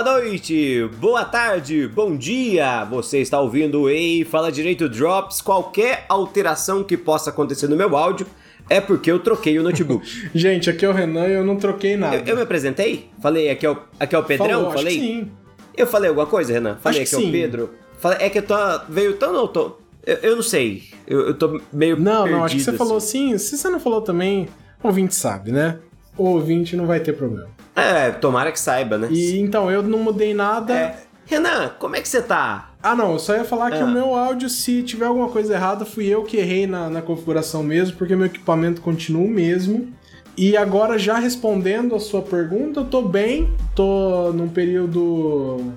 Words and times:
Boa 0.00 0.20
noite, 0.20 0.88
boa 1.00 1.24
tarde, 1.24 1.88
bom 1.88 2.16
dia! 2.16 2.84
Você 2.84 3.18
está 3.18 3.40
ouvindo 3.40 3.80
o 3.80 3.90
Ei 3.90 4.24
Fala 4.24 4.52
Direito 4.52 4.88
Drops. 4.88 5.40
Qualquer 5.40 6.06
alteração 6.08 6.84
que 6.84 6.96
possa 6.96 7.30
acontecer 7.30 7.66
no 7.66 7.74
meu 7.74 7.96
áudio 7.96 8.24
é 8.70 8.80
porque 8.80 9.10
eu 9.10 9.18
troquei 9.18 9.58
o 9.58 9.62
notebook. 9.64 10.06
Gente, 10.32 10.70
aqui 10.70 10.84
é 10.84 10.88
o 10.88 10.92
Renan 10.92 11.26
e 11.26 11.32
eu 11.32 11.44
não 11.44 11.56
troquei 11.56 11.96
nada. 11.96 12.14
Eu, 12.14 12.26
eu 12.26 12.36
me 12.36 12.42
apresentei? 12.42 13.10
Falei, 13.20 13.50
aqui 13.50 13.66
é 13.66 13.70
o, 13.72 13.78
aqui 13.98 14.14
é 14.14 14.18
o 14.20 14.22
Pedrão? 14.22 14.48
Falou, 14.48 14.70
Falei? 14.70 15.00
Sim. 15.00 15.30
Eu 15.76 15.86
falei 15.88 16.10
alguma 16.10 16.26
coisa, 16.26 16.52
Renan? 16.52 16.76
Falei 16.80 17.02
Acho 17.02 17.16
aqui 17.16 17.24
que 17.24 17.26
é 17.26 17.28
o. 17.28 17.32
Pedro? 17.32 17.70
Falei, 17.98 18.18
é 18.20 18.30
que 18.30 18.38
eu 18.38 18.42
tô. 18.46 18.54
Veio 18.88 19.16
tão. 19.16 19.32
Não, 19.32 19.48
tô, 19.48 19.78
eu, 20.06 20.16
eu 20.18 20.36
não 20.36 20.44
sei. 20.44 20.84
Eu, 21.08 21.26
eu 21.26 21.34
tô 21.34 21.60
meio. 21.72 21.98
Não, 21.98 22.24
não, 22.24 22.44
acho 22.44 22.54
que 22.54 22.60
você 22.60 22.66
perdido, 22.66 22.78
falou 22.78 22.98
assim. 22.98 23.36
sim. 23.36 23.38
Se 23.38 23.58
você 23.58 23.68
não 23.68 23.80
falou 23.80 24.00
também, 24.00 24.48
o 24.80 24.86
ouvinte 24.86 25.16
sabe, 25.16 25.50
né? 25.50 25.80
O 26.18 26.24
ouvinte 26.24 26.76
não 26.76 26.86
vai 26.86 27.00
ter 27.00 27.12
problema. 27.14 27.46
É, 27.74 28.10
tomara 28.10 28.50
que 28.52 28.58
saiba, 28.60 28.98
né? 28.98 29.08
E 29.10 29.38
então, 29.38 29.70
eu 29.70 29.82
não 29.82 29.98
mudei 30.00 30.34
nada. 30.34 30.74
É. 30.74 30.96
Renan, 31.24 31.70
como 31.78 31.94
é 31.94 32.00
que 32.00 32.08
você 32.08 32.20
tá? 32.22 32.70
Ah, 32.82 32.94
não, 32.96 33.12
eu 33.12 33.18
só 33.18 33.34
ia 33.36 33.44
falar 33.44 33.70
que 33.70 33.78
Ah. 33.78 33.84
o 33.84 33.90
meu 33.90 34.14
áudio, 34.16 34.48
se 34.48 34.82
tiver 34.82 35.06
alguma 35.06 35.28
coisa 35.28 35.54
errada, 35.54 35.84
fui 35.84 36.06
eu 36.06 36.24
que 36.24 36.38
errei 36.38 36.66
na, 36.66 36.88
na 36.90 37.02
configuração 37.02 37.62
mesmo, 37.62 37.96
porque 37.96 38.16
meu 38.16 38.26
equipamento 38.26 38.80
continua 38.80 39.22
o 39.24 39.28
mesmo. 39.28 39.88
E 40.36 40.56
agora, 40.56 40.98
já 40.98 41.18
respondendo 41.18 41.94
a 41.94 42.00
sua 42.00 42.22
pergunta, 42.22 42.80
eu 42.80 42.84
tô 42.84 43.02
bem, 43.02 43.52
tô 43.74 44.32
num 44.32 44.48
período. 44.48 45.72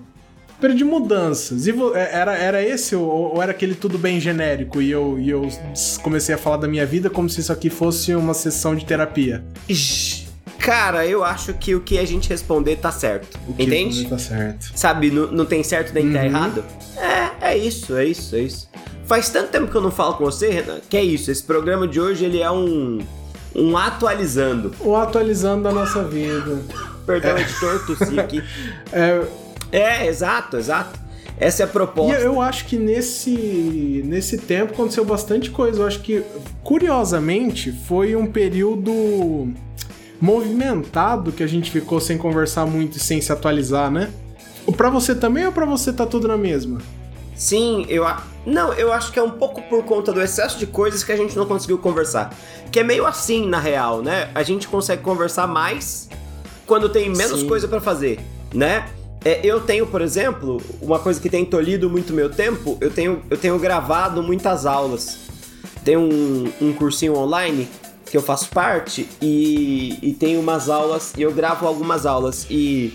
período 0.59 0.77
de 0.77 0.83
mudanças. 0.85 1.65
E 1.67 1.71
é- 1.95 2.09
era, 2.15 2.35
era 2.37 2.61
esse 2.63 2.95
ou, 2.95 3.33
ou 3.35 3.41
era 3.41 3.51
aquele 3.51 3.73
tudo 3.73 3.97
bem 3.97 4.19
genérico 4.19 4.79
e 4.81 4.91
eu, 4.91 5.17
e 5.19 5.29
eu 5.29 5.47
comecei 6.03 6.35
a 6.35 6.37
falar 6.37 6.57
da 6.57 6.67
minha 6.67 6.85
vida 6.85 7.09
como 7.09 7.27
se 7.29 7.41
isso 7.41 7.51
aqui 7.51 7.69
fosse 7.69 8.13
uma 8.13 8.33
sessão 8.35 8.75
de 8.75 8.85
terapia? 8.85 9.43
Ixi, 9.67 10.20
Cara, 10.61 11.05
eu 11.07 11.23
acho 11.23 11.53
que 11.55 11.73
o 11.75 11.81
que 11.81 11.97
a 11.97 12.05
gente 12.05 12.29
responder 12.29 12.75
tá 12.77 12.91
certo. 12.91 13.37
O 13.47 13.53
que 13.53 13.63
Entende? 13.63 14.07
Tá 14.07 14.17
certo. 14.17 14.71
Sabe, 14.75 15.09
não, 15.11 15.31
não 15.31 15.45
tem 15.45 15.63
certo 15.63 15.93
nem 15.93 16.11
tá 16.11 16.19
Uhum. 16.19 16.25
errado? 16.25 16.63
É, 17.41 17.51
é 17.53 17.57
isso, 17.57 17.95
é 17.97 18.05
isso, 18.05 18.35
é 18.35 18.39
isso. 18.41 18.69
Faz 19.05 19.29
tanto 19.29 19.49
tempo 19.49 19.67
que 19.71 19.75
eu 19.75 19.81
não 19.81 19.91
falo 19.91 20.13
com 20.13 20.23
você, 20.23 20.49
Renan, 20.49 20.79
que 20.89 20.95
é 20.95 21.03
isso. 21.03 21.31
Esse 21.31 21.43
programa 21.43 21.87
de 21.87 21.99
hoje, 21.99 22.25
ele 22.25 22.39
é 22.41 22.49
um. 22.51 22.99
Um 23.53 23.75
atualizando. 23.75 24.73
O 24.79 24.95
atualizando 24.95 25.63
da 25.63 25.71
nossa 25.71 26.03
vida. 26.03 26.61
Perdão, 27.05 27.37
editor, 27.37 27.85
tossi 27.85 28.19
aqui. 28.19 28.41
É, 28.93 29.21
É, 29.71 30.07
exato, 30.07 30.57
exato. 30.57 30.99
Essa 31.37 31.63
é 31.63 31.65
a 31.65 31.67
E 31.67 31.71
proposta. 31.71 32.19
eu 32.21 32.39
acho 32.39 32.65
que 32.65 32.77
nesse, 32.77 34.03
nesse 34.05 34.37
tempo 34.37 34.73
aconteceu 34.73 35.03
bastante 35.03 35.49
coisa. 35.49 35.81
Eu 35.81 35.87
acho 35.87 35.99
que, 36.01 36.23
curiosamente, 36.63 37.71
foi 37.87 38.15
um 38.15 38.27
período 38.27 39.49
movimentado 40.21 41.31
que 41.31 41.43
a 41.43 41.47
gente 41.47 41.71
ficou 41.71 41.99
sem 41.99 42.17
conversar 42.17 42.65
muito 42.65 42.97
e 42.97 42.99
sem 42.99 43.19
se 43.19 43.31
atualizar, 43.31 43.89
né? 43.91 44.11
Pra 44.77 44.89
você 44.89 45.13
também 45.15 45.45
ou 45.45 45.51
pra 45.51 45.65
você 45.65 45.91
tá 45.91 46.05
tudo 46.05 46.27
na 46.27 46.37
mesma? 46.37 46.79
Sim, 47.35 47.85
eu. 47.89 48.05
a- 48.05 48.23
Não, 48.45 48.73
eu 48.73 48.91
acho 48.93 49.11
que 49.11 49.19
é 49.19 49.23
um 49.23 49.31
pouco 49.31 49.61
por 49.63 49.83
conta 49.83 50.11
do 50.13 50.21
excesso 50.21 50.57
de 50.57 50.65
coisas 50.65 51.03
que 51.03 51.11
a 51.11 51.15
gente 51.17 51.35
não 51.35 51.45
conseguiu 51.45 51.77
conversar. 51.77 52.33
Que 52.71 52.79
é 52.79 52.83
meio 52.83 53.05
assim, 53.05 53.47
na 53.47 53.59
real, 53.59 54.01
né? 54.01 54.29
A 54.33 54.41
gente 54.43 54.67
consegue 54.67 55.01
conversar 55.01 55.47
mais 55.47 56.09
quando 56.65 56.87
tem 56.89 57.09
menos 57.09 57.41
Sim. 57.41 57.47
coisa 57.47 57.67
pra 57.67 57.81
fazer, 57.81 58.19
né? 58.53 58.87
É, 59.25 59.39
eu 59.43 59.59
tenho, 59.59 59.85
por 59.85 60.01
exemplo, 60.01 60.59
uma 60.81 60.97
coisa 60.97 61.19
que 61.19 61.29
tem 61.29 61.43
tolhido 61.45 61.87
muito 61.89 62.13
meu 62.13 62.29
tempo, 62.29 62.77
eu 62.81 62.89
tenho, 62.89 63.21
eu 63.29 63.37
tenho 63.37 63.57
gravado 63.59 64.23
muitas 64.23 64.65
aulas. 64.65 65.19
Tem 65.83 65.97
um, 65.97 66.51
um 66.61 66.73
cursinho 66.73 67.15
online 67.15 67.67
que 68.11 68.17
eu 68.17 68.21
faço 68.21 68.49
parte 68.49 69.07
e, 69.21 69.97
e 70.01 70.11
tem 70.13 70.37
umas 70.37 70.69
aulas, 70.69 71.13
e 71.17 71.21
eu 71.21 71.31
gravo 71.31 71.65
algumas 71.65 72.05
aulas. 72.05 72.45
E 72.49 72.93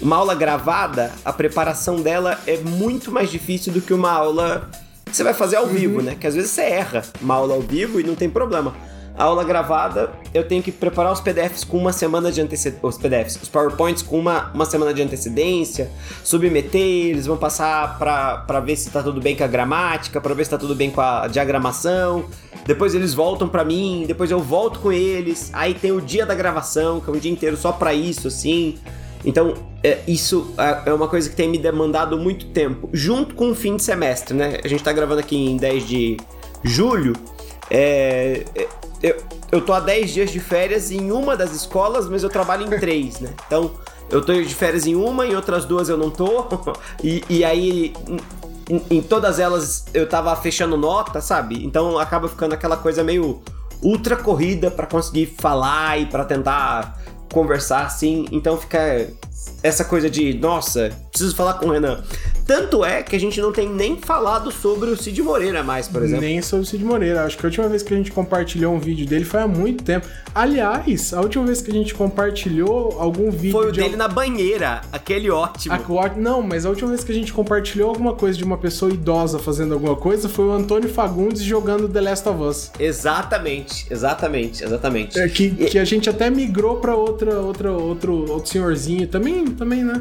uma 0.00 0.16
aula 0.16 0.34
gravada, 0.34 1.12
a 1.24 1.32
preparação 1.32 2.02
dela 2.02 2.40
é 2.48 2.56
muito 2.56 3.12
mais 3.12 3.30
difícil 3.30 3.72
do 3.72 3.80
que 3.80 3.94
uma 3.94 4.10
aula 4.10 4.68
que 5.04 5.16
você 5.16 5.22
vai 5.22 5.32
fazer 5.32 5.54
ao 5.54 5.68
vivo, 5.68 6.02
né? 6.02 6.16
Que 6.18 6.26
às 6.26 6.34
vezes 6.34 6.50
você 6.50 6.62
erra 6.62 7.02
uma 7.20 7.36
aula 7.36 7.54
ao 7.54 7.60
vivo 7.60 8.00
e 8.00 8.02
não 8.02 8.16
tem 8.16 8.28
problema. 8.28 8.74
A 9.16 9.22
aula 9.22 9.44
gravada, 9.44 10.10
eu 10.36 10.46
tenho 10.46 10.62
que 10.62 10.70
preparar 10.70 11.12
os 11.12 11.20
PDFs 11.20 11.64
com 11.64 11.78
uma 11.78 11.92
semana 11.92 12.30
de 12.30 12.40
antecedência. 12.40 12.80
Os 12.82 12.98
PDFs, 12.98 13.38
os 13.42 13.48
PowerPoints 13.48 14.02
com 14.02 14.18
uma, 14.18 14.50
uma 14.52 14.64
semana 14.64 14.92
de 14.92 15.02
antecedência, 15.02 15.90
submeter, 16.22 16.80
eles 16.80 17.26
vão 17.26 17.36
passar 17.36 17.98
pra 17.98 18.60
ver 18.60 18.76
se 18.76 18.90
tá 18.90 19.02
tudo 19.02 19.20
bem 19.20 19.34
com 19.34 19.44
a 19.44 19.46
gramática, 19.46 20.20
pra 20.20 20.34
ver 20.34 20.44
se 20.44 20.50
tá 20.50 20.58
tudo 20.58 20.74
bem 20.74 20.90
com 20.90 21.00
a 21.00 21.26
diagramação. 21.26 22.26
Depois 22.66 22.94
eles 22.94 23.14
voltam 23.14 23.48
pra 23.48 23.64
mim, 23.64 24.04
depois 24.06 24.30
eu 24.30 24.40
volto 24.40 24.80
com 24.80 24.92
eles. 24.92 25.50
Aí 25.52 25.74
tem 25.74 25.92
o 25.92 26.00
dia 26.00 26.26
da 26.26 26.34
gravação, 26.34 27.00
que 27.00 27.08
é 27.08 27.12
um 27.12 27.18
dia 27.18 27.30
inteiro 27.30 27.56
só 27.56 27.72
pra 27.72 27.94
isso, 27.94 28.28
assim. 28.28 28.76
Então, 29.24 29.54
é, 29.82 30.00
isso 30.06 30.54
é 30.58 30.90
é 30.90 30.94
uma 30.94 31.08
coisa 31.08 31.28
que 31.28 31.34
tem 31.34 31.48
me 31.48 31.58
demandado 31.58 32.18
muito 32.18 32.46
tempo, 32.46 32.88
junto 32.92 33.34
com 33.34 33.50
o 33.50 33.54
fim 33.54 33.76
de 33.76 33.82
semestre, 33.82 34.36
né? 34.36 34.60
A 34.64 34.68
gente 34.68 34.82
tá 34.82 34.92
gravando 34.92 35.20
aqui 35.20 35.36
em 35.36 35.56
10 35.56 35.88
de 35.88 36.16
julho. 36.62 37.14
É, 37.70 38.44
é, 38.54 38.68
eu, 39.02 39.16
eu 39.52 39.60
tô 39.60 39.72
há 39.72 39.80
10 39.80 40.10
dias 40.10 40.30
de 40.30 40.40
férias 40.40 40.90
em 40.90 41.10
uma 41.10 41.36
das 41.36 41.52
escolas, 41.52 42.08
mas 42.08 42.22
eu 42.22 42.30
trabalho 42.30 42.66
em 42.66 42.78
três, 42.78 43.20
né? 43.20 43.30
Então, 43.46 43.72
eu 44.10 44.24
tô 44.24 44.32
de 44.32 44.54
férias 44.54 44.86
em 44.86 44.94
uma, 44.94 45.26
em 45.26 45.34
outras 45.34 45.64
duas 45.64 45.88
eu 45.88 45.96
não 45.96 46.10
tô. 46.10 46.46
E, 47.02 47.22
e 47.28 47.44
aí, 47.44 47.92
em, 48.68 48.82
em 48.90 49.02
todas 49.02 49.38
elas 49.38 49.84
eu 49.94 50.08
tava 50.08 50.34
fechando 50.36 50.76
nota, 50.76 51.20
sabe? 51.20 51.64
Então 51.64 51.98
acaba 51.98 52.28
ficando 52.28 52.54
aquela 52.54 52.76
coisa 52.76 53.02
meio 53.04 53.40
ultra 53.82 54.16
corrida 54.16 54.70
pra 54.70 54.86
conseguir 54.86 55.26
falar 55.38 56.00
e 56.00 56.06
pra 56.06 56.24
tentar 56.24 56.98
conversar 57.32 57.86
assim. 57.86 58.26
Então 58.32 58.56
fica 58.56 59.08
essa 59.62 59.84
coisa 59.84 60.08
de, 60.10 60.34
nossa, 60.34 60.90
preciso 61.10 61.34
falar 61.36 61.54
com 61.54 61.66
o 61.66 61.70
Renan. 61.70 62.02
Tanto 62.46 62.84
é 62.84 63.02
que 63.02 63.16
a 63.16 63.18
gente 63.18 63.40
não 63.40 63.50
tem 63.50 63.68
nem 63.68 63.96
falado 63.96 64.52
sobre 64.52 64.88
o 64.90 64.96
Cid 64.96 65.20
Moreira 65.20 65.64
mais, 65.64 65.88
por 65.88 66.04
exemplo. 66.04 66.24
Nem 66.24 66.40
sobre 66.40 66.64
o 66.64 66.68
Cid 66.68 66.84
Moreira. 66.84 67.24
Acho 67.24 67.36
que 67.36 67.44
a 67.44 67.48
última 67.48 67.68
vez 67.68 67.82
que 67.82 67.92
a 67.92 67.96
gente 67.96 68.12
compartilhou 68.12 68.72
um 68.72 68.78
vídeo 68.78 69.04
dele 69.04 69.24
foi 69.24 69.40
há 69.40 69.48
muito 69.48 69.82
tempo. 69.82 70.06
Aliás, 70.32 71.12
a 71.12 71.20
última 71.20 71.44
vez 71.44 71.60
que 71.60 71.72
a 71.72 71.74
gente 71.74 71.92
compartilhou 71.92 73.00
algum 73.00 73.32
vídeo 73.32 73.58
Foi 73.58 73.68
o 73.68 73.72
de 73.72 73.80
dele 73.80 73.96
na 73.96 74.06
banheira, 74.06 74.82
aquele 74.92 75.28
ótimo. 75.28 75.74
A 75.74 76.08
Não, 76.16 76.40
mas 76.40 76.64
a 76.64 76.68
última 76.68 76.90
vez 76.90 77.02
que 77.02 77.10
a 77.10 77.14
gente 77.14 77.32
compartilhou 77.32 77.88
alguma 77.88 78.14
coisa 78.14 78.38
de 78.38 78.44
uma 78.44 78.56
pessoa 78.56 78.92
idosa 78.92 79.40
fazendo 79.40 79.74
alguma 79.74 79.96
coisa 79.96 80.28
foi 80.28 80.44
o 80.44 80.52
Antônio 80.52 80.88
Fagundes 80.88 81.42
jogando 81.42 81.88
The 81.88 82.00
Last 82.00 82.28
of 82.28 82.42
Us. 82.42 82.70
Exatamente, 82.78 83.86
exatamente, 83.90 84.62
exatamente. 84.62 85.18
É, 85.18 85.28
que, 85.28 85.50
que 85.50 85.78
a 85.78 85.84
gente 85.84 86.08
até 86.08 86.30
migrou 86.30 86.76
pra 86.76 86.94
outra, 86.94 87.40
outra, 87.40 87.72
outro, 87.72 88.30
outro 88.30 88.48
senhorzinho 88.48 89.08
também, 89.08 89.46
também, 89.46 89.82
né? 89.82 90.00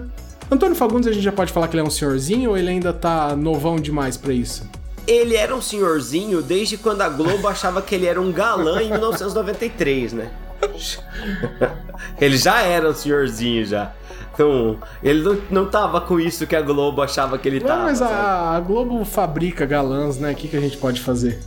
Antônio 0.50 0.76
Fagundes 0.76 1.08
a 1.08 1.12
gente 1.12 1.24
já 1.24 1.32
pode 1.32 1.52
falar 1.52 1.68
que 1.68 1.76
ele 1.76 1.82
é 1.82 1.86
um 1.86 1.90
senhorzinho 1.90 2.52
ou 2.52 2.58
ele 2.58 2.70
ainda 2.70 2.94
tá 2.94 3.36
novão 3.36 3.78
demais 3.78 4.16
pra 4.18 4.32
isso? 4.34 4.68
Ele 5.08 5.36
era 5.36 5.56
um 5.56 5.62
senhorzinho 5.62 6.42
desde 6.42 6.78
quando 6.78 7.02
a 7.02 7.10
Globo 7.10 7.48
achava 7.48 7.82
que 7.82 7.94
ele 7.94 8.06
era 8.06 8.20
um 8.20 8.32
galã 8.32 8.82
em 8.82 8.90
1993, 8.90 10.14
né? 10.14 10.32
ele 12.20 12.38
já 12.38 12.62
era 12.62 12.90
um 12.90 12.94
senhorzinho 12.94 13.66
já. 13.66 13.92
Então, 14.34 14.78
ele 15.02 15.24
não, 15.24 15.38
não 15.50 15.66
tava 15.70 16.02
com 16.02 16.20
isso 16.20 16.46
que 16.46 16.56
a 16.56 16.62
Globo 16.62 17.02
achava 17.02 17.38
que 17.38 17.48
ele 17.48 17.60
Não, 17.60 17.68
tava. 17.68 17.84
mas 17.84 18.02
a, 18.02 18.56
a 18.56 18.60
Globo 18.60 19.04
fabrica 19.06 19.66
galãs, 19.66 20.18
né? 20.18 20.32
O 20.32 20.36
que, 20.36 20.48
que 20.48 20.58
a 20.58 20.60
gente 20.60 20.78
pode 20.78 21.00
fazer? 21.02 21.40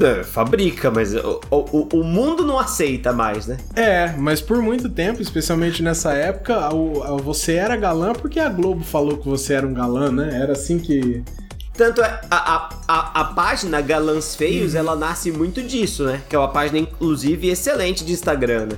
É, 0.00 0.22
fabrica, 0.22 0.90
mas 0.90 1.12
o, 1.14 1.40
o, 1.50 1.88
o 2.00 2.04
mundo 2.04 2.44
não 2.44 2.58
aceita 2.58 3.12
mais, 3.12 3.46
né? 3.46 3.56
É, 3.74 4.14
mas 4.16 4.40
por 4.40 4.62
muito 4.62 4.88
tempo, 4.88 5.20
especialmente 5.20 5.82
nessa 5.82 6.12
época, 6.12 6.72
o- 6.72 7.18
você 7.18 7.54
era 7.54 7.74
galã 7.76 8.12
porque 8.12 8.38
a 8.38 8.48
Globo 8.48 8.84
falou 8.84 9.18
que 9.18 9.28
você 9.28 9.54
era 9.54 9.66
um 9.66 9.74
galã, 9.74 10.10
né? 10.12 10.38
Era 10.40 10.52
assim 10.52 10.78
que. 10.78 11.22
Tanto 11.76 12.02
é, 12.02 12.20
a, 12.30 12.68
a, 12.86 13.20
a, 13.20 13.24
página 13.24 13.80
Galãs 13.80 14.36
Feios, 14.36 14.74
ela 14.74 14.94
nasce 14.94 15.32
muito 15.32 15.62
disso, 15.62 16.04
né? 16.04 16.20
Que 16.28 16.36
é 16.36 16.38
uma 16.38 16.48
página, 16.48 16.78
inclusive, 16.78 17.48
excelente 17.48 18.04
de 18.04 18.12
Instagram, 18.12 18.66
né? 18.66 18.76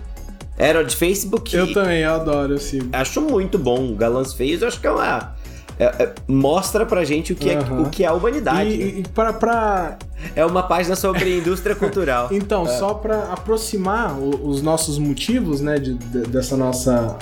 Era 0.56 0.84
de 0.84 0.94
Facebook. 0.94 1.54
Eu 1.54 1.72
também, 1.72 2.02
eu 2.02 2.14
adoro, 2.14 2.52
eu 2.54 2.58
sigo. 2.58 2.88
Acho 2.92 3.20
muito 3.20 3.58
bom. 3.58 3.94
Galãs 3.96 4.32
Feios, 4.32 4.62
acho 4.62 4.80
que 4.80 4.86
é 4.86 4.90
uma. 4.90 5.34
É- 5.78 5.84
é- 6.04 6.14
mostra 6.28 6.84
pra 6.86 7.04
gente 7.04 7.32
o 7.32 7.36
que, 7.36 7.50
é, 7.50 7.58
o 7.58 7.90
que 7.90 8.04
é 8.04 8.06
a 8.06 8.12
humanidade. 8.12 8.68
né? 8.70 8.74
E, 8.76 9.00
e 9.00 9.02
pra, 9.14 9.32
pra- 9.32 9.98
É 10.34 10.44
uma 10.46 10.62
página 10.62 10.96
sobre 10.96 11.38
indústria 11.38 11.74
cultural. 11.76 12.28
Então, 12.32 12.66
só 12.66 12.94
pra 12.94 13.24
aproximar 13.32 14.18
o- 14.18 14.46
os 14.48 14.62
nossos 14.62 14.98
motivos, 14.98 15.60
né, 15.60 15.78
de- 15.78 15.94
de- 15.94 16.22
dessa 16.22 16.56
nossa 16.56 17.16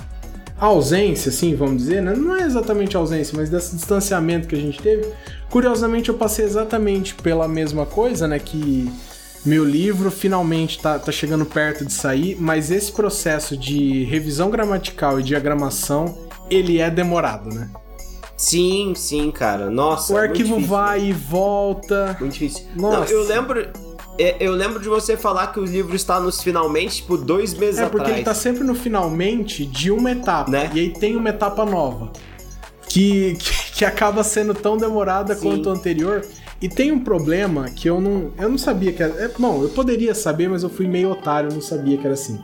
ausência, 0.58 1.30
assim, 1.30 1.54
vamos 1.56 1.78
dizer, 1.78 2.02
né? 2.02 2.14
Não 2.16 2.36
é 2.36 2.42
exatamente 2.42 2.96
ausência, 2.96 3.34
mas 3.36 3.50
desse 3.50 3.74
distanciamento 3.74 4.46
que 4.46 4.54
a 4.54 4.58
gente 4.60 4.80
teve. 4.80 5.08
Curiosamente, 5.50 6.08
eu 6.08 6.14
passei 6.14 6.44
exatamente 6.44 7.14
pela 7.16 7.48
mesma 7.48 7.84
coisa, 7.84 8.28
né, 8.28 8.38
que 8.38 8.90
meu 9.44 9.64
livro 9.64 10.08
finalmente 10.10 10.78
tá, 10.80 10.98
tá 11.00 11.10
chegando 11.10 11.44
perto 11.44 11.84
de 11.84 11.92
sair, 11.92 12.36
mas 12.38 12.70
esse 12.70 12.92
processo 12.92 13.56
de 13.56 14.04
revisão 14.04 14.50
gramatical 14.50 15.18
e 15.18 15.22
diagramação, 15.24 16.16
ele 16.48 16.78
é 16.78 16.88
demorado, 16.88 17.48
né? 17.52 17.68
Sim, 18.42 18.92
sim, 18.96 19.30
cara. 19.30 19.70
Nossa. 19.70 20.12
o 20.12 20.18
é 20.18 20.22
arquivo 20.22 20.56
difícil. 20.56 20.68
vai 20.68 21.04
e 21.04 21.12
volta. 21.12 22.16
Muito 22.18 22.32
difícil. 22.32 22.66
Nossa. 22.76 22.98
Não, 22.98 23.04
eu 23.20 23.22
lembro. 23.24 23.68
é, 24.18 24.36
Eu 24.40 24.52
lembro 24.52 24.80
de 24.80 24.88
você 24.88 25.16
falar 25.16 25.48
que 25.52 25.60
o 25.60 25.64
livro 25.64 25.94
está 25.94 26.18
nos 26.18 26.42
finalmente, 26.42 26.96
tipo, 26.96 27.16
dois 27.16 27.54
meses 27.54 27.78
É 27.80 27.84
porque 27.84 27.98
atrás. 28.02 28.16
ele 28.16 28.24
tá 28.24 28.34
sempre 28.34 28.64
no 28.64 28.74
finalmente 28.74 29.64
de 29.64 29.90
uma 29.92 30.10
etapa. 30.10 30.50
Né? 30.50 30.70
E 30.74 30.80
aí 30.80 30.90
tem 30.90 31.14
uma 31.16 31.28
etapa 31.28 31.64
nova. 31.64 32.10
que, 32.88 33.36
que, 33.38 33.72
que 33.74 33.84
acaba 33.84 34.22
sendo 34.24 34.54
tão 34.54 34.76
demorada 34.76 35.34
Sim. 35.34 35.42
quanto 35.48 35.70
a 35.70 35.72
anterior. 35.72 36.22
E 36.60 36.68
tem 36.68 36.92
um 36.92 36.98
problema 37.00 37.64
que 37.70 37.88
eu 37.88 38.00
não, 38.00 38.32
eu 38.38 38.48
não 38.48 38.58
sabia 38.58 38.92
que 38.92 39.02
era. 39.02 39.12
É, 39.24 39.28
bom, 39.38 39.62
eu 39.62 39.68
poderia 39.68 40.14
saber, 40.14 40.48
mas 40.48 40.62
eu 40.62 40.68
fui 40.68 40.86
meio 40.86 41.10
otário, 41.10 41.48
eu 41.50 41.54
não 41.54 41.60
sabia 41.62 41.96
que 41.96 42.04
era 42.04 42.14
assim. 42.14 42.38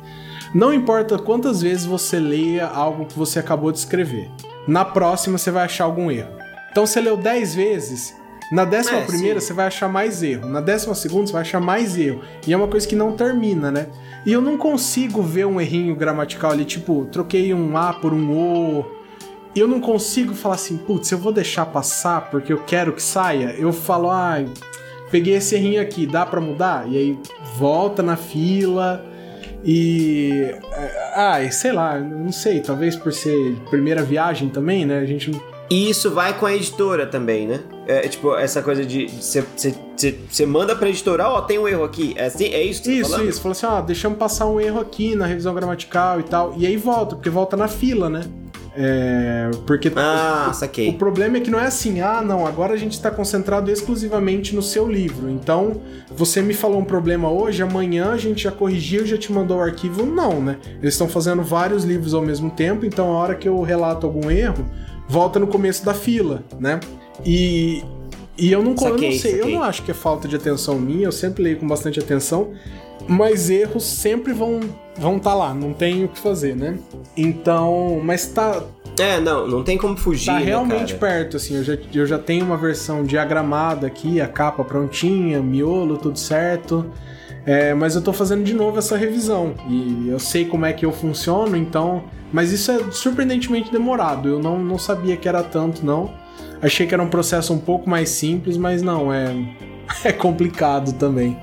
Não 0.54 0.72
importa 0.72 1.18
quantas 1.18 1.60
vezes 1.60 1.84
você 1.84 2.18
leia 2.18 2.66
algo 2.66 3.04
que 3.04 3.16
você 3.18 3.38
acabou 3.38 3.70
de 3.70 3.78
escrever, 3.78 4.28
na 4.68 4.84
próxima 4.84 5.38
você 5.38 5.50
vai 5.50 5.64
achar 5.64 5.84
algum 5.84 6.10
erro. 6.10 6.30
Então 6.70 6.86
você 6.86 7.00
leu 7.00 7.16
10 7.16 7.54
vezes, 7.54 8.14
na 8.52 8.64
décima 8.64 8.98
é, 8.98 9.04
primeira 9.04 9.40
sim. 9.40 9.46
você 9.46 9.52
vai 9.54 9.66
achar 9.66 9.88
mais 9.88 10.22
erro, 10.22 10.48
na 10.48 10.60
décima 10.60 10.94
segunda 10.94 11.26
você 11.26 11.32
vai 11.32 11.42
achar 11.42 11.60
mais 11.60 11.98
erro. 11.98 12.20
E 12.46 12.52
é 12.52 12.56
uma 12.56 12.68
coisa 12.68 12.86
que 12.86 12.94
não 12.94 13.12
termina, 13.12 13.70
né? 13.70 13.86
E 14.26 14.32
eu 14.32 14.42
não 14.42 14.58
consigo 14.58 15.22
ver 15.22 15.46
um 15.46 15.60
errinho 15.60 15.96
gramatical 15.96 16.50
ali, 16.50 16.64
tipo, 16.64 17.06
troquei 17.10 17.54
um 17.54 17.76
A 17.76 17.94
por 17.94 18.12
um 18.12 18.30
O. 18.30 18.84
E 19.54 19.60
eu 19.60 19.66
não 19.66 19.80
consigo 19.80 20.34
falar 20.34 20.56
assim, 20.56 20.76
putz, 20.76 21.10
eu 21.10 21.18
vou 21.18 21.32
deixar 21.32 21.64
passar 21.66 22.30
porque 22.30 22.52
eu 22.52 22.62
quero 22.64 22.92
que 22.92 23.02
saia. 23.02 23.54
Eu 23.58 23.72
falo, 23.72 24.10
ah, 24.10 24.36
peguei 25.10 25.34
esse 25.34 25.54
errinho 25.54 25.80
aqui, 25.80 26.06
dá 26.06 26.26
para 26.26 26.40
mudar? 26.40 26.86
E 26.86 26.96
aí 26.96 27.18
volta 27.56 28.02
na 28.02 28.16
fila 28.16 29.04
e. 29.64 30.54
Ah, 31.20 31.40
sei 31.50 31.72
lá, 31.72 31.98
não 31.98 32.30
sei, 32.30 32.60
talvez 32.60 32.94
por 32.94 33.12
ser 33.12 33.56
primeira 33.68 34.04
viagem 34.04 34.48
também, 34.48 34.86
né? 34.86 35.00
A 35.00 35.04
gente. 35.04 35.32
E 35.68 35.90
isso 35.90 36.12
vai 36.12 36.38
com 36.38 36.46
a 36.46 36.54
editora 36.54 37.08
também, 37.08 37.44
né? 37.44 37.58
É, 37.88 38.06
é 38.06 38.08
tipo, 38.08 38.36
essa 38.36 38.62
coisa 38.62 38.86
de. 38.86 39.08
Você 39.08 40.46
manda 40.46 40.76
pra 40.76 40.88
editora, 40.88 41.28
ó, 41.28 41.38
oh, 41.38 41.42
tem 41.42 41.58
um 41.58 41.66
erro 41.66 41.82
aqui. 41.82 42.14
É, 42.16 42.26
assim, 42.26 42.44
é 42.44 42.62
isso 42.62 42.84
que 42.84 42.92
Isso, 42.92 43.10
tá 43.10 43.24
isso. 43.24 43.40
Falou 43.40 43.50
assim, 43.50 43.66
ó, 43.66 43.80
oh, 43.80 43.82
deixamos 43.82 44.16
passar 44.16 44.46
um 44.46 44.60
erro 44.60 44.78
aqui 44.78 45.16
na 45.16 45.26
revisão 45.26 45.52
gramatical 45.52 46.20
e 46.20 46.22
tal. 46.22 46.54
E 46.56 46.64
aí 46.64 46.76
volta, 46.76 47.16
porque 47.16 47.28
volta 47.28 47.56
na 47.56 47.66
fila, 47.66 48.08
né? 48.08 48.22
É, 48.80 49.50
porque 49.66 49.90
ah, 49.96 50.52
o, 50.52 50.90
o 50.90 50.92
problema 50.92 51.38
é 51.38 51.40
que 51.40 51.50
não 51.50 51.58
é 51.58 51.66
assim, 51.66 52.00
ah, 52.00 52.22
não, 52.22 52.46
agora 52.46 52.74
a 52.74 52.76
gente 52.76 52.92
está 52.92 53.10
concentrado 53.10 53.72
exclusivamente 53.72 54.54
no 54.54 54.62
seu 54.62 54.86
livro. 54.86 55.28
Então, 55.28 55.80
você 56.14 56.40
me 56.40 56.54
falou 56.54 56.78
um 56.78 56.84
problema 56.84 57.28
hoje, 57.28 57.60
amanhã 57.60 58.12
a 58.12 58.16
gente 58.16 58.44
já 58.44 58.52
corrigiu, 58.52 59.04
já 59.04 59.18
te 59.18 59.32
mandou 59.32 59.56
o 59.56 59.60
arquivo. 59.60 60.06
Não, 60.06 60.40
né? 60.40 60.58
Eles 60.80 60.94
estão 60.94 61.08
fazendo 61.08 61.42
vários 61.42 61.82
livros 61.82 62.14
ao 62.14 62.22
mesmo 62.22 62.52
tempo, 62.52 62.86
então 62.86 63.10
a 63.10 63.18
hora 63.18 63.34
que 63.34 63.48
eu 63.48 63.60
relato 63.62 64.06
algum 64.06 64.30
erro, 64.30 64.64
volta 65.08 65.40
no 65.40 65.48
começo 65.48 65.84
da 65.84 65.92
fila, 65.92 66.44
né? 66.60 66.78
E, 67.26 67.82
e 68.38 68.52
eu 68.52 68.62
não, 68.62 68.76
saquei, 68.76 69.08
eu 69.08 69.10
não 69.10 69.18
sei, 69.18 69.30
saquei. 69.32 69.40
eu 69.40 69.58
não 69.58 69.62
acho 69.64 69.82
que 69.82 69.90
é 69.90 69.94
falta 69.94 70.28
de 70.28 70.36
atenção 70.36 70.78
minha, 70.78 71.06
eu 71.06 71.12
sempre 71.12 71.42
leio 71.42 71.56
com 71.56 71.66
bastante 71.66 71.98
atenção, 71.98 72.52
mas 73.08 73.50
erros 73.50 73.84
sempre 73.84 74.32
vão 74.32 74.60
vão 74.96 75.16
estar 75.16 75.30
tá 75.30 75.36
lá, 75.36 75.54
não 75.54 75.72
tem 75.72 76.04
o 76.04 76.08
que 76.08 76.18
fazer, 76.18 76.56
né? 76.56 76.76
Então, 77.16 78.00
mas 78.02 78.26
tá 78.26 78.62
é, 78.98 79.20
não, 79.20 79.46
não 79.46 79.62
tem 79.62 79.78
como 79.78 79.96
fugir. 79.96 80.26
Tá 80.26 80.40
né, 80.40 80.44
realmente 80.44 80.92
né, 80.92 80.98
perto, 80.98 81.36
assim. 81.36 81.56
Eu 81.56 81.64
já, 81.64 81.78
eu 81.94 82.06
já 82.06 82.18
tenho 82.18 82.44
uma 82.44 82.56
versão 82.56 83.04
diagramada 83.04 83.86
aqui, 83.86 84.20
a 84.20 84.26
capa 84.26 84.64
prontinha, 84.64 85.40
miolo, 85.40 85.96
tudo 85.96 86.18
certo. 86.18 86.84
É, 87.46 87.72
mas 87.74 87.94
eu 87.94 88.02
tô 88.02 88.12
fazendo 88.12 88.42
de 88.44 88.52
novo 88.52 88.78
essa 88.78 88.96
revisão. 88.96 89.54
E 89.68 90.08
eu 90.08 90.18
sei 90.18 90.44
como 90.44 90.66
é 90.66 90.72
que 90.72 90.84
eu 90.84 90.92
funciono, 90.92 91.56
então. 91.56 92.04
Mas 92.32 92.52
isso 92.52 92.70
é 92.70 92.90
surpreendentemente 92.90 93.70
demorado. 93.70 94.28
Eu 94.28 94.40
não, 94.40 94.58
não 94.58 94.78
sabia 94.78 95.16
que 95.16 95.28
era 95.28 95.42
tanto, 95.42 95.86
não. 95.86 96.12
Achei 96.60 96.86
que 96.86 96.92
era 96.92 97.02
um 97.02 97.08
processo 97.08 97.52
um 97.52 97.58
pouco 97.58 97.88
mais 97.88 98.08
simples, 98.10 98.56
mas 98.56 98.82
não, 98.82 99.12
é, 99.12 99.32
é 100.04 100.12
complicado 100.12 100.92
também. 100.94 101.38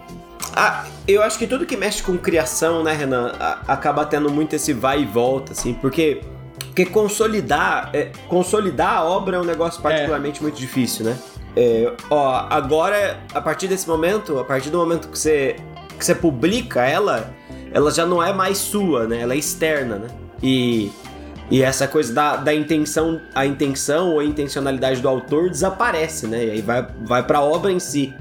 Ah, 0.54 0.86
eu 1.08 1.22
acho 1.22 1.38
que 1.38 1.46
tudo 1.46 1.66
que 1.66 1.78
mexe 1.78 2.02
com 2.02 2.18
criação, 2.18 2.84
né, 2.84 2.94
Renan, 2.94 3.32
acaba 3.68 4.06
tendo 4.06 4.32
muito 4.32 4.56
esse 4.56 4.74
vai 4.74 5.02
e 5.02 5.06
volta, 5.06 5.52
assim, 5.52 5.74
porque, 5.74 6.22
porque 6.58 6.86
consolidar, 6.86 7.90
é, 7.94 8.12
consolidar 8.28 8.98
a 8.98 9.04
obra 9.04 9.38
é 9.38 9.40
um 9.40 9.46
negócio 9.46 9.82
particularmente 9.82 10.40
é. 10.40 10.42
muito 10.42 10.56
difícil, 10.56 11.06
né? 11.06 11.18
É, 11.56 11.94
ó, 12.10 12.48
agora, 12.50 13.20
a 13.34 13.40
partir 13.40 13.68
desse 13.68 13.88
momento, 13.88 14.40
a 14.40 14.44
partir 14.44 14.70
do 14.70 14.78
momento 14.78 15.08
que 15.08 15.18
você, 15.18 15.56
que 15.98 16.04
você 16.04 16.14
publica 16.14 16.86
ela, 16.86 17.34
ela 17.72 17.92
já 17.92 18.06
não 18.06 18.22
é 18.22 18.34
mais 18.34 18.58
sua, 18.58 19.08
né? 19.08 19.22
Ela 19.22 19.34
é 19.34 19.38
externa, 19.38 19.98
né? 19.98 20.08
E, 20.42 20.92
e 21.50 21.62
essa 21.62 21.88
coisa 21.88 22.14
da, 22.14 22.36
da 22.36 22.54
intenção, 22.54 23.22
a 23.34 23.46
intenção 23.46 24.14
ou 24.14 24.20
a 24.20 24.26
intencionalidade 24.26 25.02
do 25.02 25.08
autor 25.08 25.50
desaparece, 25.50 26.28
né? 26.28 26.46
E 26.46 26.52
aí 26.52 26.62
vai, 26.62 26.86
vai 27.04 27.24
pra 27.24 27.42
obra 27.42 27.72
em 27.72 27.80
si. 27.80 28.14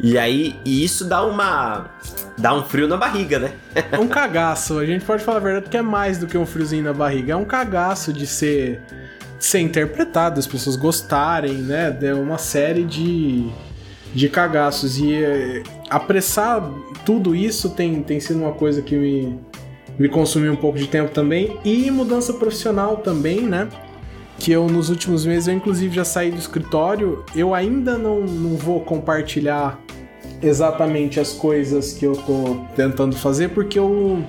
E 0.00 0.18
aí, 0.18 0.56
e 0.64 0.82
isso 0.82 1.04
dá 1.04 1.24
uma. 1.24 1.90
Dá 2.38 2.54
um 2.54 2.62
frio 2.62 2.88
na 2.88 2.96
barriga, 2.96 3.38
né? 3.38 3.52
É 3.74 3.96
um 4.00 4.08
cagaço. 4.08 4.78
A 4.78 4.86
gente 4.86 5.04
pode 5.04 5.22
falar 5.22 5.38
a 5.38 5.40
verdade 5.40 5.70
que 5.70 5.76
é 5.76 5.82
mais 5.82 6.18
do 6.18 6.26
que 6.26 6.36
um 6.36 6.46
friozinho 6.46 6.84
na 6.84 6.92
barriga. 6.92 7.32
É 7.32 7.36
um 7.36 7.44
cagaço 7.44 8.12
de 8.12 8.26
ser. 8.26 8.80
De 9.38 9.46
ser 9.46 9.58
interpretado, 9.58 10.38
as 10.38 10.46
pessoas 10.46 10.76
gostarem, 10.76 11.54
né? 11.54 11.96
É 12.02 12.14
uma 12.14 12.38
série 12.38 12.84
de. 12.84 13.48
de 14.14 14.28
cagaços. 14.28 14.98
E 14.98 15.14
é, 15.14 15.62
apressar 15.90 16.62
tudo 17.04 17.34
isso 17.34 17.70
tem, 17.70 18.02
tem 18.02 18.20
sido 18.20 18.40
uma 18.40 18.52
coisa 18.52 18.82
que 18.82 18.96
me. 18.96 19.38
me 19.98 20.08
consumiu 20.08 20.52
um 20.52 20.56
pouco 20.56 20.78
de 20.78 20.86
tempo 20.86 21.10
também. 21.10 21.58
E 21.64 21.90
mudança 21.90 22.32
profissional 22.34 22.98
também, 22.98 23.42
né? 23.42 23.68
que 24.38 24.50
eu 24.50 24.66
nos 24.66 24.90
últimos 24.90 25.24
meses, 25.24 25.46
eu 25.46 25.54
inclusive 25.54 25.94
já 25.94 26.04
saí 26.04 26.32
do 26.32 26.38
escritório, 26.38 27.24
eu 27.32 27.54
ainda 27.54 27.96
não, 27.96 28.22
não 28.22 28.56
vou 28.56 28.80
compartilhar 28.80 29.78
exatamente 30.42 31.20
as 31.20 31.32
coisas 31.32 31.92
que 31.92 32.04
eu 32.04 32.12
tô 32.12 32.64
tentando 32.74 33.16
fazer, 33.16 33.50
porque 33.50 33.78
eu, 33.78 34.24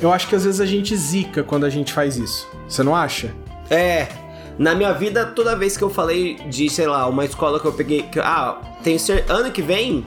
eu 0.00 0.12
acho 0.12 0.28
que 0.28 0.34
às 0.34 0.44
vezes 0.44 0.60
a 0.60 0.66
gente 0.66 0.96
zica 0.96 1.42
quando 1.42 1.64
a 1.64 1.70
gente 1.70 1.92
faz 1.92 2.16
isso. 2.16 2.48
Você 2.68 2.82
não 2.82 2.94
acha? 2.94 3.32
É. 3.68 4.08
Na 4.58 4.74
minha 4.74 4.92
vida, 4.92 5.24
toda 5.24 5.56
vez 5.56 5.76
que 5.76 5.82
eu 5.82 5.88
falei 5.88 6.34
de, 6.48 6.68
sei 6.68 6.86
lá, 6.86 7.06
uma 7.06 7.24
escola 7.24 7.58
que 7.58 7.66
eu 7.66 7.72
peguei. 7.72 8.02
Que, 8.02 8.20
ah, 8.20 8.58
tem 8.82 8.98
ser, 8.98 9.24
ano 9.28 9.50
que 9.50 9.62
vem 9.62 10.04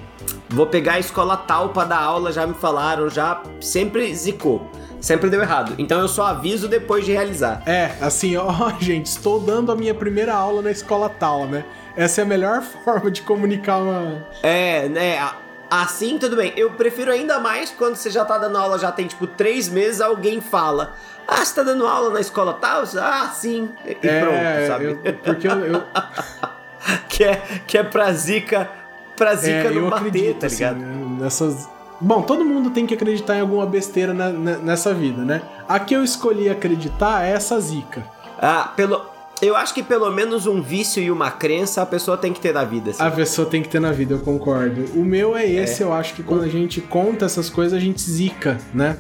vou 0.49 0.67
pegar 0.67 0.93
a 0.93 0.99
escola 0.99 1.35
tal 1.35 1.69
pra 1.69 1.85
dar 1.85 1.99
aula, 1.99 2.31
já 2.31 2.45
me 2.45 2.53
falaram, 2.53 3.09
já 3.09 3.41
sempre 3.59 4.13
zicou 4.13 4.69
sempre 5.03 5.29
deu 5.29 5.41
errado. 5.41 5.75
Então 5.77 5.99
eu 5.99 6.07
só 6.07 6.27
aviso 6.27 6.67
depois 6.67 7.05
de 7.05 7.11
realizar. 7.11 7.61
É, 7.65 7.91
assim, 8.01 8.37
ó, 8.37 8.71
gente, 8.79 9.07
estou 9.07 9.39
dando 9.39 9.71
a 9.71 9.75
minha 9.75 9.93
primeira 9.93 10.33
aula 10.33 10.61
na 10.61 10.71
escola 10.71 11.09
tal, 11.09 11.45
né? 11.45 11.65
Essa 11.95 12.21
é 12.21 12.23
a 12.23 12.25
melhor 12.25 12.61
forma 12.85 13.11
de 13.11 13.21
comunicar 13.21 13.79
uma. 13.79 14.25
É, 14.41 14.87
né? 14.87 15.19
Assim, 15.81 16.19
tudo 16.19 16.35
bem. 16.35 16.53
Eu 16.55 16.69
prefiro 16.71 17.11
ainda 17.11 17.39
mais 17.39 17.71
quando 17.71 17.95
você 17.95 18.11
já 18.11 18.23
tá 18.23 18.37
dando 18.37 18.57
aula, 18.57 18.77
já 18.77 18.91
tem 18.91 19.07
tipo 19.07 19.25
três 19.25 19.67
meses, 19.67 20.01
alguém 20.01 20.39
fala. 20.39 20.93
Ah, 21.27 21.43
você 21.43 21.55
tá 21.55 21.63
dando 21.63 21.87
aula 21.87 22.11
na 22.11 22.19
escola 22.19 22.53
tal? 22.53 22.83
Ah, 23.01 23.31
sim. 23.33 23.69
E 23.83 23.97
é, 24.07 24.19
pronto, 24.19 24.67
sabe? 24.67 24.85
Eu, 24.85 25.13
porque 25.13 25.47
eu. 25.47 25.65
eu... 25.65 25.83
que, 27.09 27.23
é, 27.23 27.41
que 27.65 27.77
é 27.77 27.83
pra 27.83 28.11
zica. 28.13 28.69
Pra 29.15 29.33
zica 29.33 29.67
é, 29.67 29.71
não 29.71 29.89
bater, 29.89 30.07
acredito, 30.07 30.39
tá 30.41 30.47
ligado? 30.47 30.75
Assim, 30.75 31.17
nessas 31.19 31.69
Bom, 31.99 32.21
todo 32.21 32.43
mundo 32.43 32.69
tem 32.69 32.85
que 32.85 32.93
acreditar 32.93 33.37
em 33.37 33.41
alguma 33.41 33.65
besteira 33.65 34.13
na, 34.13 34.29
na, 34.29 34.57
nessa 34.57 34.93
vida, 34.93 35.23
né? 35.23 35.41
A 35.67 35.79
que 35.79 35.95
eu 35.95 36.03
escolhi 36.03 36.49
acreditar 36.49 37.25
é 37.25 37.31
essa 37.31 37.59
zica. 37.59 38.03
Ah, 38.39 38.71
pelo. 38.75 39.12
Eu 39.43 39.55
acho 39.55 39.73
que 39.73 39.83
pelo 39.83 40.09
menos 40.09 40.47
um 40.47 40.61
vício 40.61 41.03
e 41.03 41.11
uma 41.11 41.29
crença 41.29 41.81
a 41.81 41.85
pessoa 41.85 42.17
tem 42.17 42.31
que 42.31 42.39
ter 42.39 42.53
na 42.53 42.63
vida. 42.63 42.91
Assim. 42.91 43.03
A 43.03 43.11
pessoa 43.11 43.47
tem 43.47 43.61
que 43.61 43.69
ter 43.69 43.79
na 43.79 43.91
vida, 43.91 44.13
eu 44.13 44.19
concordo. 44.19 44.85
O 44.95 45.03
meu 45.03 45.35
é 45.35 45.45
esse, 45.45 45.83
é. 45.83 45.85
eu 45.85 45.93
acho 45.93 46.13
que 46.13 46.23
quando 46.23 46.43
a 46.43 46.47
gente 46.47 46.79
conta 46.79 47.25
essas 47.25 47.49
coisas, 47.49 47.73
a 47.73 47.79
gente 47.79 48.01
zica, 48.01 48.57
né? 48.73 48.97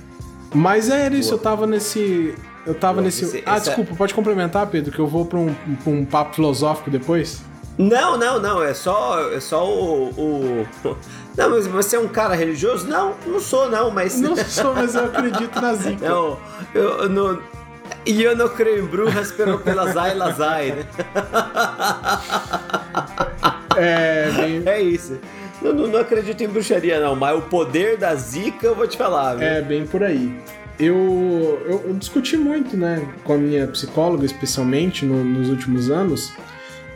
Mas 0.53 0.89
é 0.89 1.07
isso, 1.09 1.29
Boa. 1.29 1.39
eu 1.39 1.43
tava 1.43 1.67
nesse. 1.67 2.35
Eu 2.65 2.75
tava 2.75 2.95
Boa, 2.95 3.05
nesse. 3.05 3.23
Esse, 3.23 3.43
ah, 3.45 3.57
esse 3.57 3.67
desculpa, 3.67 3.93
é... 3.93 3.95
pode 3.95 4.13
complementar, 4.13 4.67
Pedro, 4.67 4.91
que 4.91 4.99
eu 4.99 5.07
vou 5.07 5.25
pra 5.25 5.39
um, 5.39 5.53
pra 5.83 5.91
um 5.91 6.05
papo 6.05 6.35
filosófico 6.35 6.91
depois? 6.91 7.41
Não, 7.77 8.17
não, 8.17 8.39
não. 8.39 8.61
É 8.61 8.73
só, 8.73 9.31
é 9.31 9.39
só 9.39 9.67
o, 9.67 10.09
o... 10.09 10.67
Não, 11.35 11.49
mas 11.49 11.65
você 11.65 11.95
é 11.95 11.99
um 11.99 12.07
cara 12.07 12.35
religioso? 12.35 12.87
Não, 12.87 13.15
não 13.25 13.39
sou, 13.39 13.67
não, 13.67 13.89
mas. 13.89 14.21
Não 14.21 14.35
sou, 14.35 14.75
mas 14.75 14.93
eu 14.93 15.05
acredito 15.05 15.59
na 15.59 15.73
zica. 15.73 16.05
Não, 16.07 16.37
eu, 16.75 17.09
não. 17.09 17.39
E 18.05 18.21
eu 18.21 18.35
não 18.35 18.49
creio 18.49 18.83
em 18.83 18.87
bruxas 18.87 19.31
pelo 19.31 19.59
pelas 19.59 19.95
ai 19.95 20.15
né? 20.71 20.85
É, 23.75 24.31
bem... 24.31 24.63
é 24.65 24.81
isso. 24.81 25.19
Não, 25.61 25.73
não, 25.73 25.87
não, 25.87 25.99
acredito 25.99 26.43
em 26.43 26.47
bruxaria, 26.47 26.99
não, 26.99 27.15
mas 27.15 27.37
o 27.37 27.41
poder 27.41 27.97
da 27.97 28.13
zica 28.15 28.67
eu 28.67 28.75
vou 28.75 28.87
te 28.87 28.97
falar. 28.97 29.35
Viu? 29.35 29.47
É, 29.47 29.61
bem 29.61 29.85
por 29.87 30.03
aí. 30.03 30.37
Eu, 30.79 31.61
eu, 31.65 31.83
eu, 31.87 31.93
discuti 31.93 32.35
muito, 32.35 32.75
né, 32.75 33.07
com 33.23 33.33
a 33.33 33.37
minha 33.37 33.67
psicóloga, 33.67 34.25
especialmente 34.25 35.05
no, 35.05 35.23
nos 35.23 35.49
últimos 35.49 35.89
anos, 35.89 36.33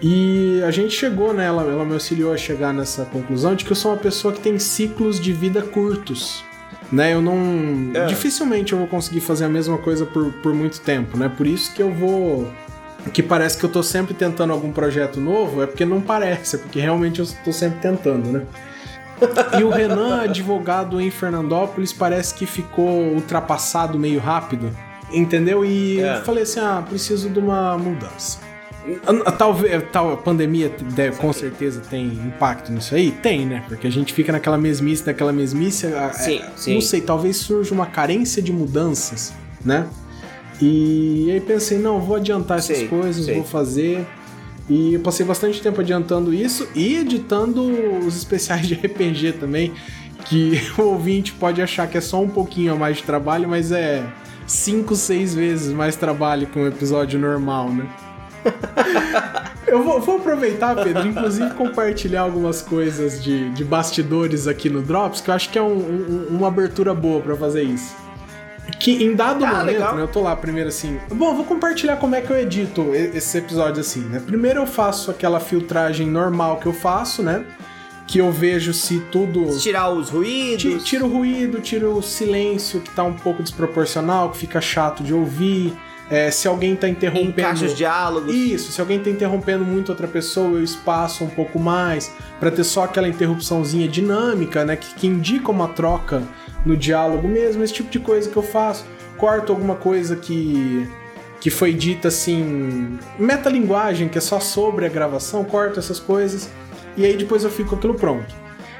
e 0.01 0.61
a 0.63 0.71
gente 0.71 0.93
chegou 0.93 1.33
nela, 1.33 1.63
ela 1.63 1.85
me 1.85 1.93
auxiliou 1.93 2.33
a 2.33 2.37
chegar 2.37 2.73
nessa 2.73 3.05
conclusão 3.05 3.55
de 3.55 3.63
que 3.63 3.71
eu 3.71 3.75
sou 3.75 3.91
uma 3.91 3.97
pessoa 3.97 4.33
que 4.33 4.39
tem 4.39 4.59
ciclos 4.59 5.19
de 5.19 5.31
vida 5.31 5.61
curtos. 5.61 6.43
Né, 6.91 7.13
eu 7.13 7.21
não. 7.21 7.91
É. 7.93 8.05
Dificilmente 8.05 8.71
eu 8.71 8.79
vou 8.79 8.87
conseguir 8.87 9.19
fazer 9.19 9.45
a 9.45 9.49
mesma 9.49 9.77
coisa 9.77 10.05
por, 10.05 10.31
por 10.33 10.53
muito 10.53 10.79
tempo, 10.79 11.17
né? 11.17 11.29
Por 11.29 11.45
isso 11.45 11.73
que 11.73 11.81
eu 11.81 11.91
vou. 11.91 12.49
Que 13.13 13.21
parece 13.21 13.57
que 13.57 13.63
eu 13.63 13.69
tô 13.69 13.83
sempre 13.83 14.13
tentando 14.13 14.51
algum 14.51 14.71
projeto 14.71 15.19
novo, 15.19 15.61
é 15.61 15.65
porque 15.65 15.85
não 15.85 16.01
parece, 16.01 16.55
é 16.55 16.59
porque 16.59 16.79
realmente 16.79 17.19
eu 17.19 17.27
tô 17.43 17.53
sempre 17.53 17.79
tentando, 17.79 18.29
né? 18.31 18.45
e 19.59 19.63
o 19.63 19.69
Renan, 19.69 20.21
advogado 20.23 20.99
em 20.99 21.09
Fernandópolis, 21.09 21.93
parece 21.93 22.33
que 22.33 22.45
ficou 22.45 22.87
ultrapassado 22.87 23.97
meio 23.97 24.19
rápido, 24.19 24.71
entendeu? 25.11 25.65
E 25.65 25.99
é. 25.99 26.17
eu 26.17 26.23
falei 26.23 26.43
assim: 26.43 26.59
ah, 26.59 26.83
preciso 26.87 27.29
de 27.29 27.39
uma 27.39 27.77
mudança. 27.77 28.46
Talvez 29.37 29.83
tal, 29.91 30.13
a 30.13 30.17
pandemia 30.17 30.71
deve, 30.95 31.17
com 31.17 31.33
certeza 31.33 31.81
tem 31.89 32.05
impacto 32.07 32.71
nisso 32.71 32.95
aí? 32.95 33.11
Tem, 33.11 33.45
né? 33.45 33.63
Porque 33.67 33.87
a 33.87 33.89
gente 33.89 34.13
fica 34.13 34.31
naquela 34.31 34.57
mesmice, 34.57 35.05
naquela 35.05 35.33
mesmice. 35.33 35.87
Sim, 36.13 36.39
é, 36.39 36.51
sim. 36.55 36.73
Não 36.75 36.81
sei, 36.81 37.01
talvez 37.01 37.37
surja 37.37 37.73
uma 37.73 37.85
carência 37.85 38.41
de 38.41 38.51
mudanças, 38.51 39.33
né? 39.63 39.87
E 40.61 41.29
aí 41.31 41.41
pensei, 41.41 41.77
não, 41.77 41.99
vou 41.99 42.15
adiantar 42.15 42.57
essas 42.59 42.77
sei, 42.77 42.87
coisas, 42.87 43.25
sei. 43.25 43.35
vou 43.35 43.43
fazer. 43.43 44.05
E 44.69 44.95
eu 44.95 44.99
passei 44.99 45.25
bastante 45.25 45.61
tempo 45.61 45.79
adiantando 45.81 46.33
isso 46.33 46.67
e 46.75 46.97
editando 46.97 47.63
os 48.05 48.17
especiais 48.17 48.67
de 48.67 48.73
RPG 48.73 49.33
também, 49.33 49.73
que 50.25 50.59
o 50.77 50.83
ouvinte 50.83 51.33
pode 51.33 51.61
achar 51.61 51.87
que 51.87 51.97
é 51.97 52.01
só 52.01 52.21
um 52.21 52.29
pouquinho 52.29 52.73
a 52.73 52.75
mais 52.75 52.97
de 52.97 53.03
trabalho, 53.03 53.47
mas 53.47 53.71
é 53.71 54.03
cinco, 54.45 54.95
seis 54.95 55.35
vezes 55.35 55.71
mais 55.71 55.95
trabalho 55.95 56.47
que 56.47 56.57
um 56.57 56.67
episódio 56.67 57.19
normal, 57.19 57.69
né? 57.69 57.87
Eu 59.67 59.83
vou, 59.83 59.99
vou, 59.99 60.15
aproveitar, 60.15 60.75
Pedro, 60.81 61.05
inclusive 61.05 61.49
compartilhar 61.51 62.21
algumas 62.21 62.61
coisas 62.61 63.21
de, 63.21 63.49
de 63.49 63.65
bastidores 63.65 64.47
aqui 64.47 64.69
no 64.69 64.81
Drops, 64.81 65.19
que 65.19 65.29
eu 65.29 65.33
acho 65.33 65.49
que 65.49 65.59
é 65.59 65.61
um, 65.61 65.77
um, 65.77 66.27
uma 66.29 66.47
abertura 66.47 66.93
boa 66.93 67.21
para 67.21 67.35
fazer 67.35 67.63
isso. 67.63 67.93
Que 68.79 69.03
em 69.03 69.13
dado 69.13 69.43
ah, 69.43 69.55
momento, 69.55 69.95
né, 69.95 70.01
eu 70.01 70.07
tô 70.07 70.21
lá 70.21 70.35
primeiro 70.35 70.69
assim. 70.69 70.97
Bom, 71.09 71.35
vou 71.35 71.43
compartilhar 71.43 71.97
como 71.97 72.15
é 72.15 72.21
que 72.21 72.31
eu 72.31 72.37
edito 72.37 72.93
esses 72.95 73.33
episódios 73.35 73.87
assim, 73.87 74.01
né? 74.01 74.21
Primeiro 74.25 74.61
eu 74.61 74.67
faço 74.67 75.11
aquela 75.11 75.39
filtragem 75.39 76.07
normal 76.07 76.57
que 76.57 76.65
eu 76.65 76.73
faço, 76.73 77.21
né? 77.21 77.45
Que 78.05 78.19
eu 78.19 78.31
vejo 78.31 78.73
se 78.73 78.99
tudo. 79.11 79.57
Tirar 79.59 79.89
os 79.89 80.09
ruídos. 80.09 80.83
Tira 80.83 81.05
o 81.05 81.09
ruído, 81.09 81.59
tira 81.59 81.89
o 81.89 82.01
silêncio 82.01 82.79
que 82.79 82.89
tá 82.91 83.03
um 83.03 83.13
pouco 83.13 83.43
desproporcional, 83.43 84.29
que 84.29 84.37
fica 84.37 84.61
chato 84.61 85.03
de 85.03 85.13
ouvir. 85.13 85.73
É, 86.09 86.31
se 86.31 86.47
alguém 86.47 86.75
tá 86.75 86.87
interrompendo. 86.87 87.31
Encaixa 87.31 87.65
os 87.65 87.75
diálogos. 87.75 88.33
Isso, 88.33 88.71
se 88.71 88.79
alguém 88.79 88.99
tá 88.99 89.09
interrompendo 89.09 89.65
muito 89.65 89.89
outra 89.89 90.07
pessoa, 90.07 90.57
eu 90.57 90.63
espaço 90.63 91.23
um 91.23 91.29
pouco 91.29 91.59
mais, 91.59 92.11
para 92.39 92.49
ter 92.49 92.63
só 92.63 92.85
aquela 92.85 93.07
interrupçãozinha 93.07 93.87
dinâmica, 93.87 94.63
né? 94.63 94.75
Que, 94.77 94.93
que 94.95 95.07
indica 95.07 95.51
uma 95.51 95.67
troca 95.67 96.23
no 96.65 96.77
diálogo 96.77 97.27
mesmo, 97.27 97.63
esse 97.63 97.73
tipo 97.73 97.89
de 97.89 97.99
coisa 97.99 98.29
que 98.29 98.37
eu 98.37 98.43
faço. 98.43 98.85
Corto 99.17 99.51
alguma 99.51 99.75
coisa 99.75 100.15
que. 100.15 100.87
que 101.41 101.49
foi 101.49 101.73
dita 101.73 102.07
assim. 102.07 102.97
metalinguagem, 103.19 104.07
que 104.07 104.17
é 104.17 104.21
só 104.21 104.39
sobre 104.39 104.85
a 104.85 104.89
gravação, 104.89 105.43
corto 105.43 105.79
essas 105.79 105.99
coisas. 105.99 106.49
E 106.95 107.05
aí 107.05 107.17
depois 107.17 107.43
eu 107.43 107.49
fico 107.49 107.75
aquilo 107.75 107.95
pronto. 107.95 108.33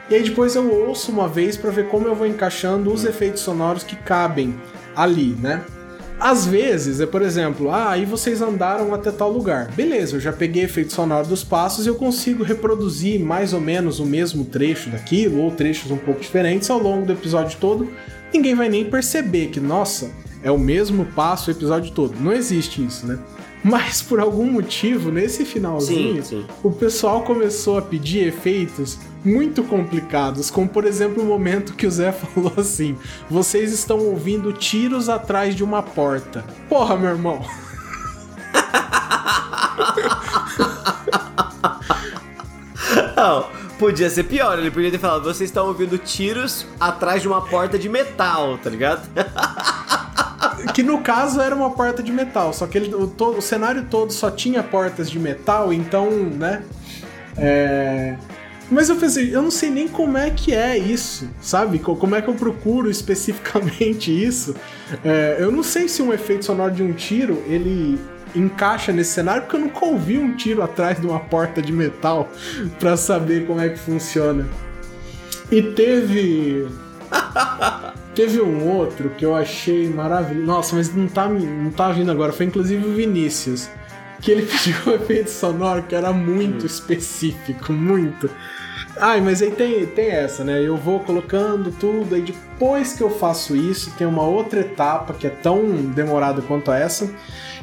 E 0.09 0.15
aí 0.15 0.23
depois 0.23 0.55
eu 0.55 0.87
ouço 0.87 1.11
uma 1.11 1.27
vez 1.27 1.57
para 1.57 1.69
ver 1.71 1.89
como 1.89 2.07
eu 2.07 2.15
vou 2.15 2.25
encaixando 2.25 2.91
os 2.93 3.03
efeitos 3.03 3.41
sonoros 3.41 3.83
que 3.83 3.97
cabem 3.97 4.55
ali, 4.95 5.35
né? 5.39 5.63
Às 6.19 6.47
vezes, 6.47 6.99
é 6.99 7.05
por 7.05 7.21
exemplo, 7.21 7.69
ah, 7.69 7.91
aí 7.91 8.03
vocês 8.03 8.41
andaram 8.41 8.91
até 8.93 9.11
tal 9.11 9.31
lugar. 9.31 9.71
Beleza, 9.71 10.15
eu 10.15 10.19
já 10.19 10.33
peguei 10.33 10.63
efeito 10.63 10.91
sonoro 10.91 11.27
dos 11.27 11.43
passos 11.43 11.85
e 11.85 11.89
eu 11.89 11.95
consigo 11.95 12.43
reproduzir 12.43 13.19
mais 13.19 13.53
ou 13.53 13.61
menos 13.61 13.99
o 13.99 14.05
mesmo 14.05 14.43
trecho 14.43 14.89
daquilo, 14.89 15.41
ou 15.41 15.51
trechos 15.51 15.91
um 15.91 15.97
pouco 15.97 16.19
diferentes 16.19 16.69
ao 16.71 16.79
longo 16.79 17.05
do 17.05 17.13
episódio 17.13 17.57
todo. 17.59 17.87
Ninguém 18.33 18.55
vai 18.55 18.67
nem 18.67 18.89
perceber 18.89 19.47
que, 19.47 19.59
nossa, 19.59 20.09
é 20.43 20.49
o 20.49 20.57
mesmo 20.57 21.05
passo 21.05 21.51
o 21.51 21.53
episódio 21.53 21.91
todo. 21.93 22.19
Não 22.19 22.33
existe 22.33 22.83
isso, 22.83 23.05
né? 23.05 23.19
Mas 23.63 24.01
por 24.01 24.19
algum 24.19 24.51
motivo, 24.51 25.11
nesse 25.11 25.43
finalzinho, 25.43 26.23
sim, 26.23 26.41
sim. 26.41 26.45
o 26.63 26.71
pessoal 26.71 27.23
começou 27.23 27.77
a 27.77 27.81
pedir 27.81 28.27
efeitos 28.27 28.97
muito 29.25 29.63
complicados, 29.63 30.49
como 30.49 30.69
por 30.69 30.85
exemplo 30.85 31.21
o 31.21 31.25
momento 31.25 31.73
que 31.73 31.85
o 31.85 31.91
Zé 31.91 32.11
falou 32.13 32.53
assim: 32.57 32.97
vocês 33.29 33.73
estão 33.73 33.99
ouvindo 33.99 34.53
tiros 34.53 35.09
atrás 35.09 35.55
de 35.55 35.63
uma 35.63 35.83
porta. 35.83 36.45
Porra, 36.69 36.95
meu 36.95 37.09
irmão. 37.09 37.45
Não, 43.15 43.45
podia 43.79 44.09
ser 44.09 44.23
pior, 44.23 44.59
ele 44.59 44.71
podia 44.71 44.91
ter 44.91 44.99
falado: 44.99 45.23
vocês 45.23 45.49
estão 45.49 45.67
ouvindo 45.67 45.97
tiros 45.97 46.65
atrás 46.79 47.21
de 47.21 47.27
uma 47.27 47.41
porta 47.41 47.77
de 47.77 47.89
metal, 47.89 48.57
tá 48.59 48.69
ligado? 48.69 49.07
que 50.73 50.83
no 50.83 50.99
caso 51.01 51.39
era 51.41 51.55
uma 51.55 51.71
porta 51.71 52.01
de 52.01 52.11
metal, 52.11 52.53
só 52.53 52.67
que 52.67 52.77
ele, 52.77 52.93
o, 52.93 53.07
to, 53.07 53.37
o 53.37 53.41
cenário 53.41 53.85
todo 53.89 54.11
só 54.11 54.31
tinha 54.31 54.63
portas 54.63 55.09
de 55.09 55.19
metal, 55.19 55.71
então, 55.71 56.09
né? 56.11 56.63
É. 57.37 58.15
Mas 58.69 58.89
eu 58.89 58.97
pensei, 58.97 59.33
eu 59.33 59.41
não 59.41 59.51
sei 59.51 59.69
nem 59.69 59.87
como 59.87 60.17
é 60.17 60.29
que 60.29 60.53
é 60.53 60.77
isso, 60.77 61.29
sabe? 61.39 61.79
Como 61.79 62.15
é 62.15 62.21
que 62.21 62.27
eu 62.27 62.33
procuro 62.33 62.89
especificamente 62.89 64.11
isso. 64.11 64.55
É, 65.05 65.37
eu 65.39 65.51
não 65.51 65.63
sei 65.63 65.87
se 65.87 66.01
um 66.01 66.11
efeito 66.11 66.43
sonoro 66.43 66.73
de 66.73 66.83
um 66.83 66.91
tiro, 66.91 67.41
ele 67.47 67.97
encaixa 68.35 68.91
nesse 68.91 69.11
cenário, 69.11 69.43
porque 69.43 69.55
eu 69.55 69.61
nunca 69.61 69.85
ouvi 69.85 70.17
um 70.17 70.35
tiro 70.35 70.61
atrás 70.61 70.99
de 70.99 71.07
uma 71.07 71.19
porta 71.19 71.61
de 71.61 71.71
metal 71.71 72.29
para 72.77 72.97
saber 72.97 73.45
como 73.47 73.61
é 73.61 73.69
que 73.69 73.79
funciona. 73.79 74.45
E 75.49 75.61
teve 75.61 76.67
Teve 78.17 78.41
um 78.41 78.67
outro 78.67 79.11
que 79.11 79.23
eu 79.23 79.35
achei 79.35 79.87
maravilhoso. 79.87 80.47
Nossa, 80.47 80.75
mas 80.75 80.91
não 80.91 81.07
tá, 81.07 81.29
não 81.29 81.69
tá 81.69 81.91
vindo 81.91 82.09
agora. 82.09 82.33
Foi 82.33 82.47
inclusive 82.47 82.83
o 82.83 82.95
Vinícius. 82.95 83.69
Que 84.19 84.31
ele 84.31 84.41
pediu 84.49 84.75
um 84.87 84.95
efeito 84.95 85.29
sonoro 85.29 85.83
que 85.83 85.93
era 85.93 86.11
muito 86.11 86.63
hum. 86.63 86.65
específico, 86.65 87.71
muito. 87.71 88.27
Ai, 88.99 89.21
mas 89.21 89.43
aí 89.43 89.51
tem, 89.51 89.85
tem 89.85 90.07
essa, 90.07 90.43
né? 90.43 90.59
Eu 90.59 90.75
vou 90.75 90.99
colocando 91.01 91.71
tudo, 91.71 92.15
aí 92.15 92.23
depois 92.23 92.93
que 92.93 93.03
eu 93.03 93.11
faço 93.11 93.55
isso, 93.55 93.93
tem 93.95 94.07
uma 94.07 94.23
outra 94.23 94.61
etapa 94.61 95.13
que 95.13 95.27
é 95.27 95.29
tão 95.29 95.63
demorada 95.93 96.41
quanto 96.41 96.71
essa, 96.71 97.07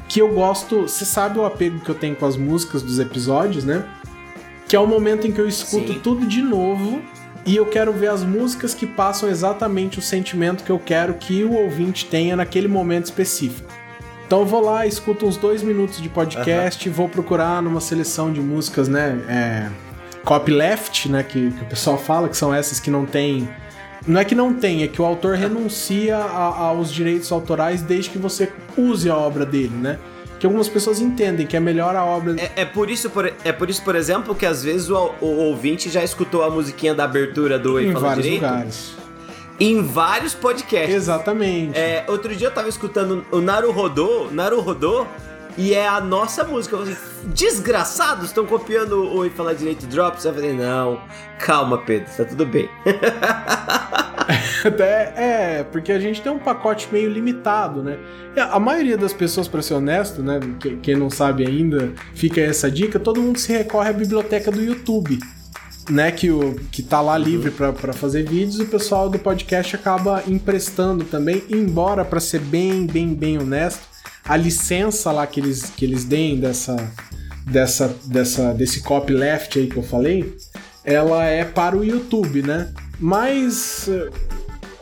que 0.09 0.21
eu 0.21 0.29
gosto. 0.29 0.83
Você 0.83 1.05
sabe 1.05 1.37
o 1.37 1.45
apego 1.45 1.81
que 1.81 1.89
eu 1.89 1.97
tenho 1.97 2.15
com 2.15 2.27
as 2.27 2.37
músicas 2.37 2.81
dos 2.81 3.01
episódios, 3.01 3.65
né? 3.65 3.85
Que 4.69 4.77
é 4.77 4.79
o 4.79 4.87
momento 4.87 5.27
em 5.27 5.33
que 5.33 5.41
eu 5.41 5.49
escuto 5.49 5.95
Sim. 5.95 5.99
tudo 5.99 6.25
de 6.25 6.43
novo 6.43 7.03
e 7.47 7.57
eu 7.57 7.67
quero 7.67 7.93
ver 7.93 8.09
as 8.09 8.23
músicas 8.23 8.75
que 8.75 8.87
passam 8.87 9.29
exatamente 9.29 9.99
o 9.99 10.03
sentimento 10.03 10.65
que 10.65 10.71
eu 10.71 10.79
quero 10.79 11.15
que 11.15 11.45
o 11.45 11.53
ouvinte 11.53 12.07
tenha 12.07 12.35
naquele 12.35 12.69
momento 12.69 13.05
específico. 13.05 13.69
Então 14.27 14.41
eu 14.41 14.47
vou 14.47 14.63
lá, 14.63 14.87
escuto 14.87 15.27
uns 15.27 15.37
dois 15.37 15.63
minutos 15.63 16.01
de 16.01 16.09
podcast, 16.09 16.89
uhum. 16.89 16.95
vou 16.95 17.09
procurar 17.09 17.63
numa 17.63 17.81
seleção 17.81 18.33
de 18.33 18.41
músicas, 18.41 18.89
né? 18.89 19.21
É, 19.29 19.69
copyleft, 20.25 21.09
né? 21.11 21.23
Que, 21.23 21.51
que, 21.51 21.63
o 21.63 21.67
pessoal 21.67 21.99
fala, 21.99 22.29
que 22.29 22.37
são 22.37 22.53
essas 22.53 22.81
que 22.81 22.91
não 22.91 23.05
tem. 23.05 23.49
Não 24.07 24.21
é 24.21 24.25
que 24.25 24.35
não 24.35 24.55
tem, 24.55 24.83
é 24.83 24.89
que 24.89 25.01
o 25.01 25.05
autor 25.05 25.37
renuncia 25.37 26.17
a, 26.17 26.67
aos 26.67 26.93
direitos 26.93 27.31
autorais 27.31 27.83
desde 27.83 28.11
que 28.11 28.19
você 28.19 28.51
use 28.77 29.09
a 29.09 29.17
obra 29.17 29.45
dele, 29.45 29.75
né? 29.75 29.99
Que 30.39 30.47
algumas 30.47 30.69
pessoas 30.69 31.01
entendem 31.01 31.47
que 31.47 31.57
é 31.57 31.61
melhor 31.61 31.97
a 31.97 32.05
obra. 32.05 32.35
É, 32.39 32.63
é, 32.63 32.65
por, 32.65 32.91
isso, 32.91 33.11
por, 33.11 33.33
é 33.45 33.53
por 33.53 33.71
isso, 33.71 33.83
por 33.83 33.97
exemplo, 33.97 34.35
que 34.35 34.45
às 34.45 34.63
vezes 34.63 34.91
o, 34.91 35.15
o 35.21 35.27
ouvinte 35.27 35.89
já 35.91 36.03
escutou 36.03 36.43
a 36.43 36.51
musiquinha 36.51 36.95
da 36.95 37.05
abertura 37.05 37.59
do 37.59 37.81
Em 37.81 37.93
vários 37.93 38.25
direito, 38.25 38.43
lugares. 38.43 38.93
Em 39.59 39.83
vários 39.83 40.35
podcasts. 40.35 40.95
Exatamente. 40.95 41.79
É, 41.79 42.05
outro 42.09 42.35
dia 42.35 42.49
eu 42.49 42.53
tava 42.53 42.69
escutando 42.69 43.25
o 43.31 43.41
Naru 43.41 43.71
Rodô, 43.71 44.29
Naru 44.31 44.61
Rodô, 44.61 45.07
e 45.57 45.73
é 45.73 45.87
a 45.87 46.01
nossa 46.01 46.45
música. 46.45 46.77
Assim, 46.77 46.97
Desgraçados, 47.27 48.27
estão 48.27 48.45
copiando 48.45 49.15
o 49.15 49.25
E 49.25 49.31
Falar 49.31 49.55
Direito 49.55 49.87
Drops. 49.87 50.25
Eu 50.25 50.35
falei, 50.35 50.53
não, 50.53 51.01
calma, 51.39 51.79
Pedro, 51.79 52.11
tá 52.17 52.25
tudo 52.25 52.45
bem. 52.45 52.69
Até 54.65 55.13
é, 55.17 55.65
porque 55.65 55.93
a 55.93 55.99
gente 55.99 56.21
tem 56.23 56.33
um 56.33 56.39
pacote 56.39 56.89
meio 56.91 57.11
limitado, 57.11 57.83
né? 57.83 57.99
A 58.37 58.59
maioria 58.59 58.97
das 58.97 59.13
pessoas, 59.13 59.49
para 59.49 59.63
ser 59.63 59.75
honesto, 59.75 60.23
né? 60.23 60.41
Quem 60.83 60.97
não 60.97 61.11
sabe 61.11 61.47
ainda, 61.47 61.93
fica 62.15 62.41
essa 62.41 62.71
dica: 62.71 62.99
todo 62.99 63.21
mundo 63.21 63.39
se 63.39 63.53
recorre 63.53 63.91
à 63.91 63.93
biblioteca 63.93 64.51
do 64.51 64.63
YouTube. 64.63 65.19
Né, 65.91 66.11
que, 66.11 66.31
o, 66.31 66.55
que 66.73 66.83
tá 66.83 67.03
lá 67.03 67.19
livre 67.19 67.51
para 67.51 67.93
fazer 67.93 68.27
vídeos, 68.27 68.59
o 68.59 68.65
pessoal 68.65 69.11
do 69.11 69.19
podcast 69.19 69.77
acaba 69.77 70.25
emprestando 70.27 71.05
também, 71.05 71.45
embora, 71.51 72.03
para 72.03 72.21
ser 72.21 72.41
bem, 72.41 72.87
bem, 72.87 73.15
bem 73.15 73.37
honesto, 73.37 73.83
a 74.25 74.35
licença 74.35 75.13
lá 75.13 75.27
que 75.27 75.41
eles, 75.41 75.69
que 75.77 75.85
eles 75.85 76.07
deem 76.07 76.41
dessa, 76.41 76.91
dessa, 77.45 77.95
dessa, 78.07 78.55
desse 78.55 78.83
copyleft 78.83 79.59
aí 79.59 79.67
que 79.67 79.77
eu 79.77 79.83
falei, 79.83 80.35
ela 80.83 81.23
é 81.25 81.45
para 81.45 81.77
o 81.77 81.85
YouTube, 81.85 82.41
né? 82.41 82.73
Mas 82.99 83.89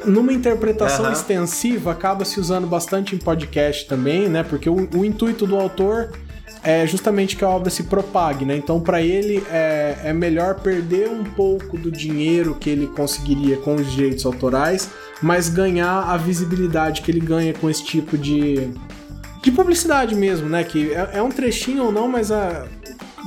numa 0.05 0.33
interpretação 0.33 1.07
uhum. 1.07 1.13
extensiva 1.13 1.93
acaba 1.93 2.25
se 2.25 2.41
usando 2.41 2.67
bastante 2.67 3.15
em 3.15 3.19
podcast 3.19 3.87
também, 3.87 4.29
né? 4.29 4.43
Porque 4.43 4.69
o, 4.69 4.89
o, 4.95 5.05
intuito 5.05 5.47
do 5.47 5.57
autor 5.57 6.13
é 6.63 6.87
justamente 6.87 7.37
que 7.37 7.45
a 7.45 7.49
obra 7.49 7.71
se 7.71 7.85
propague, 7.85 8.45
né? 8.45 8.57
Então, 8.57 8.81
para 8.81 9.03
ele 9.03 9.43
é, 9.51 9.97
é 10.05 10.13
melhor 10.13 10.61
perder 10.61 11.09
um 11.09 11.25
pouco 11.25 11.77
do 11.77 11.91
dinheiro 11.91 12.55
que 12.55 12.71
ele 12.71 12.87
conseguiria 12.87 13.57
com 13.57 13.75
os 13.75 13.91
direitos 13.93 14.25
autorais, 14.25 14.91
mas 15.21 15.49
ganhar 15.49 16.09
a 16.09 16.17
visibilidade 16.17 17.03
que 17.03 17.11
ele 17.11 17.21
ganha 17.21 17.53
com 17.53 17.69
esse 17.69 17.85
tipo 17.85 18.17
de, 18.17 18.71
de 19.43 19.51
publicidade 19.51 20.15
mesmo, 20.15 20.49
né? 20.49 20.63
Que 20.63 20.93
é, 20.93 21.11
é 21.15 21.23
um 21.23 21.31
trechinho 21.31 21.85
ou 21.85 21.93
não, 21.93 22.07
mas 22.07 22.31
a, 22.31 22.67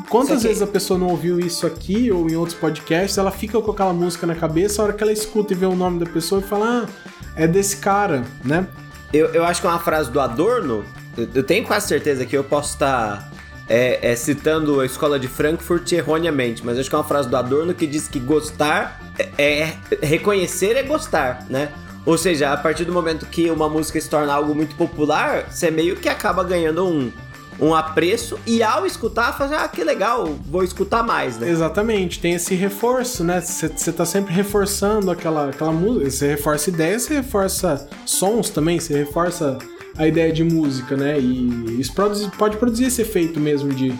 Quantas 0.09 0.43
vezes 0.43 0.62
a 0.62 0.67
pessoa 0.67 1.00
não 1.00 1.07
ouviu 1.07 1.39
isso 1.39 1.65
aqui 1.65 2.12
ou 2.12 2.29
em 2.29 2.35
outros 2.35 2.57
podcasts, 2.57 3.17
ela 3.17 3.31
fica 3.31 3.59
com 3.59 3.71
aquela 3.71 3.93
música 3.93 4.27
na 4.27 4.35
cabeça, 4.35 4.81
a 4.81 4.85
hora 4.85 4.93
que 4.93 5.03
ela 5.03 5.12
escuta 5.12 5.53
e 5.53 5.55
vê 5.55 5.65
o 5.65 5.75
nome 5.75 6.00
da 6.00 6.05
pessoa 6.05 6.41
e 6.41 6.43
fala, 6.43 6.85
ah, 6.85 7.12
é 7.35 7.47
desse 7.47 7.77
cara, 7.77 8.24
né? 8.43 8.67
Eu, 9.12 9.27
eu 9.27 9.45
acho 9.45 9.62
que 9.62 9.67
é 9.67 9.69
uma 9.69 9.79
frase 9.79 10.12
do 10.12 10.19
Adorno, 10.19 10.85
eu, 11.17 11.27
eu 11.33 11.43
tenho 11.43 11.65
quase 11.65 11.88
certeza 11.88 12.25
que 12.25 12.35
eu 12.38 12.43
posso 12.43 12.74
estar 12.74 13.31
é, 13.67 14.12
é, 14.12 14.15
citando 14.15 14.79
a 14.79 14.85
escola 14.85 15.19
de 15.19 15.27
Frankfurt 15.27 15.91
erroneamente, 15.91 16.63
mas 16.65 16.77
acho 16.77 16.89
que 16.89 16.95
é 16.95 16.97
uma 16.97 17.03
frase 17.03 17.29
do 17.29 17.35
Adorno 17.35 17.74
que 17.74 17.88
diz 17.88 18.07
que 18.07 18.19
gostar 18.19 19.01
é, 19.38 19.62
é 19.62 19.77
reconhecer 20.01 20.75
é 20.75 20.83
gostar, 20.83 21.45
né? 21.50 21.71
Ou 22.05 22.17
seja, 22.19 22.53
a 22.53 22.57
partir 22.57 22.85
do 22.85 22.93
momento 22.93 23.25
que 23.25 23.50
uma 23.50 23.67
música 23.67 24.00
se 24.00 24.07
torna 24.07 24.31
algo 24.31 24.53
muito 24.53 24.75
popular, 24.75 25.47
você 25.50 25.71
meio 25.71 25.95
que 25.95 26.07
acaba 26.07 26.43
ganhando 26.43 26.85
um, 26.85 27.12
um 27.59 27.74
apreço 27.74 28.38
e 28.45 28.62
ao 28.62 28.85
escutar, 28.85 29.38
fazer, 29.38 29.55
ah, 29.55 29.67
que 29.67 29.83
legal, 29.83 30.35
vou 30.50 30.63
escutar 30.63 31.03
mais, 31.03 31.38
né? 31.38 31.50
Exatamente, 31.50 32.19
tem 32.19 32.33
esse 32.33 32.55
reforço, 32.55 33.24
né? 33.24 33.41
Você 33.41 33.91
tá 33.91 34.05
sempre 34.05 34.33
reforçando 34.33 35.09
aquela, 35.09 35.50
aquela 35.50 35.71
música, 35.71 36.09
você 36.09 36.27
reforça 36.27 36.69
ideias, 36.69 37.03
você 37.03 37.15
reforça 37.15 37.88
sons 38.05 38.50
também, 38.50 38.79
você 38.79 38.93
reforça 38.93 39.57
a 39.97 40.07
ideia 40.07 40.31
de 40.31 40.43
música, 40.43 40.97
né? 40.97 41.19
E 41.19 41.79
isso 41.79 41.93
pode, 41.93 42.29
pode 42.38 42.57
produzir 42.57 42.85
esse 42.85 43.01
efeito 43.01 43.39
mesmo 43.39 43.74
de, 43.74 43.93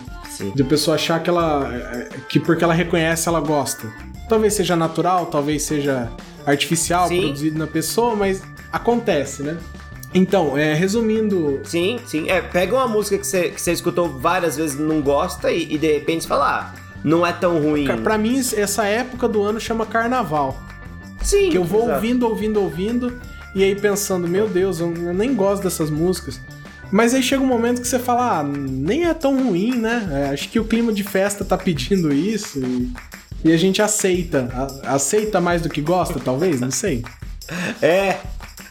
de 0.54 0.62
a 0.62 0.64
pessoa 0.64 0.94
achar 0.94 1.22
que 1.22 1.30
ela. 1.30 1.70
que 2.28 2.38
porque 2.38 2.62
ela 2.62 2.74
reconhece, 2.74 3.28
ela 3.28 3.40
gosta. 3.40 3.90
Talvez 4.28 4.54
seja 4.54 4.76
natural, 4.76 5.26
talvez 5.26 5.62
seja 5.62 6.10
artificial, 6.44 7.08
Sim. 7.08 7.22
produzido 7.22 7.58
na 7.58 7.66
pessoa, 7.66 8.14
mas 8.14 8.42
acontece, 8.72 9.42
né? 9.42 9.56
Então, 10.16 10.56
é, 10.56 10.72
resumindo. 10.72 11.60
Sim, 11.62 12.00
sim. 12.06 12.30
É, 12.30 12.40
pega 12.40 12.74
uma 12.74 12.88
música 12.88 13.18
que 13.18 13.26
você, 13.26 13.50
que 13.50 13.60
você 13.60 13.72
escutou 13.72 14.08
várias 14.08 14.56
vezes 14.56 14.78
e 14.78 14.82
não 14.82 15.02
gosta 15.02 15.52
e, 15.52 15.74
e 15.74 15.76
de 15.76 15.92
repente 15.92 16.22
você 16.22 16.28
fala, 16.28 16.72
ah, 16.74 16.74
não 17.04 17.26
é 17.26 17.34
tão 17.34 17.60
ruim. 17.60 17.84
Pra 18.02 18.16
mim, 18.16 18.38
essa 18.38 18.86
época 18.86 19.28
do 19.28 19.42
ano 19.42 19.60
chama 19.60 19.84
carnaval. 19.84 20.58
Sim. 21.22 21.50
Que 21.50 21.58
eu 21.58 21.64
vou 21.64 21.82
exato. 21.82 21.94
ouvindo, 21.96 22.26
ouvindo, 22.26 22.62
ouvindo, 22.62 23.20
e 23.54 23.62
aí 23.62 23.74
pensando, 23.74 24.26
meu 24.26 24.48
Deus, 24.48 24.80
eu, 24.80 24.90
eu 24.94 25.12
nem 25.12 25.34
gosto 25.34 25.62
dessas 25.62 25.90
músicas. 25.90 26.40
Mas 26.90 27.12
aí 27.12 27.22
chega 27.22 27.42
um 27.42 27.46
momento 27.46 27.82
que 27.82 27.88
você 27.88 27.98
fala, 27.98 28.40
ah, 28.40 28.42
nem 28.42 29.04
é 29.04 29.12
tão 29.12 29.36
ruim, 29.36 29.76
né? 29.76 30.08
É, 30.10 30.32
acho 30.32 30.48
que 30.48 30.58
o 30.58 30.64
clima 30.64 30.94
de 30.94 31.04
festa 31.04 31.44
tá 31.44 31.58
pedindo 31.58 32.10
isso. 32.10 32.58
E, 32.58 32.90
e 33.44 33.52
a 33.52 33.56
gente 33.58 33.82
aceita. 33.82 34.48
A, 34.82 34.94
aceita 34.94 35.42
mais 35.42 35.60
do 35.60 35.68
que 35.68 35.82
gosta, 35.82 36.18
talvez? 36.18 36.58
Não 36.58 36.70
sei. 36.70 37.04
É, 37.82 38.16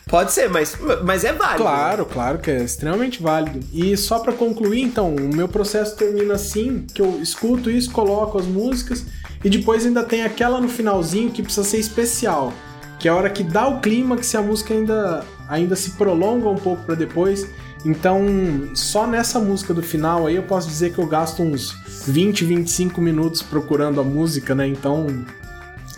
Pode 0.07 0.31
ser, 0.31 0.49
mas, 0.49 0.77
mas 1.03 1.23
é 1.23 1.33
válido. 1.33 1.63
Claro, 1.63 2.03
né? 2.03 2.09
claro 2.11 2.37
que 2.37 2.51
é 2.51 2.63
extremamente 2.63 3.21
válido. 3.21 3.59
E 3.73 3.97
só 3.97 4.19
para 4.19 4.33
concluir, 4.33 4.81
então, 4.81 5.15
o 5.15 5.35
meu 5.35 5.47
processo 5.47 5.95
termina 5.95 6.35
assim, 6.35 6.85
que 6.93 7.01
eu 7.01 7.19
escuto 7.21 7.71
isso, 7.71 7.91
coloco 7.91 8.37
as 8.37 8.45
músicas 8.45 9.05
e 9.43 9.49
depois 9.49 9.85
ainda 9.85 10.03
tem 10.03 10.23
aquela 10.23 10.61
no 10.61 10.69
finalzinho 10.69 11.31
que 11.31 11.41
precisa 11.41 11.67
ser 11.67 11.79
especial, 11.79 12.53
que 12.99 13.07
é 13.07 13.11
a 13.11 13.15
hora 13.15 13.29
que 13.29 13.43
dá 13.43 13.67
o 13.67 13.81
clima, 13.81 14.15
que 14.15 14.25
se 14.25 14.37
a 14.37 14.41
música 14.41 14.73
ainda 14.73 15.25
ainda 15.47 15.75
se 15.75 15.91
prolonga 15.91 16.49
um 16.49 16.55
pouco 16.55 16.83
para 16.83 16.95
depois. 16.95 17.47
Então, 17.85 18.25
só 18.73 19.05
nessa 19.05 19.39
música 19.39 19.73
do 19.73 19.83
final 19.83 20.25
aí 20.25 20.35
eu 20.35 20.43
posso 20.43 20.67
dizer 20.67 20.91
que 20.91 20.99
eu 20.99 21.05
gasto 21.05 21.43
uns 21.43 21.71
20, 22.07 22.43
25 22.43 22.99
minutos 22.99 23.43
procurando 23.43 24.01
a 24.01 24.03
música, 24.03 24.55
né? 24.55 24.67
Então, 24.67 25.23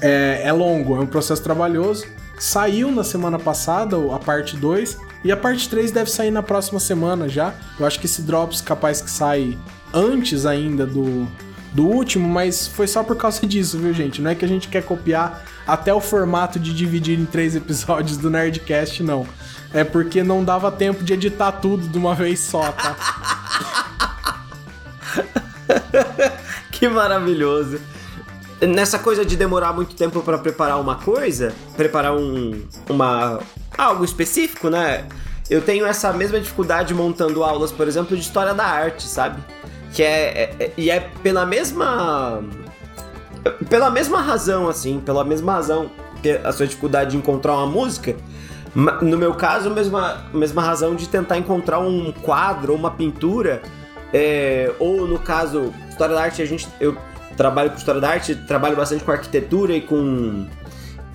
é, 0.02 0.42
é 0.44 0.52
longo, 0.52 0.98
é 0.98 1.00
um 1.00 1.06
processo 1.06 1.42
trabalhoso. 1.42 2.06
Saiu 2.38 2.92
na 2.92 3.04
semana 3.04 3.40
passada 3.40 3.98
a 4.14 4.20
parte 4.20 4.56
2 4.56 5.00
e 5.24 5.32
a 5.32 5.38
parte 5.38 5.68
3 5.68 5.92
deve 5.92 6.12
sair 6.12 6.30
na 6.30 6.44
próxima 6.44 6.80
semana 6.80 7.28
já. 7.28 7.54
Eu 7.80 7.86
acho 7.86 8.00
que 8.00 8.06
esse 8.06 8.22
Drops 8.22 8.62
capaz 8.62 9.02
que 9.02 9.10
sai 9.10 9.58
antes 9.92 10.46
ainda 10.46 10.86
do, 10.86 11.28
do 11.74 11.88
último, 11.88 12.30
mas 12.30 12.68
foi 12.68 12.88
só 12.88 13.04
por 13.04 13.16
causa 13.16 13.46
disso, 13.48 13.80
viu, 13.80 13.92
gente? 13.92 14.22
Não 14.22 14.30
é 14.30 14.36
que 14.36 14.46
a 14.46 14.48
gente 14.48 14.68
quer 14.68 14.84
copiar 14.84 15.44
até 15.66 15.92
o 15.92 16.00
formato 16.00 16.60
de 16.60 16.74
dividir 16.74 17.20
em 17.20 17.26
três 17.26 17.56
episódios 17.58 18.18
do 18.18 18.30
Nerdcast, 18.30 19.02
não. 19.02 19.26
É 19.74 19.84
porque 19.84 20.24
não 20.24 20.44
dava 20.44 20.72
tempo 20.72 21.04
de 21.04 21.14
editar 21.14 21.52
tudo 21.54 21.88
de 21.88 21.98
uma 21.98 22.14
vez 22.14 22.40
só, 22.40 22.72
tá? 22.72 22.96
que 26.72 26.88
maravilhoso 26.88 27.80
nessa 28.62 28.98
coisa 28.98 29.26
de 29.26 29.36
demorar 29.36 29.74
muito 29.74 29.96
tempo 29.96 30.22
para 30.22 30.38
preparar 30.38 30.80
uma 30.80 30.96
coisa, 30.96 31.54
preparar 31.76 32.16
um 32.16 32.64
uma 32.90 33.40
algo 33.78 34.04
específico, 34.04 34.70
né? 34.70 35.06
Eu 35.50 35.62
tenho 35.62 35.86
essa 35.86 36.12
mesma 36.12 36.40
dificuldade 36.40 36.94
montando 36.94 37.44
aulas, 37.44 37.72
por 37.72 37.88
exemplo, 37.88 38.16
de 38.16 38.22
história 38.22 38.54
da 38.54 38.66
arte, 38.66 39.04
sabe? 39.04 39.42
Que 39.94 40.04
é, 40.04 40.10
é, 40.10 40.56
é 40.60 40.72
e 40.78 40.90
é 40.90 41.00
pela 41.22 41.46
mesma 41.46 42.44
pela 43.70 43.90
mesma 43.90 44.22
razão 44.22 44.68
assim, 44.68 45.00
pela 45.00 45.24
mesma 45.24 45.54
razão 45.54 45.90
que 46.22 46.32
a 46.32 46.52
sua 46.52 46.66
dificuldade 46.66 47.12
de 47.12 47.18
encontrar 47.18 47.54
uma 47.54 47.68
música, 47.68 48.16
no 49.02 49.18
meu 49.18 49.34
caso, 49.34 49.70
mesma, 49.70 50.26
mesma 50.34 50.62
razão 50.62 50.96
de 50.96 51.08
tentar 51.08 51.38
encontrar 51.38 51.80
um 51.80 52.12
quadro 52.12 52.74
ou 52.74 52.78
uma 52.78 52.92
pintura, 52.92 53.62
é, 54.14 54.72
ou 54.80 55.08
no 55.08 55.20
caso, 55.20 55.74
história 55.90 56.16
da 56.16 56.22
arte, 56.22 56.42
a 56.42 56.46
gente, 56.46 56.68
eu 56.80 56.98
trabalho 57.38 57.70
com 57.70 57.78
história 57.78 58.02
da 58.02 58.10
arte, 58.10 58.36
trabalho 58.36 58.76
bastante 58.76 59.04
com 59.04 59.12
arquitetura 59.12 59.74
e 59.74 59.82
com 59.82 60.48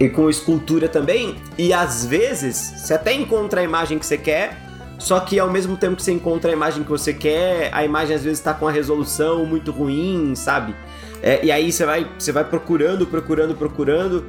e 0.01 0.09
com 0.09 0.31
escultura 0.31 0.89
também. 0.89 1.37
E 1.59 1.73
às 1.73 2.07
vezes 2.07 2.57
você 2.77 2.95
até 2.95 3.13
encontra 3.13 3.61
a 3.61 3.65
imagem 3.65 3.99
que 3.99 4.07
você 4.07 4.17
quer, 4.17 4.57
só 4.99 5.21
que 5.21 5.39
ao 5.39 5.51
mesmo 5.51 5.77
tempo 5.77 5.97
que 5.97 6.03
você 6.03 6.13
encontra 6.13 6.51
a 6.51 6.55
imagem 6.55 6.83
que 6.83 6.91
você 6.91 7.13
quer, 7.13 7.71
a 7.73 7.85
imagem 7.85 8.17
às 8.17 8.23
vezes 8.23 8.39
está 8.39 8.55
com 8.55 8.67
a 8.67 8.71
resolução 8.71 9.45
muito 9.45 9.71
ruim, 9.71 10.35
sabe? 10.35 10.75
É, 11.23 11.45
e 11.45 11.53
aí 11.53 11.71
você 11.71 11.85
vai, 11.85 12.09
você 12.19 12.33
vai 12.33 12.45
procurando, 12.45 13.07
procurando, 13.07 13.55
procurando. 13.55 14.27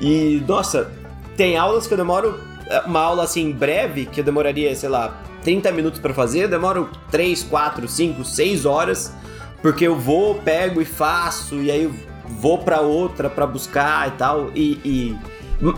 E 0.00 0.42
nossa, 0.46 0.92
tem 1.36 1.56
aulas 1.56 1.86
que 1.86 1.94
eu 1.94 1.98
demoro 1.98 2.38
é, 2.68 2.80
uma 2.80 3.00
aula 3.00 3.24
assim 3.24 3.50
breve, 3.50 4.06
que 4.06 4.20
eu 4.20 4.24
demoraria, 4.24 4.74
sei 4.76 4.88
lá, 4.88 5.22
30 5.42 5.72
minutos 5.72 5.98
para 5.98 6.12
fazer, 6.12 6.44
eu 6.44 6.48
demoro 6.48 6.88
3, 7.10 7.42
4, 7.44 7.88
5, 7.88 8.24
6 8.24 8.66
horas 8.66 9.12
porque 9.66 9.84
eu 9.84 9.96
vou, 9.96 10.36
pego 10.36 10.80
e 10.80 10.84
faço, 10.84 11.56
e 11.56 11.72
aí 11.72 11.90
vou 12.40 12.56
para 12.56 12.82
outra 12.82 13.28
para 13.28 13.44
buscar 13.44 14.06
e 14.06 14.10
tal. 14.12 14.52
E, 14.54 14.78
e, 14.84 15.16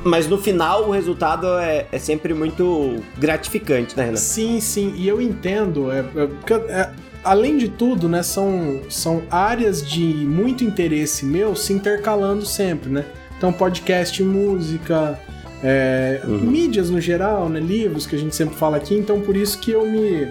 Mas 0.05 0.29
no 0.29 0.37
final 0.37 0.89
o 0.89 0.91
resultado 0.91 1.47
é, 1.59 1.87
é 1.91 1.99
sempre 1.99 2.35
muito 2.35 2.97
gratificante, 3.17 3.97
né, 3.97 4.05
Renan? 4.05 4.17
Sim, 4.19 4.61
sim. 4.61 4.93
E 4.95 5.09
eu 5.09 5.23
entendo. 5.23 5.91
É, 5.91 6.01
é, 6.01 6.55
é, 6.69 6.91
além 7.25 7.57
de 7.57 7.71
tudo, 7.71 8.11
né, 8.11 8.23
são, 8.23 8.83
são 8.91 9.23
áreas 9.31 9.83
de 9.83 10.05
muito 10.05 10.63
interesse 10.63 11.25
meu 11.25 11.57
se 11.57 11.73
intercalando 11.73 12.45
sempre, 12.45 12.91
né? 12.91 13.07
Então, 13.39 13.51
podcast, 13.55 14.23
música, 14.23 15.19
é, 15.65 16.21
uhum. 16.25 16.41
mídias 16.41 16.91
no 16.91 17.01
geral, 17.01 17.49
né? 17.49 17.59
Livros 17.59 18.05
que 18.05 18.15
a 18.15 18.19
gente 18.19 18.37
sempre 18.37 18.55
fala 18.55 18.77
aqui. 18.77 18.95
Então, 18.95 19.23
por 19.23 19.35
isso 19.35 19.59
que 19.59 19.71
eu 19.71 19.87
me 19.87 20.31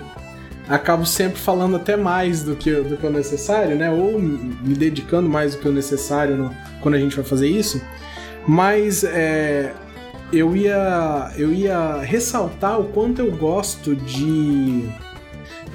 acabo 0.68 1.06
sempre 1.06 1.40
falando 1.40 1.76
até 1.76 1.96
mais 1.96 2.44
do 2.44 2.56
que, 2.56 2.72
do 2.72 2.98
que 2.98 3.06
o 3.06 3.10
necessário, 3.10 3.76
né? 3.76 3.90
Ou 3.90 4.20
me 4.20 4.76
dedicando 4.76 5.30
mais 5.30 5.56
do 5.56 5.62
que 5.62 5.68
o 5.68 5.72
necessário 5.72 6.36
no, 6.36 6.56
quando 6.82 6.96
a 6.96 7.00
gente 7.00 7.16
vai 7.16 7.26
fazer 7.26 7.48
isso. 7.48 7.82
Mas 8.48 9.04
é, 9.04 9.74
eu, 10.32 10.56
ia, 10.56 11.32
eu 11.38 11.54
ia 11.54 11.98
ressaltar 12.02 12.80
o 12.80 12.86
quanto 12.86 13.20
eu 13.22 13.32
gosto 13.32 13.96
de 13.96 14.90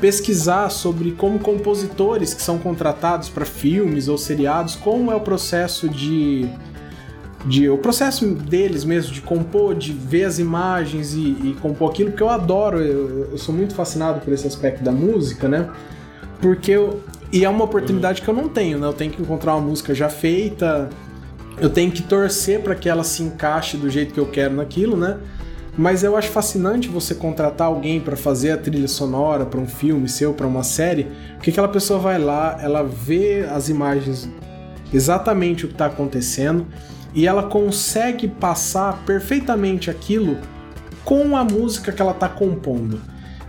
pesquisar 0.01 0.69
sobre 0.69 1.13
como 1.13 1.39
compositores 1.39 2.35
que 2.35 2.43
são 2.43 2.59
contratados 2.59 3.29
para 3.29 3.45
filmes 3.45 4.09
ou 4.09 4.19
seriados, 4.19 4.75
como 4.75 5.13
é 5.13 5.15
o 5.15 5.21
processo 5.21 5.89
de 5.89 6.49
de 7.45 7.69
o 7.69 7.77
processo 7.77 8.27
deles 8.27 8.85
mesmo 8.85 9.13
de 9.13 9.21
compor, 9.21 9.75
de 9.75 9.93
ver 9.93 10.25
as 10.25 10.39
imagens 10.39 11.15
e, 11.15 11.19
e 11.21 11.57
compor 11.61 11.91
aquilo, 11.91 12.11
porque 12.11 12.23
eu 12.23 12.29
adoro, 12.29 12.79
eu, 12.81 13.31
eu, 13.33 13.39
sou 13.39 13.55
muito 13.55 13.75
fascinado 13.75 14.21
por 14.21 14.33
esse 14.33 14.47
aspecto 14.47 14.83
da 14.83 14.93
música, 14.93 15.49
né? 15.49 15.69
Porque 16.41 16.71
eu, 16.71 17.03
e 17.33 17.45
é 17.45 17.49
uma 17.49 17.65
oportunidade 17.65 18.23
que 18.23 18.29
eu 18.29 18.35
não 18.35 18.49
tenho, 18.49 18.79
né? 18.79 18.87
Eu 18.87 18.93
tenho 18.93 19.11
que 19.11 19.21
encontrar 19.21 19.57
uma 19.57 19.67
música 19.67 19.95
já 19.95 20.09
feita, 20.09 20.89
eu 21.61 21.69
tenho 21.69 21.91
que 21.91 22.03
torcer 22.03 22.61
para 22.61 22.75
que 22.75 22.89
ela 22.89 23.03
se 23.03 23.23
encaixe 23.23 23.77
do 23.77 23.91
jeito 23.91 24.15
que 24.15 24.21
eu 24.21 24.27
quero 24.27 24.55
naquilo, 24.55 24.97
né? 24.97 25.19
Mas 25.77 26.05
eu 26.05 26.17
acho 26.17 26.29
fascinante 26.29 26.87
você 26.87 27.15
contratar 27.15 27.67
alguém 27.67 27.99
para 27.99 28.15
fazer 28.15 28.51
a 28.53 28.59
trilha 28.59 28.87
sonora 28.87 29.47
para 29.47 29.59
um 29.59 29.67
filme 29.67 30.09
seu, 30.09 30.35
para 30.35 30.47
uma 30.47 30.63
série, 30.63 31.09
porque 31.35 31.51
aquela 31.51 31.69
pessoa 31.69 31.99
vai 31.99 32.19
lá, 32.19 32.59
ela 32.61 32.83
vê 32.83 33.47
as 33.51 33.69
imagens 33.69 34.29
exatamente 34.93 35.65
o 35.65 35.69
que 35.69 35.75
está 35.75 35.87
acontecendo 35.87 36.67
e 37.15 37.27
ela 37.27 37.45
consegue 37.45 38.27
passar 38.29 39.03
perfeitamente 39.05 39.91
aquilo 39.91 40.39
com 41.05 41.37
a 41.37 41.45
música 41.45 41.93
que 41.93 42.01
ela 42.01 42.13
está 42.13 42.29
compondo. 42.29 43.01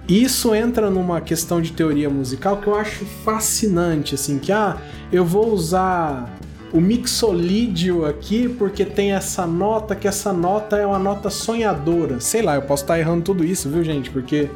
Isso 0.08 0.54
entra 0.54 0.90
numa 0.90 1.22
questão 1.22 1.62
de 1.62 1.72
teoria 1.72 2.10
musical 2.10 2.58
que 2.58 2.68
eu 2.68 2.76
acho 2.76 3.06
fascinante, 3.24 4.16
assim, 4.16 4.38
que 4.38 4.52
ah, 4.52 4.78
eu 5.12 5.24
vou 5.24 5.54
usar 5.54 6.30
o 6.74 6.82
mixolídio 6.82 8.06
aqui 8.06 8.50
porque 8.50 8.84
tem 8.84 9.14
essa 9.14 9.46
nota, 9.46 9.96
que 9.96 10.08
essa 10.08 10.34
nota 10.34 10.76
é 10.76 10.86
uma 10.86 11.00
nota 11.00 11.30
sonhadora. 11.30 12.20
Sei 12.20 12.42
lá, 12.42 12.56
eu 12.56 12.64
posso 12.64 12.84
estar 12.84 13.00
errando 13.00 13.22
tudo 13.22 13.46
isso, 13.46 13.70
viu, 13.70 13.84
gente? 13.84 14.10
Porque 14.10 14.50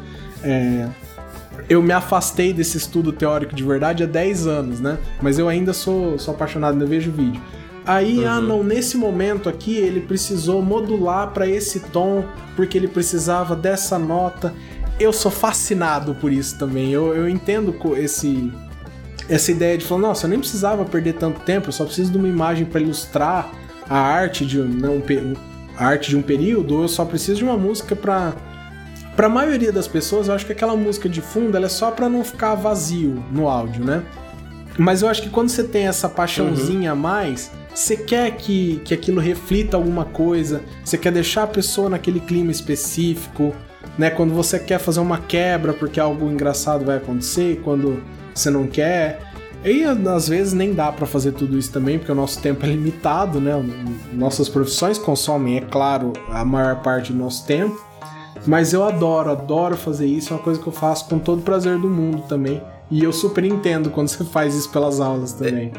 é, 0.43 0.87
eu 1.69 1.81
me 1.81 1.93
afastei 1.93 2.51
desse 2.51 2.77
estudo 2.77 3.13
teórico 3.13 3.55
de 3.55 3.63
verdade 3.63 4.03
há 4.03 4.07
10 4.07 4.47
anos, 4.47 4.79
né? 4.79 4.97
Mas 5.21 5.37
eu 5.37 5.47
ainda 5.47 5.73
sou, 5.73 6.17
sou 6.17 6.33
apaixonado, 6.33 6.73
ainda 6.73 6.85
vejo 6.85 7.11
vídeo. 7.11 7.41
Aí, 7.87 8.19
uhum. 8.19 8.29
ah 8.29 8.41
não, 8.41 8.63
nesse 8.63 8.97
momento 8.97 9.47
aqui 9.47 9.77
ele 9.77 10.01
precisou 10.01 10.61
modular 10.61 11.31
para 11.31 11.47
esse 11.47 11.79
tom, 11.79 12.25
porque 12.53 12.77
ele 12.77 12.89
precisava 12.89 13.55
dessa 13.55 13.97
nota. 13.97 14.53
Eu 14.99 15.13
sou 15.13 15.31
fascinado 15.31 16.13
por 16.15 16.31
isso 16.31 16.59
também. 16.59 16.91
Eu, 16.91 17.15
eu 17.15 17.29
entendo 17.29 17.73
esse, 17.95 18.51
essa 19.29 19.51
ideia 19.51 19.77
de 19.77 19.85
falar, 19.85 20.01
nossa, 20.01 20.25
eu 20.25 20.29
nem 20.29 20.39
precisava 20.39 20.83
perder 20.83 21.13
tanto 21.13 21.39
tempo, 21.41 21.69
eu 21.69 21.71
só 21.71 21.85
preciso 21.85 22.11
de 22.11 22.17
uma 22.17 22.27
imagem 22.27 22.65
para 22.65 22.81
ilustrar 22.81 23.49
a 23.89 23.97
arte 23.97 24.45
de 24.45 24.57
não 24.57 25.01
a 25.77 25.85
arte 25.85 26.09
de 26.09 26.17
um 26.17 26.21
período, 26.21 26.75
ou 26.75 26.81
eu 26.81 26.87
só 26.89 27.05
preciso 27.05 27.37
de 27.37 27.43
uma 27.45 27.55
música 27.55 27.95
para 27.95 28.33
para 29.15 29.25
a 29.25 29.29
maioria 29.29 29.71
das 29.71 29.87
pessoas, 29.87 30.27
eu 30.27 30.35
acho 30.35 30.45
que 30.45 30.51
aquela 30.51 30.75
música 30.75 31.09
de 31.09 31.21
fundo 31.21 31.57
ela 31.57 31.65
é 31.65 31.69
só 31.69 31.89
para 31.89 32.07
não 32.07 32.23
ficar 32.23 32.53
vazio 32.53 33.23
no 33.31 33.49
áudio, 33.49 33.83
né? 33.83 34.03
Mas 34.77 35.01
eu 35.01 35.07
acho 35.07 35.23
que 35.23 35.29
quando 35.29 35.49
você 35.49 35.63
tem 35.63 35.87
essa 35.87 36.07
paixãozinha 36.07 36.93
uhum. 36.93 36.99
a 36.99 37.01
mais, 37.01 37.51
você 37.77 37.95
quer 37.95 38.35
que, 38.37 38.81
que 38.83 38.91
aquilo 38.91 39.21
reflita 39.21 39.77
alguma 39.77 40.03
coisa, 40.03 40.63
você 40.83 40.97
quer 40.97 41.11
deixar 41.11 41.43
a 41.43 41.47
pessoa 41.47 41.87
naquele 41.87 42.19
clima 42.19 42.51
específico, 42.51 43.53
né? 43.99 44.09
Quando 44.09 44.33
você 44.33 44.57
quer 44.57 44.79
fazer 44.79 44.99
uma 44.99 45.19
quebra 45.19 45.73
porque 45.73 45.99
algo 45.99 46.25
engraçado 46.25 46.83
vai 46.83 46.97
acontecer, 46.97 47.61
quando 47.63 48.01
você 48.33 48.49
não 48.49 48.65
quer. 48.65 49.21
E 49.63 49.83
às 49.83 50.27
vezes 50.27 50.53
nem 50.53 50.73
dá 50.73 50.91
para 50.91 51.05
fazer 51.05 51.33
tudo 51.33 51.55
isso 51.55 51.71
também, 51.71 51.99
porque 51.99 52.11
o 52.11 52.15
nosso 52.15 52.41
tempo 52.41 52.65
é 52.65 52.69
limitado, 52.69 53.39
né? 53.39 53.53
Nossas 54.11 54.49
profissões 54.49 54.97
consomem, 54.97 55.57
é 55.57 55.61
claro, 55.61 56.13
a 56.31 56.43
maior 56.43 56.81
parte 56.81 57.13
do 57.13 57.19
nosso 57.19 57.45
tempo. 57.45 57.79
Mas 58.47 58.73
eu 58.73 58.83
adoro, 58.85 59.29
adoro 59.29 59.77
fazer 59.77 60.07
isso, 60.07 60.33
é 60.33 60.35
uma 60.35 60.41
coisa 60.41 60.59
que 60.59 60.65
eu 60.65 60.73
faço 60.73 61.07
com 61.07 61.19
todo 61.19 61.39
o 61.39 61.43
prazer 61.43 61.77
do 61.77 61.89
mundo 61.89 62.23
também. 62.27 62.59
E 62.89 63.03
eu 63.03 63.13
super 63.13 63.43
entendo 63.43 63.91
quando 63.91 64.07
você 64.07 64.23
faz 64.23 64.55
isso 64.55 64.71
pelas 64.71 64.99
aulas 64.99 65.33
também. 65.33 65.71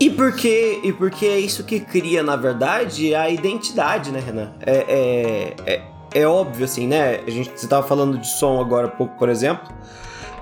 E 0.00 0.10
porque, 0.10 0.80
e 0.84 0.92
porque 0.92 1.26
é 1.26 1.38
isso 1.40 1.64
que 1.64 1.80
cria, 1.80 2.22
na 2.22 2.36
verdade, 2.36 3.14
a 3.14 3.28
identidade, 3.28 4.12
né, 4.12 4.20
Renan? 4.20 4.52
É, 4.64 4.84
é, 4.88 5.56
é, 5.66 5.82
é 6.20 6.26
óbvio, 6.26 6.64
assim, 6.64 6.86
né? 6.86 7.20
A 7.26 7.30
gente, 7.30 7.50
você 7.54 7.66
tava 7.66 7.86
falando 7.86 8.16
de 8.16 8.28
som 8.28 8.60
agora 8.60 8.86
há 8.86 8.90
pouco, 8.90 9.18
por 9.18 9.28
exemplo. 9.28 9.68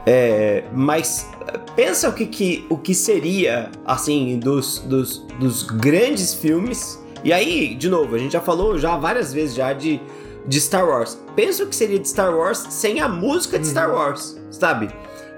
É, 0.04 0.64
mas 0.72 1.28
pensa 1.74 2.08
o 2.08 2.12
que, 2.12 2.26
que, 2.26 2.66
o 2.68 2.76
que 2.76 2.94
seria, 2.94 3.70
assim, 3.84 4.38
dos, 4.38 4.80
dos, 4.80 5.18
dos 5.40 5.62
grandes 5.62 6.34
filmes. 6.34 7.02
E 7.24 7.32
aí, 7.32 7.74
de 7.74 7.88
novo, 7.88 8.14
a 8.14 8.18
gente 8.18 8.32
já 8.32 8.40
falou 8.42 8.78
já 8.78 8.96
várias 8.96 9.32
vezes 9.32 9.56
já 9.56 9.72
de, 9.72 10.00
de 10.46 10.60
Star 10.60 10.86
Wars. 10.86 11.18
Pensa 11.34 11.64
o 11.64 11.66
que 11.66 11.74
seria 11.74 11.98
de 11.98 12.08
Star 12.08 12.36
Wars 12.36 12.58
sem 12.70 13.00
a 13.00 13.08
música 13.08 13.58
de 13.58 13.66
Star 13.66 13.88
uhum. 13.88 13.96
Wars, 13.96 14.38
sabe? 14.50 14.90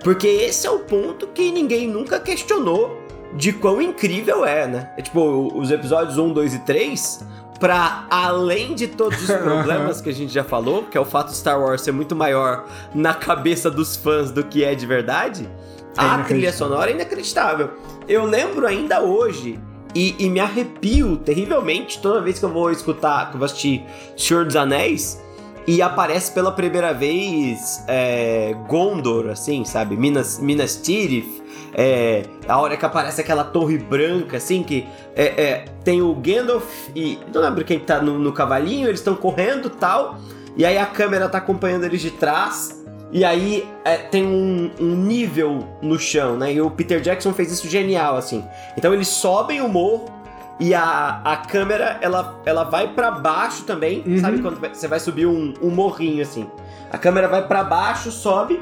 Porque 0.03 0.27
esse 0.27 0.67
é 0.67 0.71
o 0.71 0.81
ponto 0.81 1.29
que 1.29 1.51
ninguém 1.53 1.89
nunca 1.89 2.21
questionou 2.21 3.08
de 3.35 3.53
quão 3.53 3.81
incrível 3.81 4.45
é, 4.45 4.67
né? 4.67 4.91
É 4.97 5.03
tipo, 5.03 5.53
os 5.55 5.71
episódios 5.71 6.19
1, 6.19 6.33
2 6.33 6.55
e 6.55 6.59
3, 6.61 7.25
para 7.61 8.07
além 8.11 8.75
de 8.75 8.87
todos 8.89 9.21
os 9.23 9.31
problemas 9.37 10.01
que 10.01 10.09
a 10.09 10.15
gente 10.15 10.33
já 10.33 10.45
falou, 10.45 10.85
que 10.85 10.97
é 10.97 11.01
o 11.01 11.05
fato 11.05 11.29
de 11.29 11.37
Star 11.37 11.61
Wars 11.61 11.83
ser 11.83 11.93
muito 11.93 12.15
maior 12.17 12.65
na 12.95 13.15
cabeça 13.15 13.71
dos 13.71 13.97
fãs 13.97 14.31
do 14.31 14.45
que 14.45 14.65
é 14.65 14.75
de 14.75 14.87
verdade, 14.87 15.49
é 15.97 16.01
a 16.01 16.19
trilha 16.25 16.53
sonora 16.53 16.91
é 16.91 16.95
inacreditável. 16.95 17.71
Eu 18.09 18.25
lembro 18.25 18.67
ainda 18.67 19.01
hoje 19.01 19.59
e, 19.95 20.15
e, 20.19 20.29
me 20.29 20.39
arrepio 20.39 21.17
terrivelmente 21.17 22.01
toda 22.01 22.21
vez 22.21 22.39
que 22.39 22.45
eu 22.45 22.53
vou 22.53 22.71
escutar, 22.71 23.31
que 23.31 23.35
eu 23.35 23.39
vou 23.39 23.47
assistir 23.47 23.85
Senhor 24.17 24.45
dos 24.45 24.55
Anéis 24.55 25.21
e 25.67 25.83
aparece 25.83 26.33
pela 26.33 26.53
primeira 26.53 26.95
vez 26.95 27.83
é, 27.87 28.55
Gondor, 28.69 29.29
assim, 29.29 29.65
sabe? 29.65 29.97
Minas, 29.97 30.39
Minas 30.39 30.77
Tirith. 30.77 31.43
É, 31.81 32.25
a 32.49 32.59
hora 32.59 32.77
que 32.77 32.85
aparece 32.85 33.21
aquela 33.21 33.45
torre 33.45 33.79
branca, 33.79 34.39
assim, 34.39 34.65
que 34.65 34.85
é, 35.15 35.27
é 35.41 35.65
tem 35.85 36.03
o 36.03 36.13
Gandalf 36.13 36.89
e. 36.93 37.21
Não 37.33 37.41
lembro 37.41 37.65
quem 37.65 37.79
tá 37.79 38.03
no, 38.03 38.19
no 38.19 38.33
cavalinho, 38.33 38.89
eles 38.89 38.99
estão 38.99 39.15
correndo 39.15 39.71
tal. 39.71 40.19
E 40.57 40.65
aí 40.65 40.77
a 40.77 40.87
câmera 40.87 41.29
tá 41.29 41.39
acompanhando 41.39 41.85
eles 41.85 42.01
de 42.01 42.11
trás. 42.11 42.85
E 43.13 43.25
aí 43.25 43.65
é, 43.85 43.97
tem 43.97 44.27
um, 44.27 44.73
um, 44.81 44.97
nível 44.97 45.69
no 45.81 45.97
chão, 46.01 46.37
né? 46.37 46.53
E 46.53 46.61
o 46.61 46.69
Peter 46.69 47.01
Jackson 47.01 47.33
fez 47.33 47.53
isso 47.53 47.69
genial, 47.69 48.17
assim. 48.17 48.45
Então 48.77 48.93
eles 48.93 49.07
sobem 49.07 49.61
o 49.61 49.69
morro 49.69 50.11
e 50.59 50.75
a, 50.75 51.21
a 51.25 51.37
câmera, 51.37 51.97
ela, 52.01 52.41
ela 52.45 52.65
vai 52.65 52.89
para 52.89 53.13
baixo 53.13 53.63
também. 53.63 54.03
Uhum. 54.05 54.19
Sabe 54.19 54.43
quando 54.43 54.59
você 54.59 54.89
vai 54.89 54.99
subir 54.99 55.27
um, 55.27 55.55
um 55.63 55.71
morrinho 55.71 56.23
assim? 56.23 56.51
A 56.91 56.99
câmera 56.99 57.29
vai 57.29 57.47
para 57.47 57.63
baixo, 57.65 58.11
sobe. 58.11 58.61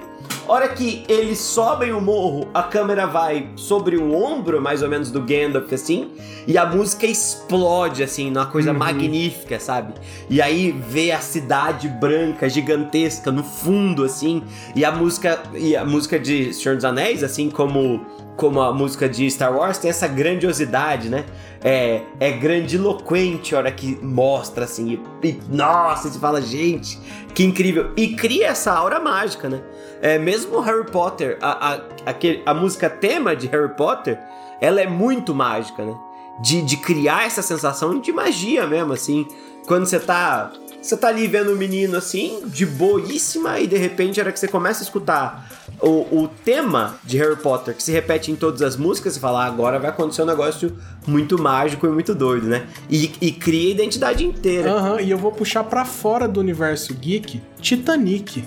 Hora 0.49 0.69
que 0.69 1.05
eles 1.09 1.39
sobem 1.39 1.93
o 1.93 2.01
morro, 2.01 2.49
a 2.55 2.62
câmera 2.62 3.05
vai 3.05 3.49
sobre 3.57 3.97
o 3.97 4.15
ombro, 4.15 4.62
mais 4.62 4.81
ou 4.81 4.89
menos, 4.89 5.11
do 5.11 5.21
Gandalf, 5.21 5.73
assim, 5.73 6.12
e 6.47 6.57
a 6.57 6.65
música 6.65 7.05
explode, 7.05 8.03
assim, 8.03 8.31
numa 8.31 8.47
coisa 8.47 8.71
uhum. 8.71 8.79
magnífica, 8.79 9.59
sabe? 9.59 9.95
E 10.31 10.41
aí 10.41 10.71
vê 10.71 11.11
a 11.11 11.19
cidade 11.19 11.89
branca, 11.89 12.49
gigantesca, 12.49 13.33
no 13.33 13.43
fundo, 13.43 14.05
assim, 14.05 14.43
e 14.75 14.85
a 14.85 14.93
música, 14.93 15.43
e 15.53 15.77
a 15.77 15.85
música 15.85 16.19
de 16.19 16.55
Senhor 16.55 16.77
dos 16.77 16.85
Anéis, 16.85 17.25
assim 17.25 17.51
como 17.51 18.07
como 18.37 18.61
a 18.61 18.71
música 18.73 19.09
de 19.09 19.31
Star 19.31 19.57
Wars, 19.57 19.79
tem 19.79 19.89
essa 19.89 20.07
grandiosidade, 20.07 21.09
né? 21.09 21.25
É, 21.65 22.03
é 22.21 22.33
grandiloquente 22.33 23.55
a 23.55 23.59
hora 23.59 23.73
que 23.73 23.99
mostra, 24.03 24.65
assim, 24.65 25.01
e, 25.23 25.29
e, 25.29 25.41
nossa, 25.49 26.11
você 26.11 26.19
fala, 26.19 26.41
gente, 26.43 26.99
que 27.37 27.44
incrível. 27.44 27.92
E 27.99 28.16
cria 28.16 28.49
essa 28.49 28.72
aura 28.72 28.99
mágica, 28.99 29.46
né? 29.46 29.61
É, 30.01 30.18
mesmo 30.18 30.59
Harry 30.61 30.90
Potter, 30.90 31.37
a, 31.42 31.75
a, 31.75 31.75
a, 31.75 32.14
a 32.46 32.55
música 32.55 32.88
tema 32.88 33.37
de 33.37 33.46
Harry 33.49 33.75
Potter, 33.77 34.18
ela 34.59 34.81
é 34.81 34.87
muito 34.87 35.35
mágica, 35.35 35.85
né? 35.85 35.94
De, 36.40 36.62
de 36.62 36.79
criar 36.79 37.27
essa 37.27 37.42
sensação 37.42 38.01
de 38.01 38.11
magia 38.11 38.66
mesmo, 38.66 38.94
assim. 38.94 39.29
Quando 39.66 39.85
você 39.85 40.01
tá 40.01 40.51
você 40.81 40.96
tá 40.96 41.09
ali 41.09 41.27
vendo 41.27 41.53
o 41.53 41.57
menino 41.57 41.96
assim, 41.96 42.42
de 42.46 42.64
boíssima, 42.64 43.59
e 43.59 43.66
de 43.66 43.77
repente, 43.77 44.20
a 44.20 44.22
hora 44.22 44.33
que 44.33 44.38
você 44.38 44.49
começa 44.49 44.81
a 44.81 44.85
escutar 44.85 45.46
o, 45.81 46.23
o 46.23 46.29
tema 46.45 46.99
de 47.05 47.19
Harry 47.19 47.37
Potter, 47.37 47.75
que 47.75 47.83
se 47.83 47.93
repete 47.93 48.31
em 48.31 48.37
todas 48.37 48.62
as 48.62 48.77
músicas, 48.77 49.15
você 49.15 49.21
fala, 49.21 49.45
ah, 49.45 49.47
agora 49.47 49.79
vai 49.79 49.91
acontecer 49.91 50.23
um 50.23 50.27
negócio 50.27 50.77
muito 51.07 51.41
mágico 51.41 51.87
e 51.87 51.91
muito 51.91 52.15
doido, 52.15 52.47
né? 52.47 52.67
E, 52.89 53.12
e 53.21 53.33
cria 53.33 53.69
a 53.69 53.73
identidade 53.73 54.25
inteira. 54.25 54.73
Aham, 54.73 54.93
uhum, 54.93 55.01
e 55.01 55.11
eu 55.11 55.19
vou 55.19 55.33
puxar 55.33 55.65
para 55.65 55.85
fora 55.85 56.27
do 56.27 56.41
universo 56.41 56.95
geek 56.95 57.41
Titanic. 57.61 58.45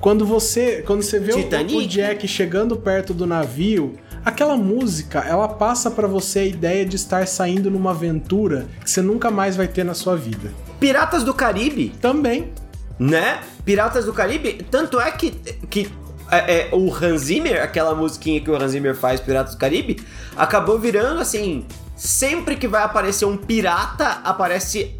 Quando 0.00 0.24
você, 0.24 0.82
quando 0.86 1.02
você 1.02 1.18
vê 1.18 1.32
Titanic? 1.32 1.76
o 1.76 1.86
Jack 1.86 2.28
chegando 2.28 2.76
perto 2.76 3.12
do 3.12 3.26
navio, 3.26 3.96
aquela 4.24 4.56
música, 4.56 5.20
ela 5.20 5.48
passa 5.48 5.90
para 5.90 6.06
você 6.06 6.40
a 6.40 6.46
ideia 6.46 6.84
de 6.84 6.94
estar 6.94 7.26
saindo 7.26 7.68
numa 7.70 7.90
aventura 7.90 8.68
que 8.82 8.90
você 8.90 9.02
nunca 9.02 9.30
mais 9.30 9.56
vai 9.56 9.66
ter 9.66 9.84
na 9.84 9.94
sua 9.94 10.16
vida. 10.16 10.52
Piratas 10.78 11.24
do 11.24 11.34
Caribe. 11.34 11.92
Também. 12.00 12.52
Né? 12.96 13.40
Piratas 13.64 14.04
do 14.04 14.12
Caribe. 14.12 14.64
Tanto 14.70 15.00
é 15.00 15.10
que, 15.10 15.32
que 15.68 15.90
é, 16.30 16.68
é, 16.68 16.68
o 16.72 16.92
Hans 16.92 17.22
Zimmer, 17.22 17.62
aquela 17.62 17.94
musiquinha 17.94 18.40
que 18.40 18.50
o 18.50 18.56
Hans 18.56 18.72
Zimmer 18.72 18.94
faz, 18.94 19.20
Piratas 19.20 19.54
do 19.54 19.58
Caribe, 19.58 20.00
acabou 20.36 20.78
virando 20.78 21.20
assim. 21.20 21.64
Sempre 21.96 22.56
que 22.56 22.68
vai 22.68 22.82
aparecer 22.82 23.24
um 23.24 23.36
pirata, 23.36 24.20
aparece 24.22 24.94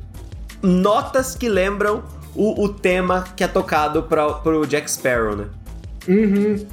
notas 0.63 1.35
que 1.35 1.49
lembram 1.49 2.03
o, 2.35 2.65
o 2.65 2.69
tema 2.69 3.25
que 3.37 3.45
é 3.45 3.49
tocado 3.49 4.03
pra, 4.03 4.35
pro 4.35 4.67
Jack 4.67 4.91
Sparrow, 4.91 5.37
né? 5.37 5.47
Uhum. 6.09 6.67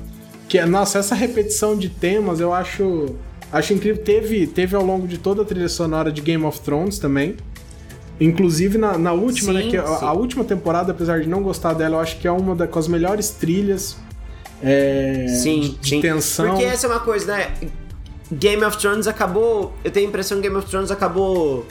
Que, 0.47 0.57
é, 0.57 0.65
nossa, 0.65 0.99
essa 0.99 1.15
repetição 1.15 1.77
de 1.77 1.89
temas 1.89 2.39
eu 2.39 2.53
acho. 2.53 3.15
Acho 3.51 3.73
incrível. 3.73 4.03
Teve, 4.03 4.47
teve 4.47 4.75
ao 4.75 4.83
longo 4.83 5.07
de 5.07 5.17
toda 5.17 5.43
a 5.43 5.45
trilha 5.45 5.69
sonora 5.69 6.11
de 6.11 6.21
Game 6.21 6.43
of 6.43 6.59
Thrones 6.61 6.97
também. 6.97 7.35
Inclusive 8.19 8.77
na, 8.77 8.97
na 8.97 9.11
última, 9.11 9.53
né, 9.53 9.61
sim, 9.61 9.65
né? 9.65 9.71
Que 9.71 9.77
a, 9.77 10.09
a, 10.09 10.13
última 10.13 10.43
temporada, 10.43 10.91
apesar 10.91 11.19
de 11.19 11.27
não 11.27 11.43
gostar 11.43 11.73
dela, 11.73 11.97
eu 11.97 11.99
acho 11.99 12.17
que 12.17 12.27
é 12.27 12.31
uma 12.31 12.55
das 12.55 12.69
com 12.69 12.79
as 12.79 12.87
melhores 12.87 13.29
trilhas 13.29 13.97
é, 14.63 15.27
sim, 15.27 15.61
de, 15.61 15.69
de 15.69 15.89
sim. 15.89 16.01
tensão. 16.01 16.49
Porque 16.49 16.63
essa 16.63 16.87
é 16.87 16.89
uma 16.89 16.99
coisa, 16.99 17.35
né? 17.35 17.53
Game 18.31 18.63
of 18.63 18.77
Thrones 18.77 19.07
acabou. 19.07 19.73
Eu 19.83 19.91
tenho 19.91 20.07
a 20.07 20.09
impressão 20.09 20.37
que 20.37 20.43
Game 20.43 20.55
of 20.55 20.67
Thrones 20.69 20.91
acabou 20.91 21.65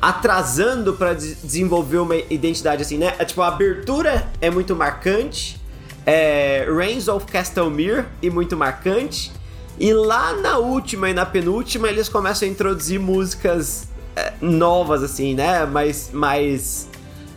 atrasando 0.00 0.94
para 0.94 1.12
desenvolver 1.12 1.98
uma 1.98 2.16
identidade 2.16 2.82
assim, 2.82 2.96
né? 2.96 3.14
É, 3.18 3.24
tipo, 3.24 3.42
a 3.42 3.48
abertura 3.48 4.28
é 4.40 4.50
muito 4.50 4.74
marcante. 4.74 5.60
É, 6.06 6.66
Reigns 6.74 7.08
of 7.08 7.26
Castlemere 7.26 8.06
e 8.22 8.30
muito 8.30 8.56
marcante. 8.56 9.32
E 9.78 9.92
lá 9.92 10.34
na 10.34 10.58
última 10.58 11.10
e 11.10 11.14
na 11.14 11.26
penúltima 11.26 11.88
eles 11.88 12.08
começam 12.08 12.46
a 12.48 12.50
introduzir 12.50 12.98
músicas 12.98 13.88
é, 14.16 14.32
novas, 14.40 15.02
assim, 15.02 15.34
né? 15.34 15.66
Mas. 15.66 16.10
mais 16.12 16.88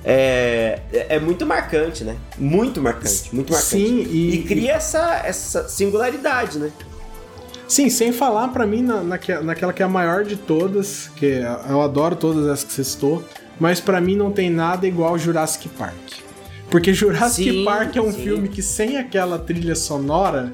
é, 0.03 0.79
é 0.91 1.19
muito 1.19 1.45
marcante, 1.45 2.03
né? 2.03 2.17
Muito 2.37 2.81
marcante, 2.81 3.33
muito 3.33 3.53
marcante. 3.53 3.71
Sim, 3.71 4.05
e, 4.09 4.35
e 4.35 4.43
cria 4.43 4.73
essa, 4.73 5.21
essa 5.25 5.67
singularidade, 5.69 6.59
né? 6.59 6.71
Sim, 7.67 7.89
sem 7.89 8.11
falar 8.11 8.49
para 8.49 8.67
mim 8.67 8.81
na, 8.81 9.01
naquela 9.01 9.73
que 9.73 9.81
é 9.81 9.85
a 9.85 9.89
maior 9.89 10.23
de 10.23 10.35
todas, 10.35 11.09
que 11.15 11.41
eu 11.69 11.81
adoro 11.81 12.15
todas 12.15 12.47
as 12.47 12.63
que 12.63 12.73
você 12.73 12.83
citou, 12.83 13.23
mas 13.59 13.79
para 13.79 14.01
mim 14.01 14.15
não 14.15 14.31
tem 14.31 14.49
nada 14.49 14.87
igual 14.87 15.17
Jurassic 15.17 15.69
Park. 15.69 16.23
Porque 16.69 16.93
Jurassic 16.93 17.49
sim, 17.49 17.65
Park 17.65 17.95
é 17.95 18.01
um 18.01 18.11
sim. 18.11 18.23
filme 18.23 18.49
que 18.49 18.61
sem 18.61 18.97
aquela 18.97 19.39
trilha 19.39 19.75
sonora 19.75 20.53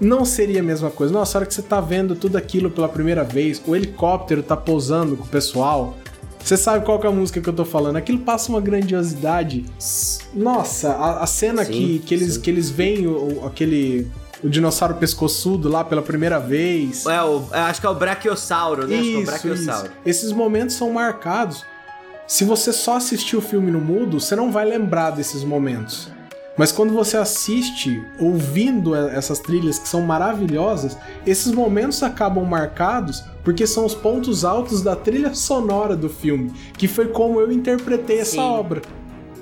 não 0.00 0.24
seria 0.24 0.60
a 0.60 0.62
mesma 0.62 0.90
coisa. 0.90 1.12
Nossa, 1.12 1.36
a 1.36 1.40
hora 1.40 1.46
que 1.46 1.54
você 1.54 1.62
tá 1.62 1.80
vendo 1.80 2.14
tudo 2.14 2.36
aquilo 2.36 2.70
pela 2.70 2.88
primeira 2.88 3.24
vez, 3.24 3.62
o 3.66 3.74
helicóptero 3.74 4.42
tá 4.42 4.56
pousando 4.56 5.16
com 5.16 5.24
o 5.24 5.28
pessoal. 5.28 5.96
Você 6.44 6.58
sabe 6.58 6.84
qual 6.84 7.02
é 7.02 7.06
a 7.06 7.10
música 7.10 7.40
que 7.40 7.48
eu 7.48 7.54
tô 7.54 7.64
falando? 7.64 7.96
Aquilo 7.96 8.18
passa 8.18 8.50
uma 8.50 8.60
grandiosidade. 8.60 9.64
Nossa, 10.34 10.90
a, 10.90 11.22
a 11.22 11.26
cena 11.26 11.64
sim, 11.64 11.72
que, 11.72 11.98
que, 12.00 12.14
eles, 12.14 12.36
que 12.36 12.50
eles 12.50 12.68
veem 12.68 13.06
o, 13.06 13.46
aquele 13.46 14.06
o 14.42 14.48
dinossauro 14.48 14.96
pescoçudo 14.96 15.70
lá 15.70 15.82
pela 15.82 16.02
primeira 16.02 16.38
vez. 16.38 17.06
É, 17.06 17.22
o, 17.22 17.46
acho 17.50 17.80
que 17.80 17.86
é 17.86 17.90
o 17.90 17.94
Brachiosauro, 17.94 18.86
né? 18.86 18.96
Isso, 18.96 19.06
acho 19.06 19.40
que 19.40 19.48
é 19.48 19.52
o 19.52 19.54
Brachiosauro. 19.54 19.86
Isso. 19.86 19.96
Esses 20.04 20.32
momentos 20.32 20.76
são 20.76 20.92
marcados. 20.92 21.64
Se 22.26 22.44
você 22.44 22.74
só 22.74 22.96
assistir 22.96 23.36
o 23.36 23.40
filme 23.40 23.70
no 23.70 23.80
mudo, 23.80 24.20
você 24.20 24.36
não 24.36 24.52
vai 24.52 24.66
lembrar 24.66 25.12
desses 25.12 25.42
momentos. 25.42 26.10
Mas 26.56 26.70
quando 26.70 26.92
você 26.92 27.16
assiste, 27.16 28.04
ouvindo 28.18 28.94
essas 28.94 29.40
trilhas 29.40 29.78
que 29.78 29.88
são 29.88 30.02
maravilhosas, 30.02 30.96
esses 31.26 31.50
momentos 31.52 32.02
acabam 32.02 32.44
marcados 32.44 33.24
porque 33.42 33.66
são 33.66 33.84
os 33.84 33.94
pontos 33.94 34.44
altos 34.44 34.80
da 34.80 34.94
trilha 34.94 35.34
sonora 35.34 35.96
do 35.96 36.08
filme, 36.08 36.52
que 36.78 36.86
foi 36.86 37.08
como 37.08 37.40
eu 37.40 37.50
interpretei 37.50 38.20
essa 38.20 38.32
Sim. 38.32 38.40
obra. 38.40 38.82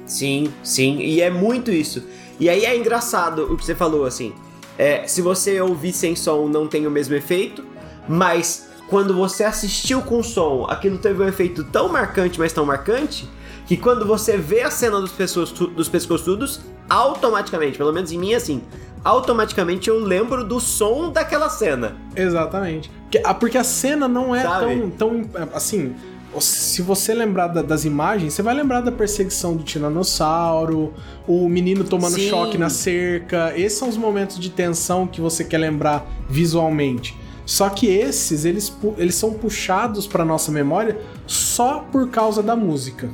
Sim, 0.06 0.52
sim, 0.62 0.98
e 0.98 1.20
é 1.20 1.30
muito 1.30 1.70
isso. 1.70 2.02
E 2.40 2.48
aí 2.48 2.64
é 2.64 2.76
engraçado 2.76 3.44
o 3.52 3.56
que 3.56 3.64
você 3.64 3.74
falou, 3.74 4.04
assim. 4.04 4.32
É, 4.78 5.06
se 5.06 5.20
você 5.22 5.60
ouvir 5.60 5.92
sem 5.92 6.16
som, 6.16 6.48
não 6.48 6.66
tem 6.66 6.86
o 6.86 6.90
mesmo 6.90 7.14
efeito, 7.14 7.64
mas 8.08 8.68
quando 8.88 9.14
você 9.14 9.44
assistiu 9.44 10.02
com 10.02 10.22
som, 10.22 10.66
aquilo 10.68 10.98
teve 10.98 11.22
um 11.22 11.28
efeito 11.28 11.62
tão 11.64 11.88
marcante, 11.88 12.38
mas 12.38 12.52
tão 12.52 12.66
marcante, 12.66 13.28
que 13.74 13.78
quando 13.78 14.04
você 14.06 14.36
vê 14.36 14.60
a 14.60 14.70
cena 14.70 15.00
dos, 15.00 15.12
pessoas, 15.12 15.50
dos 15.50 15.88
pescoçudos, 15.88 16.60
automaticamente, 16.90 17.78
pelo 17.78 17.90
menos 17.90 18.12
em 18.12 18.18
mim, 18.18 18.34
assim, 18.34 18.60
automaticamente 19.02 19.88
eu 19.88 19.98
lembro 19.98 20.44
do 20.44 20.60
som 20.60 21.10
daquela 21.10 21.48
cena. 21.48 21.96
Exatamente. 22.14 22.90
Porque, 23.04 23.18
porque 23.40 23.56
a 23.56 23.64
cena 23.64 24.06
não 24.06 24.36
é 24.36 24.42
Sabe? 24.42 24.92
tão, 24.98 25.22
tão. 25.22 25.48
Assim, 25.54 25.94
se 26.38 26.82
você 26.82 27.14
lembrar 27.14 27.46
da- 27.46 27.62
das 27.62 27.86
imagens, 27.86 28.34
você 28.34 28.42
vai 28.42 28.52
lembrar 28.54 28.82
da 28.82 28.92
perseguição 28.92 29.56
do 29.56 29.62
tiranossauro, 29.62 30.92
o 31.26 31.48
menino 31.48 31.82
tomando 31.82 32.16
Sim. 32.16 32.28
choque 32.28 32.58
na 32.58 32.68
cerca. 32.68 33.54
Esses 33.56 33.78
são 33.78 33.88
os 33.88 33.96
momentos 33.96 34.38
de 34.38 34.50
tensão 34.50 35.06
que 35.06 35.18
você 35.18 35.44
quer 35.44 35.56
lembrar 35.56 36.06
visualmente. 36.28 37.16
Só 37.46 37.70
que 37.70 37.86
esses, 37.86 38.44
eles, 38.44 38.70
eles 38.98 39.14
são 39.14 39.32
puxados 39.32 40.06
pra 40.06 40.26
nossa 40.26 40.52
memória 40.52 40.98
só 41.26 41.78
por 41.90 42.08
causa 42.10 42.42
da 42.42 42.54
música. 42.54 43.08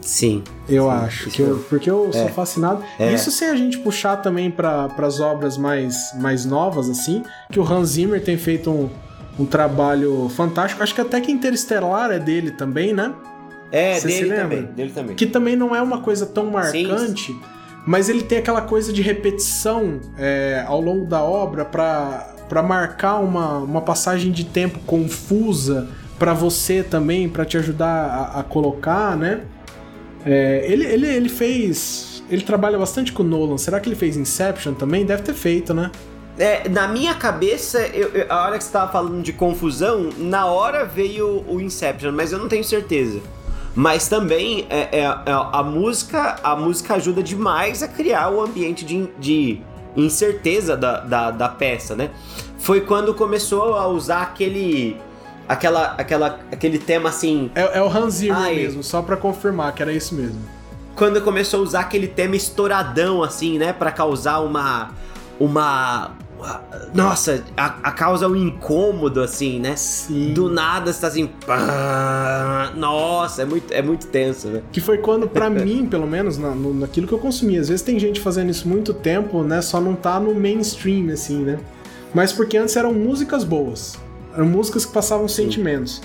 Sim. 0.00 0.42
Eu 0.68 0.84
Sim, 0.84 0.90
acho, 0.90 1.30
que 1.30 1.42
eu- 1.42 1.64
porque 1.68 1.90
eu 1.90 2.10
sou 2.12 2.22
É. 2.22 2.28
fascinado. 2.28 2.82
É. 2.98 3.12
Isso 3.12 3.30
sem 3.30 3.48
a 3.48 3.54
gente 3.56 3.78
puxar 3.78 4.16
também 4.16 4.50
para 4.50 4.88
as 4.98 5.20
obras 5.20 5.56
mais, 5.58 6.12
mais 6.18 6.44
novas, 6.44 6.88
assim, 6.88 7.22
que 7.52 7.60
o 7.60 7.62
Hans 7.72 7.90
Zimmer 7.90 8.22
tem 8.24 8.38
feito 8.38 8.70
um, 8.70 8.88
um 9.38 9.44
trabalho 9.44 10.28
fantástico. 10.34 10.82
Acho 10.82 10.94
que 10.94 11.00
até 11.00 11.20
que 11.20 11.30
Interestelar 11.30 12.10
é 12.10 12.18
dele 12.18 12.50
também, 12.52 12.92
né? 12.94 13.12
É, 13.72 13.94
Você 13.94 14.00
se 14.00 14.06
dele 14.22 14.28
lembra? 14.30 14.42
também, 14.56 14.62
dele 14.74 14.90
também. 14.92 15.16
Que 15.16 15.26
também 15.26 15.54
não 15.56 15.74
é 15.76 15.80
uma 15.82 16.00
coisa 16.00 16.26
tão 16.26 16.46
marcante, 16.46 17.38
mas 17.86 18.08
ele 18.08 18.22
tem 18.22 18.38
aquela 18.38 18.62
coisa 18.62 18.92
de 18.92 19.00
repetição 19.02 20.00
é, 20.18 20.64
ao 20.66 20.80
longo 20.80 21.06
da 21.06 21.22
obra 21.22 21.64
para 21.64 22.62
marcar 22.62 23.18
uma, 23.18 23.58
uma 23.58 23.80
passagem 23.80 24.32
de 24.32 24.44
tempo 24.44 24.78
confusa 24.86 25.86
para 26.18 26.32
você 26.34 26.82
também, 26.82 27.28
para 27.28 27.44
te 27.44 27.56
ajudar 27.56 28.32
a, 28.34 28.40
a 28.40 28.42
colocar, 28.42 29.16
né? 29.16 29.42
É, 30.24 30.64
ele, 30.68 30.84
ele, 30.86 31.06
ele 31.06 31.28
fez. 31.28 32.22
Ele 32.30 32.42
trabalha 32.42 32.78
bastante 32.78 33.12
com 33.12 33.22
o 33.22 33.26
Nolan. 33.26 33.58
Será 33.58 33.80
que 33.80 33.88
ele 33.88 33.96
fez 33.96 34.16
Inception 34.16 34.74
também? 34.74 35.04
Deve 35.04 35.22
ter 35.22 35.34
feito, 35.34 35.74
né? 35.74 35.90
É, 36.38 36.68
na 36.68 36.86
minha 36.88 37.14
cabeça, 37.14 37.80
eu- 37.88 38.08
eu- 38.10 38.26
a 38.28 38.44
hora 38.46 38.56
que 38.56 38.64
você 38.64 38.70
tava 38.72 38.90
falando 38.92 39.22
de 39.22 39.32
confusão, 39.32 40.10
na 40.16 40.46
hora 40.46 40.84
veio 40.84 41.44
o 41.48 41.60
Inception, 41.60 42.12
mas 42.12 42.32
eu 42.32 42.38
não 42.38 42.48
tenho 42.48 42.62
certeza. 42.64 43.20
Mas 43.74 44.08
também 44.08 44.66
é, 44.70 45.00
é- 45.00 45.00
é 45.02 45.32
a 45.32 45.62
música, 45.62 46.36
a 46.42 46.56
música 46.56 46.94
ajuda 46.94 47.22
demais 47.22 47.82
a 47.82 47.88
criar 47.88 48.30
o 48.30 48.40
ambiente 48.40 48.84
de, 48.84 49.08
de 49.18 49.60
incerteza 49.96 50.76
da, 50.76 51.00
da, 51.00 51.30
da 51.30 51.48
peça, 51.48 51.94
né? 51.96 52.10
Foi 52.58 52.80
quando 52.80 53.12
começou 53.14 53.74
a 53.74 53.86
usar 53.88 54.22
aquele, 54.22 54.96
aquela, 55.52 55.94
aquela, 55.98 56.40
aquele 56.52 56.78
tema 56.78 57.08
assim, 57.08 57.50
É, 57.54 57.78
é 57.78 57.82
o 57.82 58.10
Zimmer 58.10 58.38
Ai. 58.38 58.54
mesmo, 58.54 58.82
só 58.82 59.02
pra 59.02 59.16
confirmar 59.16 59.74
que 59.74 59.82
era 59.82 59.92
isso 59.92 60.14
mesmo. 60.14 60.38
quando 60.94 61.20
começou 61.22 61.60
a 61.60 61.62
usar 61.62 61.80
aquele 61.80 62.06
tema 62.08 62.36
estouradão, 62.36 63.22
assim, 63.22 63.58
né? 63.58 63.72
Pra 63.72 63.90
causar 63.90 64.40
uma. 64.40 64.90
Uma. 65.38 66.12
Nossa, 66.94 67.44
a, 67.56 67.66
a 67.82 67.92
causa 67.92 68.26
um 68.26 68.34
incômodo, 68.34 69.20
assim, 69.22 69.58
né? 69.60 69.76
Sim. 69.76 70.32
Do 70.32 70.48
nada 70.48 70.90
você 70.92 71.00
tá 71.00 71.06
assim. 71.08 71.26
pá, 71.46 72.72
Nossa, 72.76 73.42
é 73.42 73.44
muito, 73.44 73.72
é 73.72 73.82
muito 73.82 74.06
tenso, 74.06 74.48
né? 74.48 74.62
Que 74.72 74.80
foi 74.80 74.98
quando, 74.98 75.28
pra 75.28 75.48
mim, 75.50 75.86
pelo 75.86 76.06
menos, 76.06 76.38
na, 76.38 76.50
no- 76.50 76.72
naquilo 76.74 77.06
que 77.06 77.12
eu 77.12 77.18
consumi. 77.18 77.58
Às 77.58 77.68
vezes 77.68 77.82
tem 77.82 77.98
gente 77.98 78.20
fazendo 78.20 78.50
isso 78.50 78.66
muito 78.68 78.92
tempo, 78.94 79.42
né? 79.42 79.60
Só 79.62 79.80
não 79.80 79.94
tá 79.94 80.18
no 80.18 80.34
mainstream, 80.34 81.10
assim, 81.12 81.38
né? 81.44 81.58
Mas 82.14 82.32
porque 82.32 82.56
antes 82.56 82.74
eram 82.76 82.92
músicas 82.94 83.44
boas. 83.44 83.98
Eram 84.34 84.46
músicas 84.46 84.84
que 84.84 84.92
passavam 84.92 85.28
sentimentos. 85.28 86.02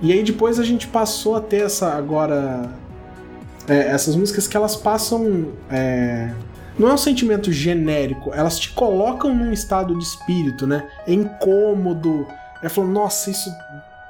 E 0.00 0.12
aí 0.12 0.22
depois 0.22 0.58
a 0.58 0.64
gente 0.64 0.86
passou 0.86 1.36
a 1.36 1.40
ter 1.40 1.62
essa 1.62 1.92
agora. 1.92 2.70
é, 3.68 3.88
essas 3.88 4.14
músicas 4.16 4.46
que 4.46 4.56
elas 4.56 4.76
passam. 4.76 5.52
é, 5.70 6.32
não 6.78 6.88
é 6.88 6.94
um 6.94 6.98
sentimento 6.98 7.50
genérico, 7.50 8.30
elas 8.32 8.56
te 8.56 8.70
colocam 8.70 9.34
num 9.34 9.52
estado 9.52 9.98
de 9.98 10.04
espírito, 10.04 10.64
né? 10.66 10.88
É 11.06 11.12
incômodo. 11.12 12.24
É 12.62 12.68
falando, 12.68 12.92
nossa, 12.92 13.30
isso 13.30 13.50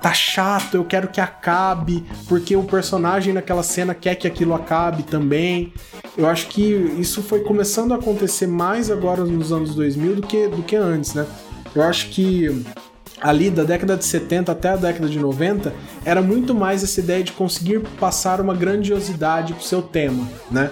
tá 0.02 0.12
chato, 0.12 0.74
eu 0.74 0.85
quero 0.85 1.09
que 1.09 1.20
acabe, 1.20 2.04
porque 2.28 2.54
o 2.54 2.62
personagem 2.62 3.33
naquela 3.33 3.62
cena 3.62 3.94
quer 3.94 4.14
que 4.14 4.26
aquilo 4.26 4.54
acabe 4.54 5.02
também. 5.02 5.72
Eu 6.16 6.26
acho 6.26 6.48
que 6.48 6.62
isso 6.98 7.22
foi 7.22 7.40
começando 7.40 7.92
a 7.92 7.96
acontecer 7.96 8.46
mais 8.46 8.90
agora 8.90 9.24
nos 9.24 9.50
anos 9.50 9.74
2000 9.74 10.16
do 10.16 10.22
que, 10.22 10.46
do 10.48 10.62
que 10.62 10.76
antes, 10.76 11.14
né? 11.14 11.26
Eu 11.74 11.83
acho 11.83 12.11
que 12.11 12.64
ali 13.20 13.50
da 13.50 13.64
década 13.64 13.96
de 13.96 14.04
70 14.04 14.52
até 14.52 14.70
a 14.70 14.76
década 14.76 15.09
de 15.09 15.18
90 15.18 15.72
era 16.04 16.22
muito 16.22 16.54
mais 16.54 16.83
essa 16.83 17.00
ideia 17.00 17.22
de 17.22 17.33
conseguir 17.33 17.81
passar 18.00 18.40
uma 18.40 18.54
grandiosidade 18.54 19.52
pro 19.54 19.62
seu 19.62 19.83
tema, 19.83 20.28
né? 20.50 20.70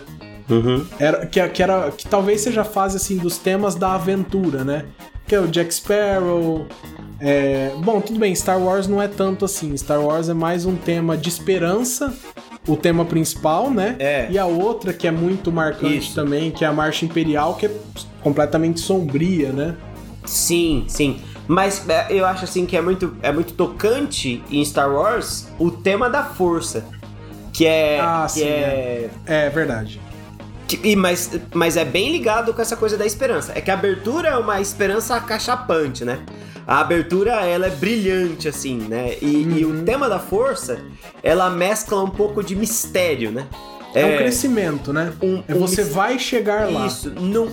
Era, 0.98 1.26
que, 1.26 1.48
que 1.48 1.62
era 1.62 1.90
que 1.90 2.06
talvez 2.06 2.40
seja 2.40 2.62
a 2.62 2.64
fase 2.64 2.96
assim 2.96 3.16
dos 3.16 3.36
temas 3.36 3.74
da 3.74 3.94
aventura, 3.94 4.64
né? 4.64 4.84
Que 5.26 5.34
é 5.34 5.40
o 5.40 5.48
Jack 5.48 5.74
Sparrow. 5.74 6.66
é, 7.20 7.72
Bom, 7.84 8.00
tudo 8.00 8.18
bem, 8.18 8.34
Star 8.34 8.60
Wars 8.60 8.86
não 8.86 9.02
é 9.02 9.08
tanto 9.08 9.44
assim. 9.44 9.76
Star 9.76 10.00
Wars 10.00 10.28
é 10.28 10.34
mais 10.34 10.64
um 10.64 10.76
tema 10.76 11.16
de 11.16 11.28
esperança, 11.28 12.14
o 12.66 12.76
tema 12.76 13.04
principal, 13.04 13.70
né? 13.70 13.96
É. 13.98 14.28
E 14.30 14.38
a 14.38 14.46
outra 14.46 14.92
que 14.92 15.08
é 15.08 15.10
muito 15.10 15.50
marcante 15.50 15.98
Isso. 15.98 16.14
também, 16.14 16.52
que 16.52 16.64
é 16.64 16.68
a 16.68 16.72
Marcha 16.72 17.04
Imperial, 17.04 17.54
que 17.54 17.66
é 17.66 17.70
completamente 18.22 18.78
sombria, 18.78 19.50
né? 19.50 19.74
Sim, 20.24 20.84
sim. 20.86 21.20
Mas 21.48 21.88
é, 21.88 22.06
eu 22.10 22.26
acho 22.26 22.44
assim 22.44 22.66
que 22.66 22.76
é 22.76 22.80
muito, 22.80 23.16
é 23.22 23.30
muito 23.30 23.52
tocante 23.54 24.42
em 24.50 24.64
Star 24.64 24.90
Wars 24.92 25.46
o 25.58 25.70
tema 25.70 26.10
da 26.10 26.24
força. 26.24 26.84
Que 27.52 27.66
é. 27.66 28.00
Ah, 28.00 28.24
que 28.26 28.32
sim, 28.40 28.44
é. 28.44 29.10
É 29.26 29.48
verdade. 29.50 30.00
que- 30.68 30.80
e, 30.82 30.96
mas, 30.96 31.30
mas 31.54 31.76
é 31.76 31.84
bem 31.84 32.10
ligado 32.10 32.52
com 32.52 32.60
essa 32.60 32.76
coisa 32.76 32.96
da 32.98 33.06
esperança. 33.06 33.52
É 33.54 33.60
que 33.60 33.70
a 33.70 33.74
abertura 33.74 34.28
é 34.30 34.36
uma 34.36 34.60
esperança 34.60 35.14
acachapante, 35.14 36.04
né? 36.04 36.18
A 36.66 36.80
abertura, 36.80 37.32
ela 37.46 37.66
é 37.68 37.70
brilhante, 37.70 38.48
assim, 38.48 38.76
né? 38.78 39.14
E, 39.22 39.42
e 39.60 39.64
Uhum. 39.64 39.82
o 39.82 39.84
tema 39.84 40.08
da 40.08 40.18
força, 40.18 40.80
ela 41.22 41.48
mescla 41.48 42.02
um 42.02 42.10
pouco 42.10 42.42
de 42.42 42.56
mistério, 42.56 43.30
né? 43.30 43.46
É, 43.94 44.04
um 44.04 44.16
crescimento, 44.16 44.92
né? 44.92 45.12
um- 45.22 45.42
é 45.46 45.54
um 45.54 45.60
você 45.60 45.84
vai 45.84 46.18
chegar 46.18 46.68
lá. 46.70 46.86
Isso, 46.86 47.10
não. 47.18 47.48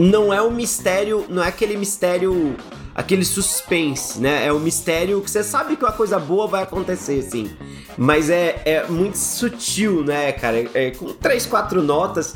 Não 0.00 0.32
é 0.32 0.40
um 0.40 0.50
mistério, 0.50 1.26
não 1.28 1.44
é 1.44 1.48
aquele 1.48 1.76
mistério, 1.76 2.56
aquele 2.94 3.22
suspense, 3.22 4.18
né? 4.18 4.46
É 4.46 4.50
um 4.50 4.58
mistério 4.58 5.20
que 5.20 5.30
você 5.30 5.44
sabe 5.44 5.76
que 5.76 5.84
uma 5.84 5.92
coisa 5.92 6.18
boa 6.18 6.46
vai 6.46 6.62
acontecer, 6.62 7.18
assim. 7.18 7.50
Mas 7.98 8.30
é, 8.30 8.62
é 8.64 8.86
muito 8.88 9.18
sutil, 9.18 10.02
né, 10.02 10.32
cara? 10.32 10.64
É, 10.72 10.92
com 10.92 11.12
três, 11.12 11.44
quatro 11.44 11.82
notas, 11.82 12.32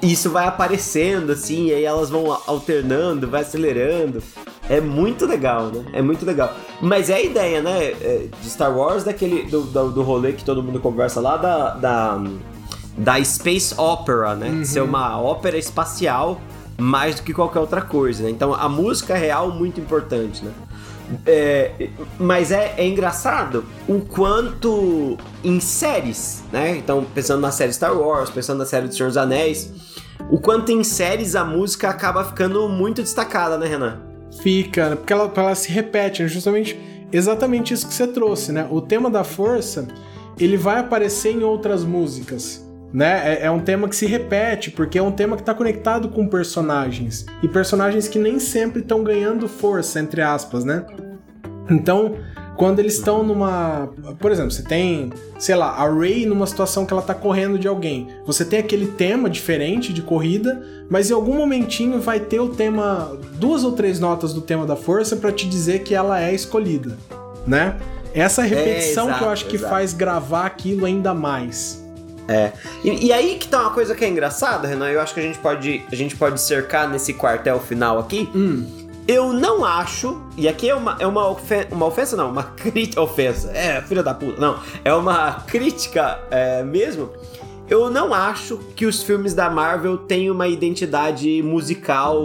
isso 0.00 0.30
vai 0.30 0.46
aparecendo, 0.46 1.32
assim, 1.32 1.66
e 1.66 1.74
aí 1.74 1.84
elas 1.84 2.08
vão 2.08 2.32
alternando, 2.46 3.28
vai 3.28 3.42
acelerando. 3.42 4.22
É 4.70 4.80
muito 4.80 5.26
legal, 5.26 5.66
né? 5.66 5.84
É 5.92 6.00
muito 6.00 6.24
legal. 6.24 6.56
Mas 6.80 7.10
é 7.10 7.16
a 7.16 7.22
ideia, 7.22 7.60
né, 7.60 7.88
é, 7.88 8.26
de 8.40 8.48
Star 8.48 8.74
Wars, 8.74 9.04
daquele, 9.04 9.42
do, 9.50 9.64
do, 9.64 9.90
do 9.90 10.02
rolê 10.02 10.32
que 10.32 10.42
todo 10.42 10.62
mundo 10.62 10.80
conversa 10.80 11.20
lá, 11.20 11.36
da, 11.36 11.74
da, 11.74 12.24
da 12.96 13.22
Space 13.22 13.74
Opera, 13.78 14.34
né? 14.34 14.48
Uhum. 14.48 14.64
Ser 14.64 14.80
uma 14.80 15.20
ópera 15.20 15.58
espacial 15.58 16.40
mais 16.78 17.16
do 17.16 17.22
que 17.22 17.32
qualquer 17.32 17.60
outra 17.60 17.80
coisa, 17.80 18.24
né? 18.24 18.30
Então 18.30 18.54
a 18.54 18.68
música 18.68 19.14
é 19.14 19.18
real 19.18 19.50
muito 19.50 19.80
importante, 19.80 20.44
né? 20.44 20.52
É, 21.26 21.88
mas 22.18 22.50
é, 22.50 22.74
é 22.78 22.86
engraçado 22.86 23.64
o 23.86 24.00
quanto 24.00 25.18
em 25.44 25.60
séries, 25.60 26.42
né? 26.52 26.76
Então, 26.76 27.04
pensando 27.14 27.40
na 27.40 27.50
série 27.50 27.72
Star 27.72 27.96
Wars, 27.96 28.30
pensando 28.30 28.58
na 28.58 28.66
série 28.66 28.88
do 28.88 28.94
Senhor 28.94 29.08
dos 29.08 29.16
Anéis, 29.16 29.70
o 30.30 30.38
quanto 30.38 30.72
em 30.72 30.82
séries 30.82 31.34
a 31.34 31.44
música 31.44 31.88
acaba 31.88 32.24
ficando 32.24 32.68
muito 32.68 33.02
destacada, 33.02 33.58
né, 33.58 33.66
Renan? 33.66 34.00
Fica, 34.42 34.90
né? 34.90 34.96
porque 34.96 35.12
ela, 35.12 35.30
ela 35.34 35.54
se 35.54 35.70
repete, 35.70 36.22
é 36.22 36.28
justamente 36.28 36.78
exatamente 37.12 37.74
isso 37.74 37.86
que 37.86 37.92
você 37.92 38.06
trouxe, 38.06 38.52
né? 38.52 38.66
O 38.70 38.80
tema 38.80 39.10
da 39.10 39.24
força, 39.24 39.86
ele 40.38 40.56
vai 40.56 40.80
aparecer 40.80 41.32
em 41.32 41.42
outras 41.42 41.84
músicas. 41.84 42.64
Né? 42.92 43.34
É, 43.34 43.46
é, 43.46 43.50
um 43.50 43.60
tema 43.60 43.88
que 43.88 43.96
se 43.96 44.06
repete, 44.06 44.70
porque 44.70 44.98
é 44.98 45.02
um 45.02 45.12
tema 45.12 45.36
que 45.36 45.42
está 45.42 45.54
conectado 45.54 46.08
com 46.08 46.26
personagens. 46.26 47.24
E 47.42 47.48
personagens 47.48 48.06
que 48.06 48.18
nem 48.18 48.38
sempre 48.38 48.82
estão 48.82 49.02
ganhando 49.02 49.48
força, 49.48 49.98
entre 49.98 50.20
aspas, 50.20 50.64
né? 50.64 50.84
Então, 51.70 52.16
quando 52.56 52.78
eles 52.78 52.94
estão 52.94 53.22
numa. 53.22 53.88
Por 54.18 54.30
exemplo, 54.30 54.50
você 54.50 54.62
tem, 54.62 55.10
sei 55.38 55.54
lá, 55.54 55.70
a 55.70 55.88
Ray 55.88 56.26
numa 56.26 56.46
situação 56.46 56.84
que 56.84 56.92
ela 56.92 57.02
tá 57.02 57.14
correndo 57.14 57.58
de 57.58 57.66
alguém. 57.66 58.08
Você 58.26 58.44
tem 58.44 58.58
aquele 58.58 58.86
tema 58.88 59.30
diferente 59.30 59.92
de 59.92 60.02
corrida, 60.02 60.62
mas 60.90 61.10
em 61.10 61.14
algum 61.14 61.34
momentinho 61.34 62.00
vai 62.00 62.20
ter 62.20 62.40
o 62.40 62.50
tema. 62.50 63.18
duas 63.34 63.64
ou 63.64 63.72
três 63.72 63.98
notas 63.98 64.34
do 64.34 64.40
tema 64.40 64.66
da 64.66 64.76
força 64.76 65.16
para 65.16 65.32
te 65.32 65.48
dizer 65.48 65.80
que 65.80 65.94
ela 65.94 66.20
é 66.20 66.34
escolhida, 66.34 66.98
né? 67.46 67.76
Essa 68.14 68.42
repetição 68.42 69.04
é, 69.04 69.08
exato, 69.08 69.18
que 69.18 69.24
eu 69.24 69.30
acho 69.30 69.46
que 69.46 69.56
exato. 69.56 69.72
faz 69.72 69.94
gravar 69.94 70.44
aquilo 70.44 70.84
ainda 70.84 71.14
mais. 71.14 71.81
É. 72.28 72.52
E, 72.84 73.06
e, 73.06 73.12
aí 73.12 73.36
que 73.36 73.48
tá 73.48 73.62
uma 73.62 73.70
coisa 73.70 73.94
que 73.94 74.04
é 74.04 74.08
engraçada, 74.08 74.68
Renan, 74.68 74.88
eu 74.88 75.00
acho 75.00 75.12
que 75.12 75.20
a 75.20 75.22
gente 75.22 75.38
pode, 75.38 75.82
a 75.90 75.94
gente 75.96 76.16
pode 76.16 76.40
cercar 76.40 76.88
nesse 76.88 77.12
quartel 77.12 77.58
final 77.58 77.98
aqui. 77.98 78.28
Hum 78.34 78.82
eu 79.06 79.32
não 79.32 79.64
acho, 79.64 80.20
e 80.36 80.48
aqui 80.48 80.68
é 80.68 80.74
uma, 80.74 80.96
é 81.00 81.06
uma, 81.06 81.28
ofensa, 81.28 81.68
uma 81.72 81.86
ofensa, 81.86 82.16
não, 82.16 82.30
uma 82.30 82.44
crítica, 82.56 83.00
ofensa, 83.00 83.50
é, 83.52 83.80
filha 83.82 84.02
da 84.02 84.14
puta, 84.14 84.40
não, 84.40 84.58
é 84.84 84.94
uma 84.94 85.40
crítica 85.46 86.20
é, 86.30 86.62
mesmo. 86.62 87.10
Eu 87.68 87.90
não 87.90 88.12
acho 88.12 88.58
que 88.76 88.84
os 88.84 89.02
filmes 89.02 89.34
da 89.34 89.48
Marvel 89.48 89.96
têm 89.96 90.30
uma 90.30 90.46
identidade 90.46 91.42
musical 91.42 92.22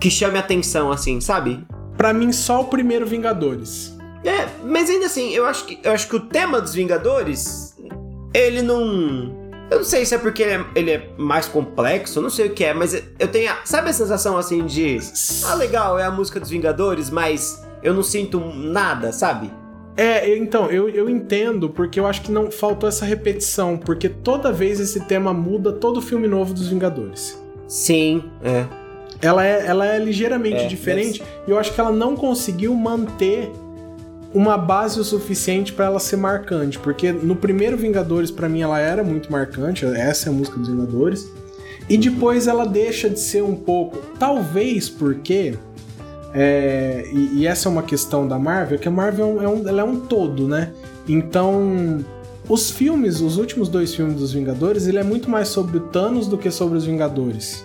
que 0.00 0.10
chame 0.10 0.38
atenção, 0.38 0.90
assim, 0.90 1.20
sabe? 1.20 1.64
Para 1.96 2.12
mim, 2.12 2.32
só 2.32 2.62
o 2.62 2.64
primeiro 2.64 3.06
Vingadores. 3.06 3.96
É, 4.24 4.48
mas 4.64 4.90
ainda 4.90 5.06
assim, 5.06 5.30
eu 5.30 5.46
acho 5.46 5.64
que, 5.64 5.78
eu 5.82 5.92
acho 5.92 6.08
que 6.08 6.16
o 6.16 6.20
tema 6.20 6.60
dos 6.60 6.74
Vingadores, 6.74 7.67
ele 8.38 8.62
não 8.62 9.48
eu 9.70 9.78
não 9.78 9.84
sei 9.84 10.06
se 10.06 10.14
é 10.14 10.18
porque 10.18 10.42
ele 10.42 10.52
é, 10.52 10.64
ele 10.74 10.90
é, 10.92 11.10
mais 11.18 11.46
complexo, 11.46 12.22
não 12.22 12.30
sei 12.30 12.46
o 12.46 12.50
que 12.50 12.64
é, 12.64 12.72
mas 12.72 12.94
eu 13.18 13.28
tenho. 13.28 13.52
Sabe 13.64 13.90
a 13.90 13.92
sensação 13.92 14.36
assim 14.38 14.64
de. 14.64 14.98
Ah, 15.44 15.54
legal, 15.54 15.98
é 15.98 16.04
a 16.04 16.10
música 16.10 16.40
dos 16.40 16.48
Vingadores, 16.48 17.10
mas 17.10 17.62
eu 17.82 17.92
não 17.92 18.02
sinto 18.02 18.40
nada, 18.40 19.12
sabe? 19.12 19.52
É, 19.94 20.36
então, 20.38 20.70
eu, 20.70 20.88
eu 20.88 21.10
entendo, 21.10 21.68
porque 21.68 22.00
eu 22.00 22.06
acho 22.06 22.22
que 22.22 22.32
não 22.32 22.50
faltou 22.50 22.88
essa 22.88 23.04
repetição, 23.04 23.76
porque 23.76 24.08
toda 24.08 24.52
vez 24.52 24.80
esse 24.80 25.00
tema 25.00 25.34
muda 25.34 25.72
todo 25.72 26.00
filme 26.00 26.26
novo 26.26 26.54
dos 26.54 26.68
Vingadores. 26.68 27.42
Sim, 27.66 28.24
é. 28.42 28.64
Ela 29.20 29.44
é, 29.44 29.66
ela 29.66 29.86
é 29.86 29.98
ligeiramente 29.98 30.62
é, 30.62 30.66
diferente, 30.66 31.22
e 31.46 31.50
eu 31.50 31.58
acho 31.58 31.74
que 31.74 31.80
ela 31.80 31.90
não 31.90 32.16
conseguiu 32.16 32.72
manter 32.74 33.50
uma 34.32 34.58
base 34.58 35.00
o 35.00 35.04
suficiente 35.04 35.72
para 35.72 35.86
ela 35.86 35.98
ser 35.98 36.16
marcante, 36.16 36.78
porque 36.78 37.12
no 37.12 37.34
primeiro 37.34 37.76
Vingadores 37.76 38.30
para 38.30 38.48
mim 38.48 38.60
ela 38.60 38.78
era 38.78 39.02
muito 39.02 39.32
marcante, 39.32 39.84
essa 39.84 40.28
é 40.28 40.30
a 40.30 40.34
música 40.34 40.58
dos 40.58 40.68
Vingadores. 40.68 41.30
E 41.88 41.96
depois 41.96 42.46
ela 42.46 42.66
deixa 42.66 43.08
de 43.08 43.18
ser 43.18 43.42
um 43.42 43.54
pouco, 43.54 43.98
talvez 44.18 44.90
porque 44.90 45.54
é, 46.34 47.08
e, 47.10 47.38
e, 47.38 47.46
essa 47.46 47.68
é 47.68 47.72
uma 47.72 47.82
questão 47.82 48.28
da 48.28 48.38
Marvel, 48.38 48.78
que 48.78 48.86
a 48.86 48.90
Marvel 48.90 49.42
é 49.42 49.48
um, 49.48 49.66
ela 49.66 49.80
é 49.80 49.84
um 49.84 50.00
todo, 50.00 50.46
né? 50.46 50.72
Então, 51.08 52.04
os 52.48 52.70
filmes, 52.70 53.20
os 53.22 53.38
últimos 53.38 53.68
dois 53.68 53.94
filmes 53.94 54.16
dos 54.16 54.32
Vingadores, 54.32 54.86
ele 54.86 54.98
é 54.98 55.02
muito 55.02 55.30
mais 55.30 55.48
sobre 55.48 55.78
o 55.78 55.80
Thanos 55.80 56.26
do 56.26 56.36
que 56.36 56.50
sobre 56.50 56.76
os 56.76 56.84
Vingadores. 56.84 57.64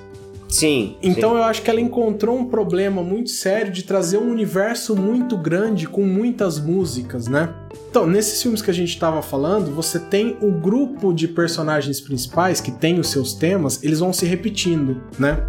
Sim. 0.53 0.97
Então 1.01 1.31
sim. 1.31 1.37
eu 1.37 1.43
acho 1.43 1.61
que 1.63 1.69
ela 1.69 1.81
encontrou 1.81 2.37
um 2.37 2.45
problema 2.45 3.01
muito 3.01 3.31
sério 3.31 3.71
de 3.71 3.83
trazer 3.83 4.19
um 4.19 4.29
universo 4.29 4.95
muito 4.95 5.35
grande 5.35 5.87
com 5.87 6.03
muitas 6.03 6.59
músicas, 6.59 7.27
né? 7.27 7.51
Então, 7.89 8.05
nesses 8.05 8.41
filmes 8.41 8.61
que 8.61 8.69
a 8.69 8.73
gente 8.73 8.89
estava 8.89 9.21
falando, 9.23 9.73
você 9.73 9.99
tem 9.99 10.37
o 10.41 10.51
grupo 10.51 11.11
de 11.11 11.27
personagens 11.27 11.99
principais 11.99 12.61
que 12.61 12.71
tem 12.71 12.99
os 12.99 13.07
seus 13.09 13.33
temas, 13.33 13.83
eles 13.83 13.99
vão 13.99 14.13
se 14.13 14.25
repetindo, 14.25 15.01
né? 15.17 15.43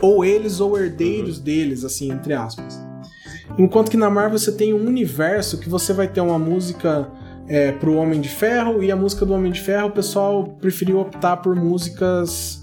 Ou 0.00 0.24
eles 0.24 0.60
ou 0.60 0.78
herdeiros 0.78 1.38
uhum. 1.38 1.44
deles, 1.44 1.84
assim, 1.84 2.12
entre 2.12 2.32
aspas. 2.32 2.80
Enquanto 3.58 3.90
que 3.90 3.96
na 3.96 4.08
Marvel 4.08 4.38
você 4.38 4.52
tem 4.52 4.72
um 4.72 4.86
universo 4.86 5.58
que 5.58 5.68
você 5.68 5.92
vai 5.92 6.06
ter 6.06 6.20
uma 6.20 6.38
música 6.38 7.10
é, 7.48 7.72
pro 7.72 7.96
Homem 7.96 8.20
de 8.20 8.28
Ferro 8.28 8.80
e 8.80 8.92
a 8.92 8.96
música 8.96 9.26
do 9.26 9.34
Homem 9.34 9.50
de 9.50 9.60
Ferro 9.60 9.88
o 9.88 9.92
pessoal 9.92 10.44
preferiu 10.60 11.00
optar 11.00 11.38
por 11.38 11.56
músicas 11.56 12.59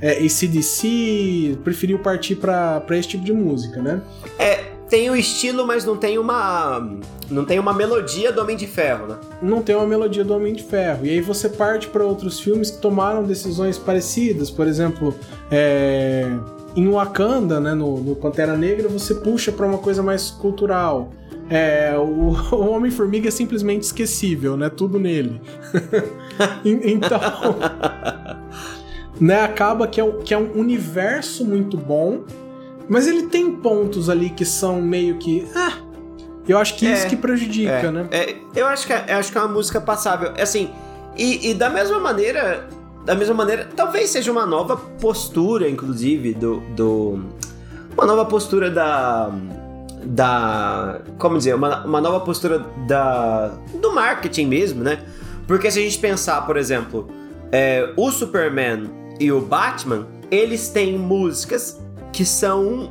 é, 0.00 0.12
ACDC 0.24 1.58
preferiu 1.62 1.98
partir 1.98 2.36
para 2.36 2.84
esse 2.90 3.08
tipo 3.08 3.24
de 3.24 3.32
música, 3.32 3.82
né? 3.82 4.00
É, 4.38 4.70
tem 4.88 5.08
o 5.08 5.14
estilo, 5.14 5.66
mas 5.66 5.84
não 5.84 5.96
tem 5.96 6.18
uma. 6.18 6.98
Não 7.30 7.44
tem 7.44 7.60
uma 7.60 7.72
melodia 7.72 8.32
do 8.32 8.40
Homem 8.40 8.56
de 8.56 8.66
Ferro, 8.66 9.06
né? 9.06 9.16
Não 9.40 9.62
tem 9.62 9.76
uma 9.76 9.86
melodia 9.86 10.24
do 10.24 10.34
Homem 10.34 10.52
de 10.52 10.64
Ferro. 10.64 11.06
E 11.06 11.10
aí 11.10 11.20
você 11.20 11.48
parte 11.48 11.86
para 11.86 12.04
outros 12.04 12.40
filmes 12.40 12.72
que 12.72 12.78
tomaram 12.78 13.22
decisões 13.22 13.78
parecidas. 13.78 14.50
Por 14.50 14.66
exemplo, 14.66 15.14
é, 15.48 16.26
em 16.74 16.88
Wakanda, 16.88 17.60
né, 17.60 17.72
no, 17.72 18.00
no 18.00 18.16
Pantera 18.16 18.56
Negra, 18.56 18.88
você 18.88 19.14
puxa 19.14 19.52
para 19.52 19.64
uma 19.64 19.78
coisa 19.78 20.02
mais 20.02 20.30
cultural. 20.30 21.12
É, 21.48 21.96
o, 21.96 22.32
o 22.54 22.70
Homem-Formiga 22.70 23.28
é 23.28 23.30
simplesmente 23.30 23.82
esquecível, 23.82 24.56
né? 24.56 24.68
Tudo 24.68 24.98
nele. 24.98 25.40
então 26.64 27.20
né? 29.20 29.42
Acaba 29.42 29.86
que 29.86 30.00
é, 30.00 30.04
um, 30.04 30.20
que 30.20 30.32
é 30.32 30.38
um 30.38 30.52
universo 30.58 31.44
muito 31.44 31.76
bom, 31.76 32.24
mas 32.88 33.06
ele 33.06 33.24
tem 33.24 33.52
pontos 33.52 34.08
ali 34.08 34.30
que 34.30 34.44
são 34.44 34.80
meio 34.80 35.16
que. 35.18 35.46
Ah, 35.54 35.74
eu 36.48 36.58
acho 36.58 36.76
que 36.76 36.86
é, 36.86 36.92
isso 36.92 37.06
que 37.06 37.16
prejudica, 37.16 37.70
é, 37.70 37.90
né? 37.90 38.08
É, 38.10 38.36
eu 38.56 38.66
acho 38.66 38.86
que, 38.86 38.92
é, 38.92 39.12
acho 39.12 39.30
que 39.30 39.38
é 39.38 39.40
uma 39.40 39.52
música 39.52 39.80
passável. 39.80 40.32
Assim, 40.40 40.70
e, 41.16 41.50
e, 41.50 41.54
da 41.54 41.68
mesma 41.68 41.98
maneira. 41.98 42.68
Da 43.04 43.14
mesma 43.14 43.34
maneira, 43.34 43.66
talvez 43.74 44.10
seja 44.10 44.30
uma 44.30 44.44
nova 44.44 44.76
postura, 44.76 45.68
inclusive, 45.68 46.34
do. 46.34 46.60
do 46.74 47.24
uma 47.92 48.06
nova 48.06 48.24
postura 48.24 48.70
da. 48.70 49.30
Da. 50.04 51.00
Como 51.18 51.36
dizer? 51.36 51.54
Uma, 51.54 51.84
uma 51.84 52.00
nova 52.00 52.20
postura 52.20 52.66
da. 52.86 53.52
Do 53.80 53.92
marketing 53.92 54.46
mesmo, 54.46 54.82
né? 54.82 55.04
Porque 55.46 55.70
se 55.70 55.78
a 55.78 55.82
gente 55.82 55.98
pensar, 55.98 56.46
por 56.46 56.56
exemplo, 56.56 57.08
é, 57.52 57.92
o 57.96 58.10
Superman 58.10 58.99
e 59.20 59.30
o 59.30 59.40
Batman, 59.40 60.06
eles 60.30 60.70
têm 60.70 60.98
músicas 60.98 61.78
que 62.10 62.24
são, 62.24 62.90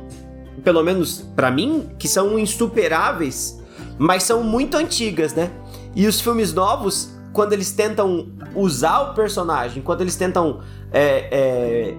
pelo 0.62 0.82
menos 0.82 1.26
para 1.34 1.50
mim, 1.50 1.90
que 1.98 2.06
são 2.06 2.38
insuperáveis, 2.38 3.60
mas 3.98 4.22
são 4.22 4.44
muito 4.44 4.76
antigas, 4.76 5.34
né? 5.34 5.50
E 5.94 6.06
os 6.06 6.20
filmes 6.20 6.52
novos, 6.52 7.10
quando 7.32 7.52
eles 7.52 7.72
tentam 7.72 8.28
usar 8.54 9.10
o 9.10 9.14
personagem, 9.14 9.82
quando 9.82 10.02
eles 10.02 10.14
tentam 10.14 10.60
é, 10.92 11.28
é, 11.30 11.94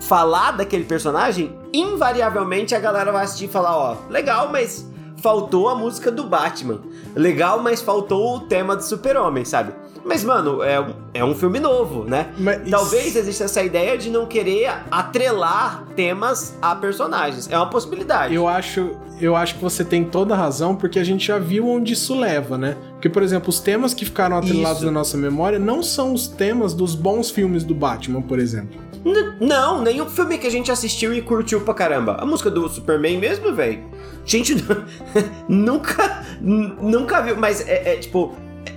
falar 0.00 0.50
daquele 0.50 0.84
personagem, 0.84 1.56
invariavelmente 1.72 2.74
a 2.74 2.80
galera 2.80 3.12
vai 3.12 3.24
assistir 3.24 3.44
e 3.44 3.48
falar: 3.48 3.76
ó, 3.76 3.96
legal, 4.10 4.50
mas 4.50 4.84
faltou 5.18 5.68
a 5.68 5.74
música 5.76 6.10
do 6.10 6.24
Batman. 6.24 6.80
Legal, 7.14 7.62
mas 7.62 7.80
faltou 7.80 8.36
o 8.36 8.40
tema 8.40 8.74
do 8.74 8.82
Super-Homem, 8.82 9.44
sabe? 9.44 9.72
Mas, 10.06 10.22
mano, 10.22 10.62
é, 10.62 10.86
é 11.14 11.24
um 11.24 11.34
filme 11.34 11.58
novo, 11.58 12.04
né? 12.04 12.32
Mas 12.38 12.70
Talvez 12.70 13.16
exista 13.16 13.44
essa 13.44 13.60
ideia 13.60 13.98
de 13.98 14.08
não 14.08 14.24
querer 14.24 14.70
atrelar 14.88 15.84
temas 15.96 16.56
a 16.62 16.76
personagens. 16.76 17.50
É 17.50 17.56
uma 17.56 17.68
possibilidade. 17.68 18.32
Eu 18.32 18.46
acho, 18.46 18.92
eu 19.20 19.34
acho 19.34 19.56
que 19.56 19.60
você 19.62 19.84
tem 19.84 20.04
toda 20.04 20.32
a 20.32 20.36
razão, 20.36 20.76
porque 20.76 21.00
a 21.00 21.04
gente 21.04 21.26
já 21.26 21.38
viu 21.38 21.68
onde 21.68 21.94
isso 21.94 22.16
leva, 22.16 22.56
né? 22.56 22.76
Porque, 22.92 23.08
por 23.08 23.20
exemplo, 23.20 23.48
os 23.48 23.58
temas 23.58 23.92
que 23.92 24.04
ficaram 24.04 24.38
atrelados 24.38 24.78
isso. 24.78 24.86
na 24.86 24.92
nossa 24.92 25.16
memória 25.16 25.58
não 25.58 25.82
são 25.82 26.14
os 26.14 26.28
temas 26.28 26.72
dos 26.72 26.94
bons 26.94 27.28
filmes 27.28 27.64
do 27.64 27.74
Batman, 27.74 28.22
por 28.22 28.38
exemplo. 28.38 28.80
N 29.04 29.34
não, 29.40 29.82
nenhum 29.82 30.06
filme 30.06 30.38
que 30.38 30.46
a 30.46 30.50
gente 30.50 30.70
assistiu 30.70 31.12
e 31.12 31.20
curtiu 31.20 31.60
pra 31.62 31.74
caramba. 31.74 32.16
A 32.20 32.24
música 32.24 32.48
do 32.48 32.68
Superman 32.68 33.18
mesmo, 33.18 33.52
velho. 33.52 33.84
Gente, 34.24 34.54
nunca, 35.48 36.24
nunca 36.40 37.20
viu, 37.22 37.36
mas 37.36 37.66
é, 37.66 37.94
é 37.94 37.96
tipo, 37.96 38.34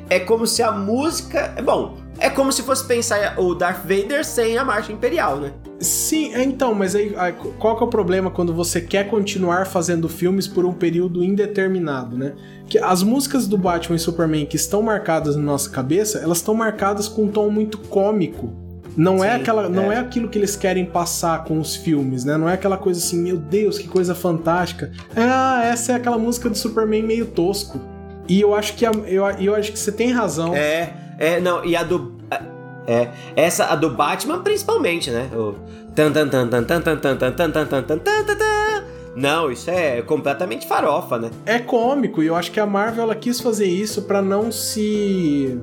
é 0.09 0.19
como 0.19 0.47
se 0.47 0.63
a 0.63 0.71
música. 0.71 1.53
É 1.55 1.61
bom, 1.61 1.97
é 2.19 2.29
como 2.29 2.51
se 2.51 2.63
fosse 2.63 2.85
pensar 2.85 3.39
o 3.39 3.55
Darth 3.55 3.81
Vader 3.83 4.25
sem 4.25 4.57
a 4.57 4.65
marcha 4.65 4.91
imperial, 4.91 5.37
né? 5.37 5.53
Sim, 5.79 6.33
é, 6.33 6.43
então, 6.43 6.73
mas 6.73 6.93
aí 6.95 7.15
qual 7.57 7.77
que 7.77 7.83
é 7.83 7.85
o 7.85 7.89
problema 7.89 8.29
quando 8.29 8.53
você 8.53 8.81
quer 8.81 9.09
continuar 9.09 9.65
fazendo 9.65 10.09
filmes 10.09 10.45
por 10.47 10.65
um 10.65 10.73
período 10.73 11.23
indeterminado, 11.23 12.17
né? 12.17 12.33
Que 12.67 12.77
as 12.77 13.01
músicas 13.01 13.47
do 13.47 13.57
Batman 13.57 13.95
e 13.95 13.99
Superman 13.99 14.45
que 14.45 14.57
estão 14.57 14.81
marcadas 14.81 15.35
na 15.35 15.41
nossa 15.41 15.69
cabeça, 15.69 16.19
elas 16.19 16.39
estão 16.39 16.53
marcadas 16.53 17.07
com 17.07 17.23
um 17.23 17.27
tom 17.29 17.49
muito 17.49 17.77
cômico. 17.77 18.53
Não 18.97 19.23
é 19.23 19.29
Sim, 19.29 19.33
é 19.33 19.35
aquela, 19.35 19.65
é. 19.65 19.69
não 19.69 19.91
é 19.91 19.97
aquilo 19.97 20.27
que 20.27 20.37
eles 20.37 20.57
querem 20.57 20.83
passar 20.83 21.45
com 21.45 21.57
os 21.59 21.75
filmes, 21.75 22.25
né? 22.25 22.35
Não 22.35 22.49
é 22.49 22.53
aquela 22.53 22.77
coisa 22.77 22.99
assim, 22.99 23.21
meu 23.21 23.37
Deus, 23.37 23.77
que 23.77 23.87
coisa 23.87 24.13
fantástica. 24.13 24.91
Ah, 25.15 25.61
essa 25.63 25.93
é 25.93 25.95
aquela 25.95 26.17
música 26.17 26.49
do 26.49 26.57
Superman 26.57 27.03
meio 27.03 27.27
tosco. 27.27 27.79
E 28.29 28.39
eu 28.39 28.53
acho 28.53 28.75
que 28.75 28.85
a, 28.85 28.91
eu, 29.07 29.25
eu 29.39 29.55
acho 29.55 29.71
que 29.71 29.79
você 29.79 29.91
tem 29.91 30.11
razão. 30.11 30.55
É, 30.55 30.93
é, 31.17 31.39
não, 31.39 31.65
e 31.65 31.75
a 31.75 31.83
do. 31.83 32.17
É, 32.87 33.09
essa, 33.35 33.65
a 33.65 33.75
do 33.75 33.89
Batman, 33.89 34.39
principalmente, 34.39 35.09
né? 35.09 35.29
O. 35.33 35.55
Não, 39.15 39.51
isso 39.51 39.69
é 39.69 40.01
completamente 40.03 40.67
farofa, 40.67 41.17
né? 41.17 41.31
É 41.45 41.59
cômico, 41.59 42.23
e 42.23 42.27
eu 42.27 42.35
acho 42.35 42.51
que 42.51 42.59
a 42.59 42.65
Marvel 42.65 43.03
ela 43.03 43.15
quis 43.15 43.41
fazer 43.41 43.65
isso 43.65 44.03
para 44.03 44.21
não 44.21 44.51
se 44.51 45.59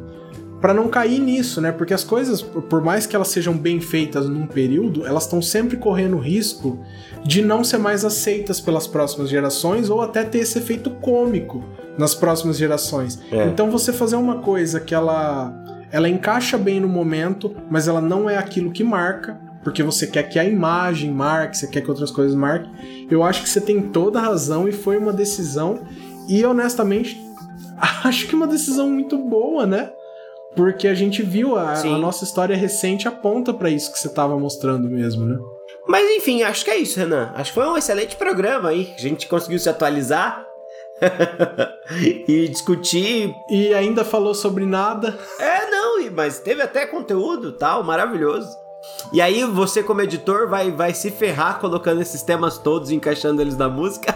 para 0.61 0.75
não 0.75 0.89
cair 0.89 1.21
nisso, 1.21 1.61
né? 1.61 1.71
Porque 1.71 1.95
as 1.95 2.03
coisas, 2.03 2.43
por 2.43 2.83
mais 2.83 3.07
que 3.07 3.15
elas 3.15 3.29
sejam 3.29 3.57
bem 3.57 3.81
feitas 3.81 4.29
num 4.29 4.47
período, 4.47 5.07
elas 5.07 5.25
estão 5.25 5.41
sempre 5.41 5.77
correndo 5.77 6.19
risco 6.19 6.83
de 7.25 7.43
não 7.43 7.63
ser 7.63 7.79
mais 7.79 8.05
aceitas 8.05 8.61
pelas 8.61 8.87
próximas 8.87 9.29
gerações 9.29 9.91
ou 9.91 10.01
até 10.01 10.25
ter 10.25 10.39
esse 10.39 10.59
efeito 10.59 10.91
cômico 10.91 11.63
nas 11.99 12.15
próximas 12.15 12.57
gerações. 12.57 13.21
É. 13.31 13.47
Então 13.47 13.71
você 13.71 13.93
fazer 13.93 14.17
uma 14.17 14.39
coisa 14.39 14.81
que 14.81 14.95
ela 14.95 15.53
ela 15.91 16.09
encaixa 16.09 16.59
bem 16.59 16.81
no 16.81 16.89
momento, 16.89 17.55
mas 17.71 17.89
ela 17.89 18.01
não 18.01 18.29
é 18.29 18.37
aquilo 18.37 18.73
que 18.73 18.83
marca, 18.83 19.41
porque 19.63 19.83
você 19.83 20.07
quer 20.07 20.25
que 20.25 20.39
a 20.39 20.45
imagem 20.45 21.11
marque, 21.11 21.57
você 21.57 21.67
quer 21.67 21.81
que 21.81 21.91
outras 21.91 22.11
coisas 22.11 22.35
marquem. 22.35 22.71
Eu 23.11 23.23
acho 23.23 23.43
que 23.43 23.49
você 23.49 23.61
tem 23.61 23.81
toda 23.81 24.19
a 24.19 24.23
razão 24.23 24.69
e 24.69 24.73
foi 24.73 24.97
uma 24.97 25.13
decisão 25.13 25.81
e 26.29 26.45
honestamente 26.45 27.21
acho 28.05 28.27
que 28.27 28.35
uma 28.35 28.47
decisão 28.47 28.91
muito 28.91 29.17
boa, 29.19 29.67
né? 29.67 29.91
Porque 30.55 30.89
a 30.89 30.95
gente 30.95 31.23
viu 31.23 31.57
a, 31.57 31.75
a 31.75 31.99
nossa 31.99 32.25
história 32.25 32.57
recente 32.57 33.07
aponta 33.07 33.53
para 33.53 33.69
isso 33.69 33.93
que 33.93 33.99
você 33.99 34.09
estava 34.09 34.39
mostrando 34.39 34.89
mesmo, 34.89 35.27
né? 35.27 35.37
Mas 35.87 36.09
enfim, 36.17 36.43
acho 36.43 36.65
que 36.65 36.71
é 36.71 36.79
isso, 36.79 36.99
Renan. 36.99 37.31
Acho 37.35 37.53
que 37.53 37.61
foi 37.61 37.69
um 37.69 37.77
excelente 37.77 38.17
programa 38.17 38.71
aí. 38.71 38.93
A 38.97 39.01
gente 39.01 39.29
conseguiu 39.29 39.59
se 39.59 39.69
atualizar. 39.69 40.46
e 42.29 42.49
discutir. 42.49 43.35
E 43.51 43.75
ainda 43.75 44.05
falou 44.05 44.35
sobre 44.35 44.67
nada. 44.67 45.19
É, 45.39 45.71
não, 45.71 46.11
mas 46.13 46.39
teve 46.39 46.63
até 46.63 46.87
conteúdo 46.87 47.53
tal, 47.53 47.83
maravilhoso. 47.83 48.49
E 49.13 49.21
aí 49.21 49.45
você, 49.45 49.83
como 49.83 50.01
editor, 50.03 50.49
vai, 50.49 50.71
vai 50.71 50.95
se 50.95 51.11
ferrar 51.11 51.59
colocando 51.59 52.01
esses 52.01 52.23
temas 52.23 52.59
todos, 52.59 52.91
encaixando 52.91 53.43
eles 53.43 53.57
na 53.57 53.69
música. 53.69 54.15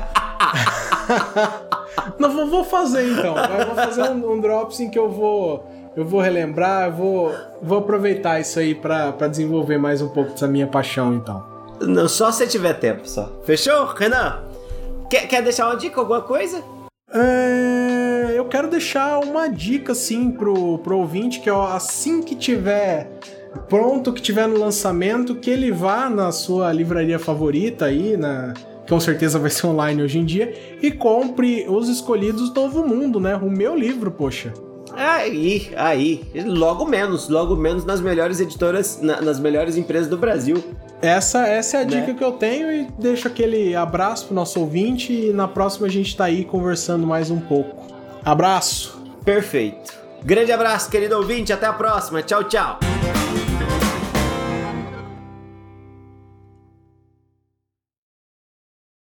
não, 2.18 2.48
vou 2.48 2.64
fazer 2.64 3.10
então. 3.10 3.36
Eu 3.36 3.66
vou 3.66 3.74
fazer 3.74 4.02
um, 4.10 4.32
um 4.32 4.40
drops 4.40 4.80
em 4.80 4.90
que 4.90 4.98
eu 4.98 5.10
vou 5.10 5.64
eu 5.96 6.04
vou 6.04 6.20
relembrar, 6.20 6.86
eu 6.86 6.92
vou, 6.92 7.34
vou 7.60 7.78
aproveitar 7.78 8.40
isso 8.40 8.58
aí 8.58 8.74
para 8.74 9.10
desenvolver 9.28 9.76
mais 9.76 10.00
um 10.00 10.08
pouco 10.08 10.30
dessa 10.30 10.46
minha 10.46 10.66
paixão, 10.66 11.12
então. 11.12 11.44
Não, 11.80 12.08
só 12.08 12.30
se 12.30 12.46
tiver 12.46 12.74
tempo, 12.74 13.08
só. 13.08 13.28
Fechou, 13.42 13.86
Renan? 13.86 14.49
Quer, 15.10 15.26
quer 15.26 15.42
deixar 15.42 15.66
uma 15.66 15.76
dica, 15.76 16.00
alguma 16.00 16.22
coisa? 16.22 16.62
É, 17.12 18.32
eu 18.36 18.44
quero 18.44 18.70
deixar 18.70 19.18
uma 19.18 19.48
dica, 19.48 19.90
assim, 19.90 20.30
pro, 20.30 20.78
pro 20.78 20.98
ouvinte, 20.98 21.40
que 21.40 21.50
é 21.50 21.52
assim 21.52 22.22
que 22.22 22.36
tiver 22.36 23.10
pronto, 23.68 24.12
que 24.12 24.22
tiver 24.22 24.46
no 24.46 24.56
lançamento, 24.56 25.34
que 25.34 25.50
ele 25.50 25.72
vá 25.72 26.08
na 26.08 26.30
sua 26.30 26.72
livraria 26.72 27.18
favorita 27.18 27.86
aí, 27.86 28.16
na 28.16 28.54
com 28.88 28.98
certeza 28.98 29.38
vai 29.38 29.50
ser 29.50 29.66
online 29.66 30.02
hoje 30.02 30.18
em 30.18 30.24
dia, 30.24 30.52
e 30.80 30.90
compre 30.90 31.64
Os 31.68 31.88
Escolhidos 31.88 32.52
Novo 32.52 32.86
Mundo, 32.86 33.20
né? 33.20 33.36
O 33.36 33.50
meu 33.50 33.76
livro, 33.76 34.10
poxa. 34.10 34.52
Aí, 34.94 35.70
aí. 35.76 36.22
Logo 36.44 36.84
menos, 36.84 37.28
logo 37.28 37.54
menos 37.54 37.84
nas 37.84 38.00
melhores 38.00 38.40
editoras, 38.40 39.00
na, 39.00 39.20
nas 39.20 39.38
melhores 39.38 39.76
empresas 39.76 40.08
do 40.08 40.16
Brasil. 40.16 40.62
Essa, 41.02 41.46
essa 41.46 41.78
é 41.78 41.82
a 41.82 41.84
né? 41.84 42.00
dica 42.00 42.14
que 42.14 42.22
eu 42.22 42.32
tenho 42.32 42.70
e 42.72 42.88
deixo 42.98 43.26
aquele 43.26 43.74
abraço 43.74 44.26
pro 44.26 44.34
nosso 44.34 44.60
ouvinte 44.60 45.12
e 45.12 45.32
na 45.32 45.48
próxima 45.48 45.86
a 45.86 45.90
gente 45.90 46.16
tá 46.16 46.24
aí 46.24 46.44
conversando 46.44 47.06
mais 47.06 47.30
um 47.30 47.40
pouco. 47.40 47.86
Abraço! 48.24 49.00
Perfeito. 49.24 49.98
Grande 50.22 50.52
abraço, 50.52 50.90
querido 50.90 51.16
ouvinte, 51.16 51.52
até 51.52 51.66
a 51.66 51.72
próxima. 51.72 52.22
Tchau, 52.22 52.44
tchau. 52.44 52.78